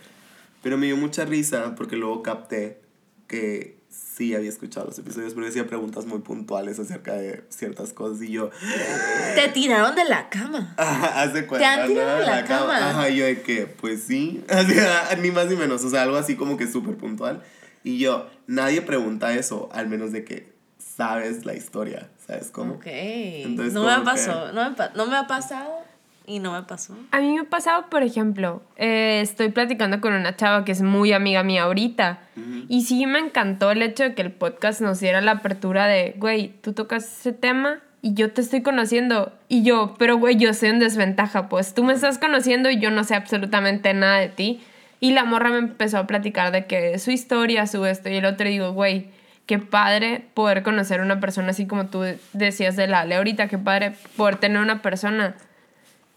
Pero 0.61 0.77
me 0.77 0.85
dio 0.85 0.95
mucha 0.95 1.25
risa 1.25 1.75
porque 1.75 1.97
luego 1.97 2.23
capté 2.23 2.81
que 3.27 3.83
sí 3.89 4.33
había 4.33 4.49
escuchado 4.49 4.87
los 4.87 4.97
episodios, 4.99 5.33
pero 5.33 5.45
decía 5.45 5.67
preguntas 5.67 6.05
muy 6.05 6.19
puntuales 6.19 6.79
acerca 6.79 7.13
de 7.13 7.43
ciertas 7.49 7.93
cosas 7.93 8.21
y 8.21 8.31
yo, 8.31 8.49
Te 9.35 9.49
tiraron 9.49 9.95
de 9.95 10.05
la 10.05 10.29
cama. 10.29 10.73
hace 10.77 11.45
cuenta. 11.45 11.83
han 11.83 11.87
tirado 11.87 12.13
¿no? 12.13 12.19
de 12.19 12.25
la 12.25 12.45
cama. 12.45 12.89
Ajá, 12.89 13.09
y 13.09 13.17
yo 13.17 13.25
de 13.25 13.41
que, 13.41 13.65
pues 13.65 14.03
sí, 14.03 14.43
ni 15.21 15.31
más 15.31 15.47
ni 15.47 15.55
menos, 15.55 15.83
o 15.83 15.89
sea, 15.89 16.03
algo 16.03 16.15
así 16.15 16.35
como 16.35 16.57
que 16.57 16.67
súper 16.67 16.95
puntual. 16.95 17.43
Y 17.83 17.97
yo, 17.97 18.29
nadie 18.47 18.81
pregunta 18.81 19.33
eso, 19.33 19.69
al 19.73 19.89
menos 19.89 20.11
de 20.11 20.23
que 20.23 20.52
sabes 20.95 21.45
la 21.45 21.53
historia, 21.53 22.07
¿sabes 22.25 22.49
cómo? 22.51 22.75
Ok. 22.75 22.85
Entonces, 22.87 23.73
no 23.73 23.83
me 23.83 23.93
como 23.93 24.03
pasó. 24.05 24.47
que- 24.47 24.53
No, 24.53 24.69
me 24.69 24.75
pa- 24.75 24.91
no 24.95 25.05
me 25.07 25.15
ha 25.17 25.27
pasado 25.27 25.71
y 26.25 26.39
no 26.39 26.53
me 26.53 26.63
pasó. 26.63 26.95
A 27.11 27.19
mí 27.19 27.33
me 27.33 27.41
ha 27.41 27.43
pasado, 27.45 27.89
por 27.89 28.03
ejemplo, 28.03 28.61
eh, 28.77 29.19
estoy 29.21 29.49
platicando 29.49 29.99
con 30.01 30.13
una 30.13 30.35
chava 30.35 30.63
que 30.65 30.71
es 30.71 30.81
muy 30.81 31.11
amiga 31.13 31.43
mía 31.43 31.63
ahorita. 31.63 32.19
Y 32.69 32.83
sí 32.83 33.05
me 33.05 33.19
encantó 33.19 33.71
el 33.71 33.81
hecho 33.81 34.03
de 34.03 34.13
que 34.15 34.21
el 34.21 34.31
podcast 34.31 34.81
nos 34.81 34.99
diera 34.99 35.21
la 35.21 35.31
apertura 35.33 35.85
de, 35.87 36.15
güey, 36.17 36.49
tú 36.61 36.73
tocas 36.73 37.03
ese 37.19 37.33
tema 37.33 37.79
y 38.01 38.13
yo 38.13 38.31
te 38.31 38.41
estoy 38.41 38.61
conociendo. 38.61 39.33
Y 39.49 39.63
yo, 39.63 39.95
pero 39.99 40.17
güey, 40.17 40.35
yo 40.37 40.53
soy 40.53 40.69
en 40.69 40.79
desventaja, 40.79 41.49
pues 41.49 41.73
tú 41.73 41.83
me 41.83 41.93
estás 41.93 42.17
conociendo 42.19 42.69
y 42.69 42.79
yo 42.79 42.89
no 42.91 43.03
sé 43.03 43.15
absolutamente 43.15 43.93
nada 43.93 44.19
de 44.19 44.29
ti. 44.29 44.61
Y 44.99 45.11
la 45.11 45.25
morra 45.25 45.49
me 45.49 45.57
empezó 45.57 45.97
a 45.97 46.07
platicar 46.07 46.51
de 46.53 46.65
que 46.65 46.97
su 46.99 47.11
historia, 47.11 47.67
su 47.67 47.85
esto 47.85 48.09
y 48.09 48.15
el 48.15 48.25
otro. 48.25 48.47
Y 48.47 48.51
digo, 48.53 48.71
güey, 48.71 49.09
qué 49.45 49.59
padre 49.59 50.25
poder 50.33 50.63
conocer 50.63 50.99
a 50.99 51.03
una 51.03 51.19
persona 51.19 51.49
así 51.49 51.67
como 51.67 51.87
tú 51.87 52.03
decías 52.33 52.75
de 52.75 52.87
la 52.87 53.01
Ale 53.01 53.15
ahorita, 53.15 53.47
qué 53.47 53.57
padre 53.57 53.93
poder 54.15 54.37
tener 54.37 54.61
una 54.61 54.81
persona 54.81 55.35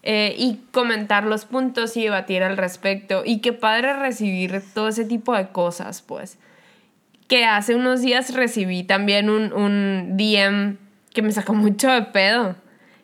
eh, 0.09 0.35
y 0.37 0.61
comentar 0.71 1.25
los 1.25 1.43
puntos 1.43 1.97
y 1.97 2.03
debatir 2.03 2.41
al 2.41 2.55
respecto. 2.55 3.23
Y 3.25 3.39
qué 3.39 3.51
padre 3.51 3.93
recibir 3.93 4.63
todo 4.73 4.87
ese 4.87 5.03
tipo 5.03 5.35
de 5.35 5.49
cosas, 5.49 6.01
pues. 6.01 6.37
Que 7.27 7.43
hace 7.43 7.75
unos 7.75 8.01
días 8.01 8.33
recibí 8.33 8.83
también 8.83 9.29
un, 9.29 9.51
un 9.51 10.15
DM 10.15 10.77
que 11.13 11.21
me 11.21 11.33
sacó 11.33 11.53
mucho 11.55 11.91
de 11.91 12.03
pedo. 12.03 12.55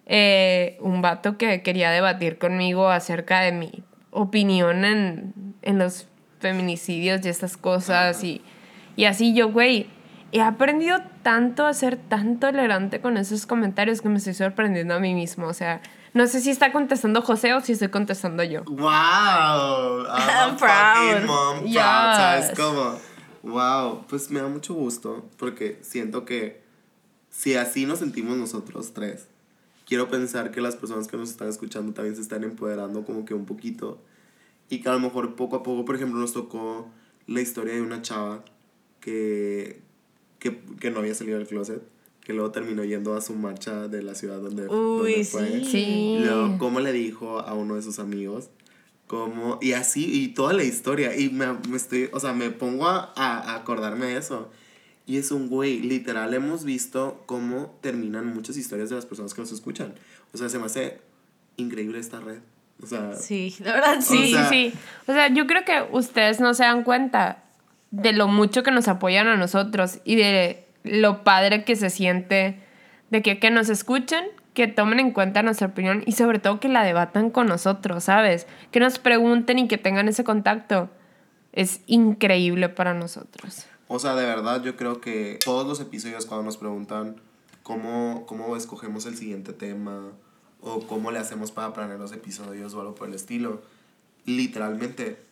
Eh, 0.06 0.78
un 0.80 1.02
vato 1.02 1.38
que 1.38 1.62
quería 1.62 1.90
debatir 1.90 2.38
conmigo 2.38 2.90
acerca 2.90 3.42
de 3.42 3.52
mi 3.52 3.84
opinión 4.12 4.86
en, 4.86 5.34
en 5.62 5.80
los 5.80 6.08
feminicidios 6.40 7.26
y 7.26 7.30
estas 7.30 7.58
cosas. 7.58 8.24
Y, 8.24 8.42
y 8.96 9.06
así 9.06 9.34
yo, 9.34 9.52
güey, 9.52 9.88
he 10.34 10.42
aprendido 10.42 10.98
tanto 11.22 11.66
a 11.66 11.74
ser 11.74 11.96
tan 11.96 12.40
tolerante 12.40 13.00
con 13.02 13.18
esos 13.18 13.46
comentarios 13.46 14.02
que 14.02 14.10
me 14.10 14.18
estoy 14.18 14.34
sorprendiendo 14.34 14.96
a 14.96 15.00
mí 15.00 15.14
mismo. 15.14 15.48
O 15.48 15.54
sea, 15.54 15.82
no 16.14 16.28
sé 16.28 16.42
si 16.42 16.50
está 16.50 16.72
contestando 16.72 17.22
José 17.22 17.54
o 17.54 17.62
si 17.62 17.72
estoy 17.74 17.90
contestando 17.90 18.44
yo. 18.44 18.64
Wow, 18.66 20.06
I'm, 20.08 20.58
proud. 20.58 21.26
mom 21.26 21.60
proud, 21.60 21.66
Yes. 21.68 21.76
¿sabes 21.82 22.52
cómo? 22.58 23.00
Wow, 23.44 24.06
pues 24.08 24.30
me 24.32 24.42
da 24.42 24.48
mucho 24.48 24.74
gusto 24.74 25.26
porque 25.38 25.78
siento 25.82 26.26
que 26.26 26.62
si 27.30 27.56
así 27.56 27.86
nos 27.86 28.00
sentimos 28.00 28.38
nosotros 28.38 28.94
tres, 28.94 29.28
quiero 29.86 30.10
pensar 30.10 30.52
que 30.52 30.62
las 30.62 30.76
personas 30.76 31.08
que 31.08 31.18
nos 31.18 31.30
están 31.30 31.50
escuchando 31.50 31.94
también 31.94 32.16
se 32.16 32.22
están 32.22 32.44
empoderando 32.44 33.04
como 33.06 33.26
que 33.26 33.34
un 33.34 33.46
poquito 33.46 34.00
y 34.70 34.82
que 34.82 34.90
a 34.90 34.94
lo 34.94 35.00
mejor 35.00 35.36
poco 35.36 35.58
a 35.58 35.64
poco, 35.64 35.84
por 35.86 35.96
ejemplo, 35.96 36.20
nos 36.20 36.34
tocó 36.34 36.90
la 37.28 37.42
historia 37.42 37.74
de 37.76 37.82
una 37.82 38.02
chava 38.02 38.44
que, 39.02 39.82
que, 40.44 40.60
que 40.80 40.92
no 40.92 41.00
había 41.00 41.16
salido 41.16 41.38
del 41.40 41.48
closet, 41.48 41.82
que 42.22 42.34
luego 42.34 42.52
terminó 42.52 42.84
yendo 42.84 43.16
a 43.16 43.22
su 43.22 43.34
marcha 43.34 43.88
de 43.88 44.04
la 44.04 44.14
ciudad 44.14 44.40
donde, 44.40 44.68
Uy, 44.68 45.14
donde 45.14 45.26
fue. 45.26 45.48
sí. 45.62 45.66
Sí. 45.66 46.18
Luego, 46.20 46.58
cómo 46.60 46.80
le 46.82 46.92
dijo 46.92 47.40
a 47.40 47.54
uno 47.54 47.76
de 47.76 47.82
sus 47.82 47.98
amigos, 48.00 48.50
cómo, 49.08 49.58
y 49.62 49.72
así, 49.74 50.06
y 50.24 50.30
toda 50.30 50.54
la 50.54 50.64
historia, 50.64 51.16
y 51.18 51.30
me, 51.30 51.54
me 51.70 51.78
estoy, 51.78 52.10
o 52.14 52.20
sea, 52.20 52.34
me 52.34 52.50
pongo 52.52 52.88
a, 52.88 53.12
a 53.16 53.56
acordarme 53.56 54.08
de 54.08 54.18
eso. 54.18 54.52
Y 55.06 55.18
es 55.18 55.32
un 55.32 55.50
güey, 55.50 55.80
literal, 55.80 56.34
hemos 56.34 56.64
visto 56.64 57.24
cómo 57.26 57.78
terminan 57.82 58.28
muchas 58.34 58.56
historias 58.58 58.90
de 58.90 58.96
las 58.96 59.06
personas 59.06 59.34
que 59.34 59.42
nos 59.42 59.52
escuchan. 59.52 59.96
O 60.34 60.38
sea, 60.38 60.48
se 60.50 60.60
me 60.60 60.66
hace 60.66 61.00
increíble 61.58 62.00
esta 62.00 62.20
red. 62.22 62.40
O 62.82 62.88
sea, 62.88 63.14
Sí, 63.16 63.54
la 63.60 63.74
verdad 63.74 64.00
sí. 64.02 64.18
Sí, 64.18 64.34
O 64.34 64.38
sea- 64.38 64.50
sí. 64.50 64.74
O 65.08 65.14
sea, 65.14 65.34
yo 65.34 65.46
creo 65.46 65.64
que 65.66 65.84
ustedes 65.92 66.40
no 66.40 66.54
se 66.54 66.64
dan 66.64 66.84
cuenta 66.84 67.44
de 67.94 68.12
lo 68.12 68.28
mucho 68.28 68.64
que 68.64 68.72
nos 68.72 68.88
apoyan 68.88 69.28
a 69.28 69.38
nosotros 69.38 70.00
y 70.04 70.16
de 70.16 70.66
lo 70.84 71.24
padre 71.24 71.64
que 71.64 71.76
se 71.76 71.92
siente 71.92 72.60
de 73.12 73.22
que, 73.22 73.38
que 73.38 73.52
nos 73.52 73.70
escuchen, 73.70 74.26
que 74.56 74.68
tomen 74.68 75.00
en 75.00 75.12
cuenta 75.12 75.44
nuestra 75.44 75.68
opinión 75.68 76.02
y 76.08 76.14
sobre 76.14 76.40
todo 76.40 76.60
que 76.60 76.70
la 76.70 76.84
debatan 76.84 77.30
con 77.30 77.46
nosotros, 77.46 78.06
¿sabes? 78.06 78.48
Que 78.72 78.80
nos 78.80 78.98
pregunten 78.98 79.60
y 79.60 79.68
que 79.68 79.78
tengan 79.78 80.08
ese 80.08 80.24
contacto. 80.24 80.90
Es 81.52 81.82
increíble 81.86 82.68
para 82.68 82.96
nosotros. 82.96 83.68
O 83.88 84.00
sea, 84.00 84.16
de 84.16 84.26
verdad 84.26 84.64
yo 84.64 84.76
creo 84.76 85.00
que 85.00 85.38
todos 85.46 85.68
los 85.68 85.80
episodios 85.80 86.26
cuando 86.26 86.46
nos 86.46 86.58
preguntan 86.58 87.18
cómo, 87.62 88.26
cómo 88.26 88.58
escogemos 88.58 89.06
el 89.06 89.16
siguiente 89.16 89.54
tema 89.54 90.14
o 90.62 90.80
cómo 90.88 91.12
le 91.12 91.20
hacemos 91.20 91.52
para 91.52 91.74
planear 91.74 92.00
los 92.00 92.12
episodios 92.12 92.74
o 92.74 92.82
algo 92.82 92.96
por 92.96 93.08
el 93.08 93.14
estilo, 93.14 93.62
literalmente 94.26 95.24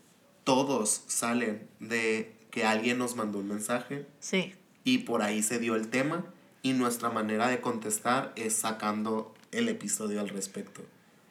todos 0.43 1.05
salen 1.07 1.67
de 1.79 2.40
que 2.51 2.65
alguien 2.65 2.97
nos 2.97 3.15
mandó 3.15 3.39
un 3.39 3.47
mensaje 3.47 4.05
Sí. 4.19 4.53
y 4.83 4.99
por 4.99 5.21
ahí 5.23 5.41
se 5.41 5.57
dio 5.59 5.75
el 5.75 5.87
tema 5.89 6.25
y 6.61 6.73
nuestra 6.73 7.09
manera 7.09 7.47
de 7.47 7.59
contestar 7.61 8.33
es 8.35 8.53
sacando 8.53 9.33
el 9.51 9.67
episodio 9.69 10.19
al 10.21 10.29
respecto. 10.29 10.81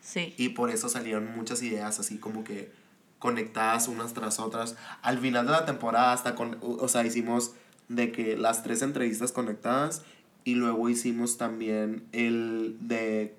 Sí. 0.02 0.34
Y 0.36 0.50
por 0.50 0.70
eso 0.70 0.88
salieron 0.88 1.32
muchas 1.36 1.62
ideas 1.62 2.00
así 2.00 2.18
como 2.18 2.42
que 2.42 2.72
conectadas 3.18 3.86
unas 3.86 4.14
tras 4.14 4.40
otras. 4.40 4.76
Al 5.02 5.18
final 5.18 5.46
de 5.46 5.52
la 5.52 5.66
temporada 5.66 6.12
hasta 6.12 6.34
con, 6.34 6.58
o 6.62 6.88
sea, 6.88 7.04
hicimos 7.04 7.52
de 7.88 8.10
que 8.12 8.36
las 8.36 8.62
tres 8.62 8.82
entrevistas 8.82 9.30
conectadas 9.30 10.02
y 10.44 10.54
luego 10.54 10.88
hicimos 10.88 11.36
también 11.36 12.02
el 12.12 12.76
de 12.80 13.34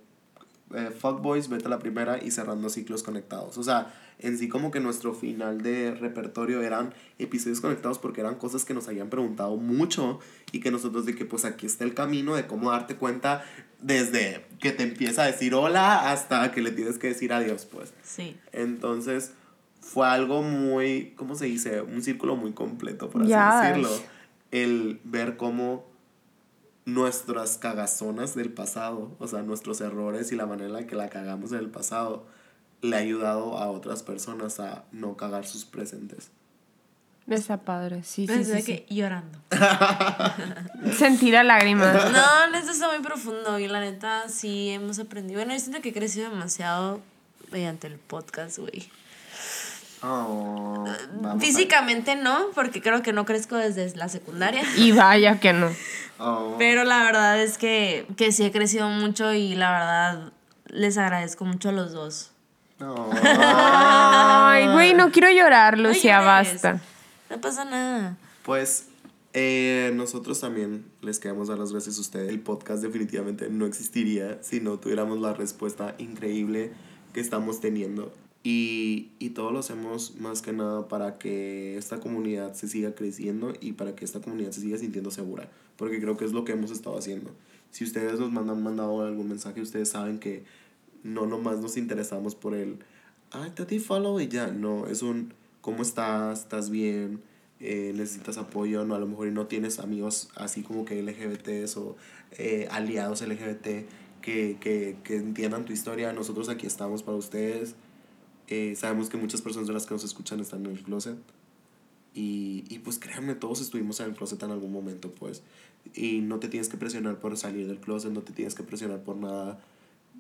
eh, 0.74 0.92
Fuckboys, 0.98 1.50
vete 1.50 1.66
a 1.66 1.70
la 1.70 1.80
primera 1.80 2.24
y 2.24 2.32
cerrando 2.32 2.70
ciclos 2.70 3.02
conectados. 3.04 3.58
O 3.58 3.64
sea, 3.64 3.94
en 4.22 4.38
sí 4.38 4.48
como 4.50 4.72
que 4.72 4.80
nuestro 4.80 5.14
final 5.14 5.62
de 5.62 5.94
repertorio 5.94 6.62
eran 6.62 6.94
episodios 7.20 7.62
conectados 7.62 8.00
porque 8.00 8.22
eran 8.22 8.36
cosas 8.36 8.66
que 8.66 8.74
nos 8.74 8.88
habían 8.88 9.10
preguntado 9.10 9.58
mucho 9.58 10.20
y 10.52 10.60
que 10.60 10.72
nosotros 10.72 11.06
de 11.06 11.16
que 11.16 11.26
pues 11.26 11.46
aquí 11.46 11.66
está 11.66 11.84
el 11.84 11.94
camino 11.94 12.36
de 12.36 12.48
cómo 12.48 12.72
darte 12.72 12.96
cuenta 12.96 13.44
desde 13.82 14.46
que 14.60 14.72
te 14.72 14.84
empieza 14.84 15.24
a 15.24 15.26
decir 15.28 15.54
hola 15.56 16.12
hasta 16.12 16.52
que 16.52 16.62
le 16.62 16.72
tienes 16.72 16.98
que 16.98 17.08
decir 17.08 17.34
adiós, 17.34 17.66
pues. 17.66 17.94
Sí. 18.04 18.38
Entonces 18.52 19.32
fue 19.82 20.08
algo 20.08 20.44
muy, 20.44 21.14
¿cómo 21.16 21.36
se 21.36 21.46
dice? 21.46 21.82
Un 21.82 22.04
círculo 22.04 22.36
muy 22.36 22.52
completo, 22.54 23.10
por 23.10 23.24
así 23.24 23.32
Yes. 23.32 23.62
decirlo. 23.84 23.90
El 24.52 25.00
ver 25.04 25.38
cómo 25.38 25.90
nuestras 26.86 27.58
cagazonas 27.58 28.36
del 28.36 28.52
pasado, 28.52 29.16
o 29.20 29.28
sea, 29.28 29.42
nuestros 29.44 29.82
errores 29.82 30.32
y 30.32 30.36
la 30.36 30.46
manera 30.46 30.68
en 30.68 30.74
la 30.74 30.88
que 30.88 30.96
la 30.96 31.10
cagamos 31.10 31.52
en 31.52 31.60
el 31.60 31.70
pasado, 31.70 32.26
le 32.82 32.96
ha 32.96 33.00
ayudado 33.00 33.58
a 33.58 33.70
otras 33.70 34.04
personas 34.04 34.60
a 34.60 34.84
no 34.92 35.16
cagar 35.18 35.46
sus 35.46 35.66
presentes. 35.66 36.32
Está 37.28 37.58
padre, 37.58 38.04
sí, 38.04 38.28
sí, 38.28 38.34
Pensé 38.34 38.62
sí, 38.62 38.66
que 38.66 38.94
llorando. 38.94 39.38
sí. 39.52 40.92
Sentir 40.98 41.38
a 41.38 41.44
lágrimas. 41.44 42.12
No, 42.12 42.48
neta 42.52 42.72
está 42.72 42.90
muy 42.90 43.00
profundo 43.00 43.60
y 43.60 43.68
la 43.68 43.80
neta 43.80 44.28
sí 44.28 44.70
hemos 44.72 45.00
aprendido. 45.00 45.40
Bueno, 45.40 45.54
yo 45.54 45.60
siento 45.60 45.82
que 45.82 45.90
he 45.90 45.94
crecido 45.94 46.30
demasiado 46.30 47.00
mediante 47.52 47.88
el 47.88 47.98
podcast, 48.00 48.58
güey. 48.58 48.90
Oh, 50.04 50.84
Físicamente 51.40 52.16
no, 52.16 52.48
porque 52.56 52.82
creo 52.82 53.04
que 53.04 53.14
no 53.14 53.26
crezco 53.26 53.56
desde 53.56 53.96
la 53.96 54.10
secundaria. 54.10 54.64
Y 54.78 54.92
vaya 54.92 55.40
que 55.40 55.54
no. 55.54 55.70
Oh. 56.24 56.54
Pero 56.60 56.84
la 56.84 57.02
verdad 57.04 57.42
es 57.42 57.58
que, 57.58 58.06
que 58.16 58.32
sí 58.32 58.44
he 58.44 58.52
crecido 58.52 58.88
mucho 58.90 59.34
y 59.34 59.56
la 59.56 59.72
verdad 59.72 60.32
les 60.68 60.96
agradezco 61.00 61.46
mucho 61.46 61.70
a 61.70 61.72
los 61.72 61.94
dos. 61.94 62.31
Oh. 62.84 63.10
Ay, 63.24 64.68
güey, 64.74 64.94
no 64.94 65.12
quiero 65.12 65.30
llorar, 65.32 65.78
No 65.78 65.90
Lucía, 65.90 66.20
llores. 66.22 66.54
basta. 66.62 66.82
No 67.30 67.40
pasa 67.42 67.66
nada. 67.66 68.18
Pues 68.44 68.88
eh, 69.34 69.92
nosotros 69.96 70.40
también 70.40 70.86
les 71.02 71.20
queremos 71.20 71.48
dar 71.48 71.58
las 71.60 71.72
gracias 71.72 71.98
a 71.98 72.02
ustedes. 72.02 72.30
El 72.30 72.40
podcast 72.40 72.82
definitivamente 72.84 73.50
no 73.50 73.66
existiría 73.66 74.42
si 74.42 74.60
no 74.60 74.80
tuviéramos 74.80 75.20
la 75.20 75.34
respuesta 75.34 75.96
increíble 75.98 76.72
que 77.14 77.20
estamos 77.20 77.62
teniendo. 77.62 78.12
Y, 78.44 79.12
y 79.20 79.30
todo 79.30 79.52
lo 79.52 79.60
hacemos 79.60 80.16
más 80.16 80.42
que 80.42 80.52
nada 80.52 80.88
para 80.88 81.20
que 81.20 81.78
esta 81.78 82.00
comunidad 82.00 82.54
se 82.56 82.68
siga 82.68 82.96
creciendo 82.96 83.54
y 83.62 83.74
para 83.74 83.96
que 83.96 84.04
esta 84.04 84.20
comunidad 84.20 84.52
se 84.52 84.62
siga 84.62 84.78
sintiendo 84.80 85.12
segura. 85.12 85.48
porque 85.78 86.00
creo 86.02 86.18
que 86.18 86.26
es 86.26 86.32
lo 86.32 86.44
que 86.44 86.54
hemos 86.54 86.72
estado 86.72 86.98
haciendo. 86.98 87.32
Si 87.70 87.84
ustedes 87.84 88.20
nos 88.20 88.32
mandan 88.32 88.62
mandado 88.64 89.02
algún 89.06 89.30
mensaje, 89.30 89.62
ustedes 89.62 89.90
saben 89.90 90.20
que 90.20 90.44
no 91.04 91.26
nomás 91.26 91.60
nos 91.60 91.78
interesamos 91.78 92.36
por 92.36 92.54
el, 92.54 92.80
ay, 93.32 93.52
te 93.52 93.66
di 93.66 93.80
follow 93.80 94.20
y 94.20 94.28
ya. 94.28 94.48
No, 94.48 94.88
es 94.88 95.02
un, 95.02 95.34
¿cómo 95.62 95.82
estás? 95.82 96.40
¿Estás 96.40 96.70
bien? 96.70 97.22
Eh, 97.60 97.94
¿Necesitas 97.96 98.38
apoyo? 98.38 98.86
No, 98.86 98.96
a 98.96 99.00
lo 99.00 99.08
mejor 99.08 99.28
no 99.28 99.48
tienes 99.48 99.80
amigos 99.80 100.30
así 100.36 100.64
como 100.64 100.86
que 100.86 101.02
LGBTs 101.02 101.78
o 101.78 101.96
eh, 102.38 102.68
aliados 102.72 103.22
LGBT 103.22 103.86
que, 104.22 104.58
que, 104.60 104.98
que 105.04 105.16
entiendan 105.16 105.66
tu 105.66 105.74
historia. 105.74 106.14
Nosotros 106.14 106.50
aquí 106.50 106.68
estamos 106.68 107.04
para 107.04 107.18
ustedes. 107.18 107.76
Eh, 108.48 108.76
sabemos 108.76 109.10
que 109.10 109.18
muchas 109.18 109.42
personas 109.42 109.68
de 109.68 109.74
las 109.74 109.86
que 109.86 109.94
nos 109.94 110.04
escuchan 110.04 110.40
están 110.40 110.66
en 110.66 110.72
el 110.74 110.84
closet. 110.84 111.18
Y, 112.14 112.66
y 112.68 112.80
pues 112.80 113.00
créanme, 113.00 113.36
todos 113.36 113.62
estuvimos 113.62 114.00
en 114.02 114.08
el 114.08 114.16
closet 114.16 114.44
en 114.44 114.52
algún 114.52 114.72
momento, 114.72 115.12
pues. 115.12 115.44
Y 115.94 116.20
no 116.20 116.40
te 116.40 116.50
tienes 116.50 116.68
que 116.68 116.78
presionar 116.78 117.20
por 117.20 117.38
salir 117.38 117.68
del 117.68 117.80
closet, 117.80 118.12
no 118.12 118.22
te 118.22 118.34
tienes 118.34 118.56
que 118.56 118.64
presionar 118.64 119.04
por 119.04 119.16
nada. 119.16 119.62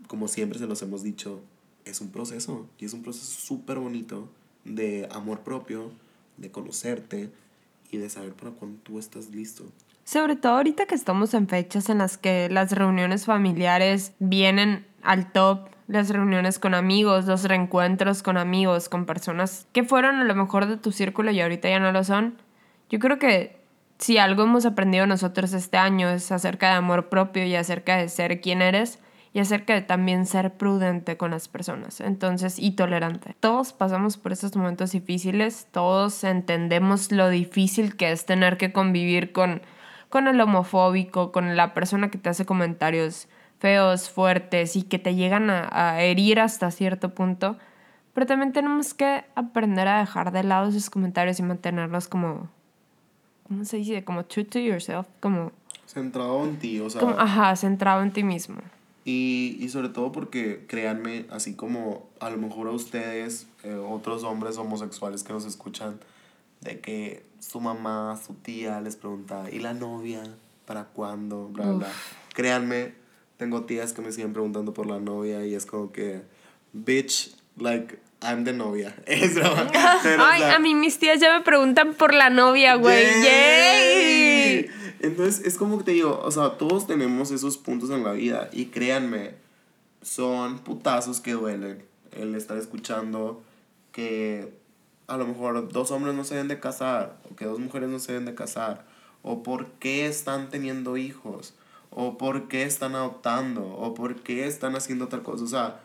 Como 0.08 0.28
siempre 0.28 0.60
se 0.60 0.68
los 0.68 0.82
hemos 0.82 1.04
dicho, 1.04 1.41
es 1.86 2.02
un 2.02 2.10
proceso. 2.10 2.68
Y 2.80 2.86
es 2.86 2.93
un 2.93 3.04
proceso 3.04 3.26
súper 3.26 3.80
bonito 3.80 4.30
de 4.66 5.08
amor 5.12 5.41
propio, 5.41 5.91
de 6.38 6.52
conocerte 6.52 7.30
y 7.91 7.97
de 7.97 8.10
saber 8.10 8.34
para 8.34 8.52
cuando 8.52 8.80
tú 8.84 8.99
estás 8.99 9.30
listo. 9.30 9.66
Sobre 10.04 10.36
todo 10.36 10.54
ahorita 10.54 10.88
que 10.88 10.95
estamos 10.95 11.34
en 11.34 11.47
fechas 11.47 11.89
en 11.89 11.99
las 11.99 12.18
que 12.18 12.49
las 12.49 12.72
reuniones 12.72 13.26
familiares 13.26 14.14
vienen 14.20 14.86
al 15.04 15.32
top, 15.32 15.70
las 15.88 16.10
reuniones 16.10 16.58
con 16.58 16.74
amigos, 16.74 17.26
los 17.26 17.43
reencuentros 17.43 18.24
con 18.24 18.38
amigos, 18.38 18.89
con 18.89 19.06
personas 19.06 19.68
que 19.74 19.84
fueron 19.84 20.16
a 20.16 20.24
lo 20.24 20.36
mejor 20.36 20.68
de 20.68 20.78
tu 20.78 20.91
círculo 20.91 21.32
y 21.32 21.41
ahorita 21.41 21.70
ya 21.70 21.80
no 21.80 21.91
lo 21.91 22.04
son. 22.04 22.38
Yo 22.89 22.99
creo 22.99 23.20
que 23.20 23.62
si 23.99 24.18
algo 24.18 24.43
hemos 24.43 24.66
aprendido 24.66 25.06
nosotros 25.06 25.54
este 25.54 25.78
año 25.78 26.10
es 26.10 26.32
acerca 26.32 26.70
de 26.70 26.76
amor 26.76 27.10
propio 27.10 27.45
y 27.45 27.56
acerca 27.56 27.97
de 27.97 28.10
ser 28.10 28.41
quien 28.41 28.62
eres 28.62 28.99
y 29.34 29.40
acerca 29.40 29.74
de 29.74 29.82
también 29.82 30.26
ser 30.26 30.54
prudente 30.54 31.16
con 31.16 31.32
las 31.32 31.48
personas, 31.48 32.02
entonces, 32.02 32.60
y 32.60 32.72
tolerante. 32.72 33.36
Todos 33.40 33.72
pasamos 33.72 34.18
por 34.18 34.34
esos 34.34 34.56
momentos 34.56 34.92
difíciles, 34.92 35.68
todos 35.72 36.24
entendemos 36.24 37.12
lo 37.12 37.30
difícil 37.30 37.96
que 37.96 38.12
es 38.12 38.26
tener 38.26 38.58
que 38.58 38.74
convivir 38.74 39.32
con, 39.32 39.62
con 40.10 40.28
el 40.28 40.40
homofóbico, 40.42 41.32
con 41.32 41.56
la 41.56 41.74
persona 41.74 42.12
que 42.12 42.18
te 42.18 42.30
hace 42.30 42.46
comentarios 42.46 43.30
feos, 43.60 44.10
fuertes 44.10 44.76
y 44.76 44.84
que 44.84 45.00
te 45.00 45.16
llegan 45.16 45.50
a, 45.50 45.70
a 45.72 46.02
herir 46.02 46.40
hasta 46.40 46.72
cierto 46.72 47.14
punto. 47.14 47.58
Pero 48.14 48.26
también 48.26 48.52
tenemos 48.52 48.94
que 48.94 49.24
aprender 49.36 49.88
a 49.88 50.00
dejar 50.00 50.34
de 50.34 50.44
lado 50.44 50.68
esos 50.68 50.90
comentarios 50.90 51.40
y 51.40 51.44
mantenerlos 51.44 52.10
como, 52.10 52.50
¿cómo 53.48 53.64
se 53.64 53.78
dice? 53.78 54.04
Como 54.04 54.26
true 54.26 54.44
to 54.44 54.60
yourself, 54.60 55.08
como, 55.22 55.54
Centrado 55.86 56.44
en 56.46 56.58
ti, 56.58 56.80
o 56.80 56.90
sea. 56.90 57.02
como 57.02 57.20
ajá, 57.20 57.56
centrado 57.56 58.02
en 58.02 58.12
ti 58.12 58.24
mismo. 58.24 58.62
Y, 59.04 59.58
y 59.60 59.70
sobre 59.70 59.89
todo 59.89 60.12
porque, 60.12 60.66
créanme, 60.68 61.26
así 61.32 61.56
como 61.56 62.10
a 62.20 62.30
lo 62.30 62.38
mejor 62.38 62.68
a 62.68 62.72
ustedes, 62.72 63.47
eh, 63.64 63.74
otros 63.74 64.24
hombres 64.24 64.58
homosexuales 64.58 65.24
que 65.24 65.34
nos 65.34 65.45
escuchan, 65.45 65.99
de 66.62 66.80
que 66.80 67.26
su 67.39 67.60
mamá, 67.60 68.20
su 68.24 68.36
tía 68.36 68.80
les 68.82 68.95
pregunta, 68.95 69.45
¿y 69.52 69.60
la 69.60 69.74
novia? 69.74 70.22
¿Para 70.66 70.86
cuándo? 70.86 71.47
Bla, 71.47 71.72
bla. 71.72 71.88
Créanme, 72.34 72.93
tengo 73.38 73.64
tías 73.64 73.93
que 73.93 74.02
me 74.04 74.12
siguen 74.12 74.34
preguntando 74.34 74.74
por 74.74 74.86
la 74.86 74.99
novia 74.99 75.43
y 75.45 75.56
es 75.56 75.66
como 75.66 75.91
que, 75.91 76.22
bitch, 76.74 77.36
like, 77.58 77.97
I'm 78.22 78.43
the 78.43 78.54
novia. 78.54 78.95
Es 79.08 79.36
Ay, 80.20 80.43
a 80.43 80.60
mí 80.60 80.76
mis 80.76 80.99
tías 80.99 81.20
ya 81.20 81.36
me 81.38 81.43
preguntan 81.43 81.95
por 81.95 82.14
la 82.14 82.30
novia, 82.30 82.76
güey. 82.76 83.04
¡Yay! 83.24 84.20
Entonces, 84.99 85.45
es 85.45 85.57
como 85.57 85.78
que 85.78 85.84
te 85.84 85.91
digo, 85.91 86.20
o 86.24 86.32
sea, 86.32 86.57
todos 86.57 86.88
tenemos 86.88 87.32
esos 87.32 87.57
puntos 87.57 87.89
en 87.89 88.03
la 88.03 88.14
vida 88.14 88.49
y 88.51 88.66
créanme, 88.66 89.36
son 90.01 90.59
putazos 90.59 91.20
que 91.20 91.34
duelen 91.34 91.84
el 92.12 92.36
estar 92.36 92.57
escuchando 92.57 93.43
que 93.91 94.53
a 95.07 95.18
lo 95.18 95.28
mejor 95.28 95.72
dos 95.72 95.91
hombres 95.91 96.16
no 96.16 96.24
se 96.24 96.36
deben 96.36 96.47
de 96.47 96.59
casar 96.59 97.18
o 97.30 97.36
que 97.36 97.45
dos 97.45 97.59
mujeres 97.59 97.89
no 97.89 97.99
se 97.99 98.14
deben 98.14 98.26
de 98.26 98.36
casar 98.36 98.86
o 99.24 99.43
por 99.43 99.68
qué 99.74 100.05
están 100.07 100.49
teniendo 100.49 100.97
hijos 100.97 101.53
o 101.89 102.18
por 102.18 102.47
qué 102.47 102.64
están 102.64 102.95
adoptando 102.95 103.66
o 103.68 103.93
por 103.93 104.16
qué 104.22 104.47
están 104.47 104.76
haciendo 104.76 105.07
tal 105.07 105.24
cosa, 105.24 105.43
o 105.43 105.47
sea, 105.47 105.82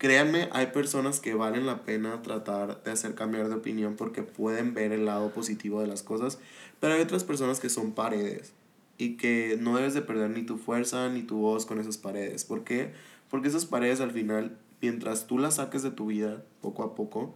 Créanme, 0.00 0.48
hay 0.52 0.68
personas 0.68 1.20
que 1.20 1.34
valen 1.34 1.66
la 1.66 1.82
pena 1.82 2.22
tratar 2.22 2.82
de 2.82 2.90
hacer 2.90 3.14
cambiar 3.14 3.50
de 3.50 3.56
opinión 3.56 3.96
porque 3.96 4.22
pueden 4.22 4.72
ver 4.72 4.92
el 4.92 5.04
lado 5.04 5.28
positivo 5.30 5.82
de 5.82 5.88
las 5.88 6.02
cosas, 6.02 6.38
pero 6.80 6.94
hay 6.94 7.02
otras 7.02 7.22
personas 7.22 7.60
que 7.60 7.68
son 7.68 7.92
paredes 7.92 8.54
y 8.96 9.18
que 9.18 9.58
no 9.60 9.76
debes 9.76 9.92
de 9.92 10.00
perder 10.00 10.30
ni 10.30 10.42
tu 10.42 10.56
fuerza 10.56 11.10
ni 11.10 11.20
tu 11.20 11.40
voz 11.40 11.66
con 11.66 11.78
esas 11.78 11.98
paredes. 11.98 12.46
¿Por 12.46 12.64
qué? 12.64 12.94
Porque 13.28 13.48
esas 13.48 13.66
paredes 13.66 14.00
al 14.00 14.10
final, 14.10 14.56
mientras 14.80 15.26
tú 15.26 15.36
las 15.36 15.56
saques 15.56 15.82
de 15.82 15.90
tu 15.90 16.06
vida 16.06 16.42
poco 16.62 16.82
a 16.82 16.94
poco, 16.94 17.34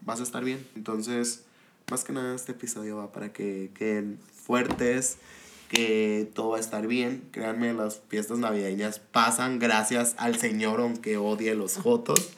vas 0.00 0.20
a 0.20 0.22
estar 0.22 0.42
bien. 0.42 0.66
Entonces, 0.76 1.44
más 1.90 2.04
que 2.04 2.14
nada 2.14 2.34
este 2.34 2.52
episodio 2.52 2.96
va 2.96 3.12
para 3.12 3.34
que 3.34 3.70
queden 3.74 4.18
fuertes, 4.32 5.18
que 5.70 6.28
todo 6.34 6.50
va 6.50 6.56
a 6.56 6.60
estar 6.60 6.86
bien. 6.88 7.22
Créanme, 7.30 7.72
las 7.72 8.02
fiestas 8.08 8.38
navideñas 8.38 8.98
pasan 8.98 9.60
gracias 9.60 10.16
al 10.18 10.36
Señor, 10.36 10.80
aunque 10.80 11.16
odie 11.16 11.54
los 11.54 11.78
jotos. 11.78 12.30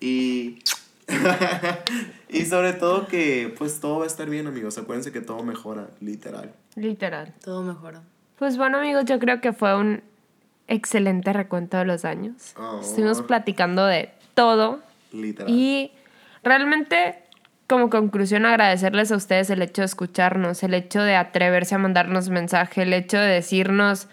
Y... 0.00 0.58
y 2.28 2.44
sobre 2.44 2.74
todo 2.74 3.06
que 3.08 3.54
pues 3.56 3.80
todo 3.80 4.00
va 4.00 4.04
a 4.04 4.06
estar 4.06 4.28
bien, 4.28 4.46
amigos. 4.46 4.76
Acuérdense 4.76 5.10
que 5.10 5.22
todo 5.22 5.42
mejora, 5.42 5.88
literal. 6.00 6.52
Literal. 6.76 7.32
Todo 7.42 7.62
mejoró. 7.62 8.02
Pues 8.38 8.58
bueno, 8.58 8.76
amigos, 8.76 9.06
yo 9.06 9.18
creo 9.18 9.40
que 9.40 9.54
fue 9.54 9.74
un 9.74 10.02
excelente 10.66 11.32
recuento 11.32 11.78
de 11.78 11.86
los 11.86 12.04
años. 12.04 12.52
Oh. 12.58 12.80
Estuvimos 12.82 13.22
platicando 13.22 13.86
de 13.86 14.10
todo 14.34 14.80
Literal. 15.14 15.50
y 15.50 15.90
realmente 16.42 17.22
como 17.68 17.90
conclusión 17.90 18.46
agradecerles 18.46 19.12
a 19.12 19.16
ustedes 19.16 19.50
el 19.50 19.62
hecho 19.62 19.82
de 19.82 19.86
escucharnos, 19.86 20.62
el 20.62 20.74
hecho 20.74 21.02
de 21.02 21.14
atreverse 21.14 21.74
a 21.74 21.78
mandarnos 21.78 22.30
mensaje, 22.30 22.82
el 22.82 22.94
hecho 22.94 23.18
de 23.18 23.28
decirnos 23.28 24.08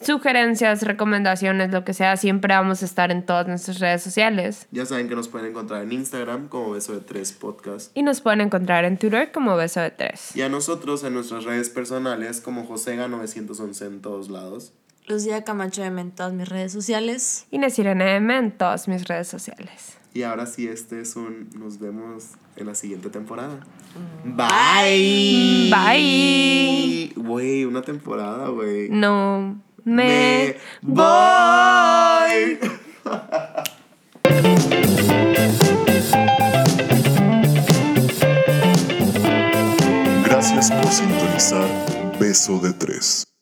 sugerencias, 0.00 0.82
recomendaciones, 0.82 1.70
lo 1.70 1.84
que 1.84 1.92
sea, 1.92 2.16
siempre 2.16 2.54
vamos 2.54 2.82
a 2.82 2.86
estar 2.86 3.10
en 3.10 3.24
todas 3.24 3.46
nuestras 3.46 3.78
redes 3.78 4.02
sociales. 4.02 4.66
Ya 4.70 4.86
saben 4.86 5.08
que 5.08 5.14
nos 5.14 5.28
pueden 5.28 5.50
encontrar 5.50 5.82
en 5.82 5.92
Instagram 5.92 6.48
como 6.48 6.72
Beso 6.72 6.94
de 6.94 7.00
Tres 7.00 7.32
Podcast. 7.32 7.96
Y 7.96 8.02
nos 8.02 8.20
pueden 8.20 8.40
encontrar 8.40 8.84
en 8.84 8.96
Twitter 8.98 9.30
como 9.32 9.54
Beso 9.54 9.80
de 9.80 9.90
Tres. 9.90 10.34
Y 10.34 10.42
a 10.42 10.48
nosotros 10.48 11.04
en 11.04 11.14
nuestras 11.14 11.44
redes 11.44 11.68
personales 11.68 12.40
como 12.40 12.66
Josega911 12.66 13.86
en 13.86 14.02
todos 14.02 14.30
lados. 14.30 14.72
Lucía 15.06 15.44
Camacho 15.44 15.84
M 15.84 16.00
en 16.00 16.10
todas 16.10 16.32
mis 16.32 16.48
redes 16.48 16.72
sociales. 16.72 17.46
Y 17.50 17.58
Nesirene 17.58 18.16
M 18.16 18.36
en 18.36 18.50
todas 18.50 18.88
mis 18.88 19.06
redes 19.06 19.28
sociales. 19.28 19.98
Y 20.14 20.22
ahora 20.22 20.46
sí, 20.46 20.68
este 20.68 21.00
es 21.00 21.16
un... 21.16 21.50
Nos 21.58 21.78
vemos 21.78 22.30
en 22.56 22.66
la 22.66 22.74
siguiente 22.74 23.10
temporada. 23.10 23.58
Bye. 24.24 25.70
Bye. 25.70 27.12
Güey, 27.16 27.64
una 27.64 27.82
temporada, 27.82 28.48
güey. 28.48 28.88
No 28.90 29.60
me, 29.84 30.56
voy. 30.80 31.04
Gracias 40.24 40.70
por 40.70 40.86
sintonizar 40.86 41.68
Beso 42.18 42.58
de 42.60 42.72
Tres. 42.72 43.33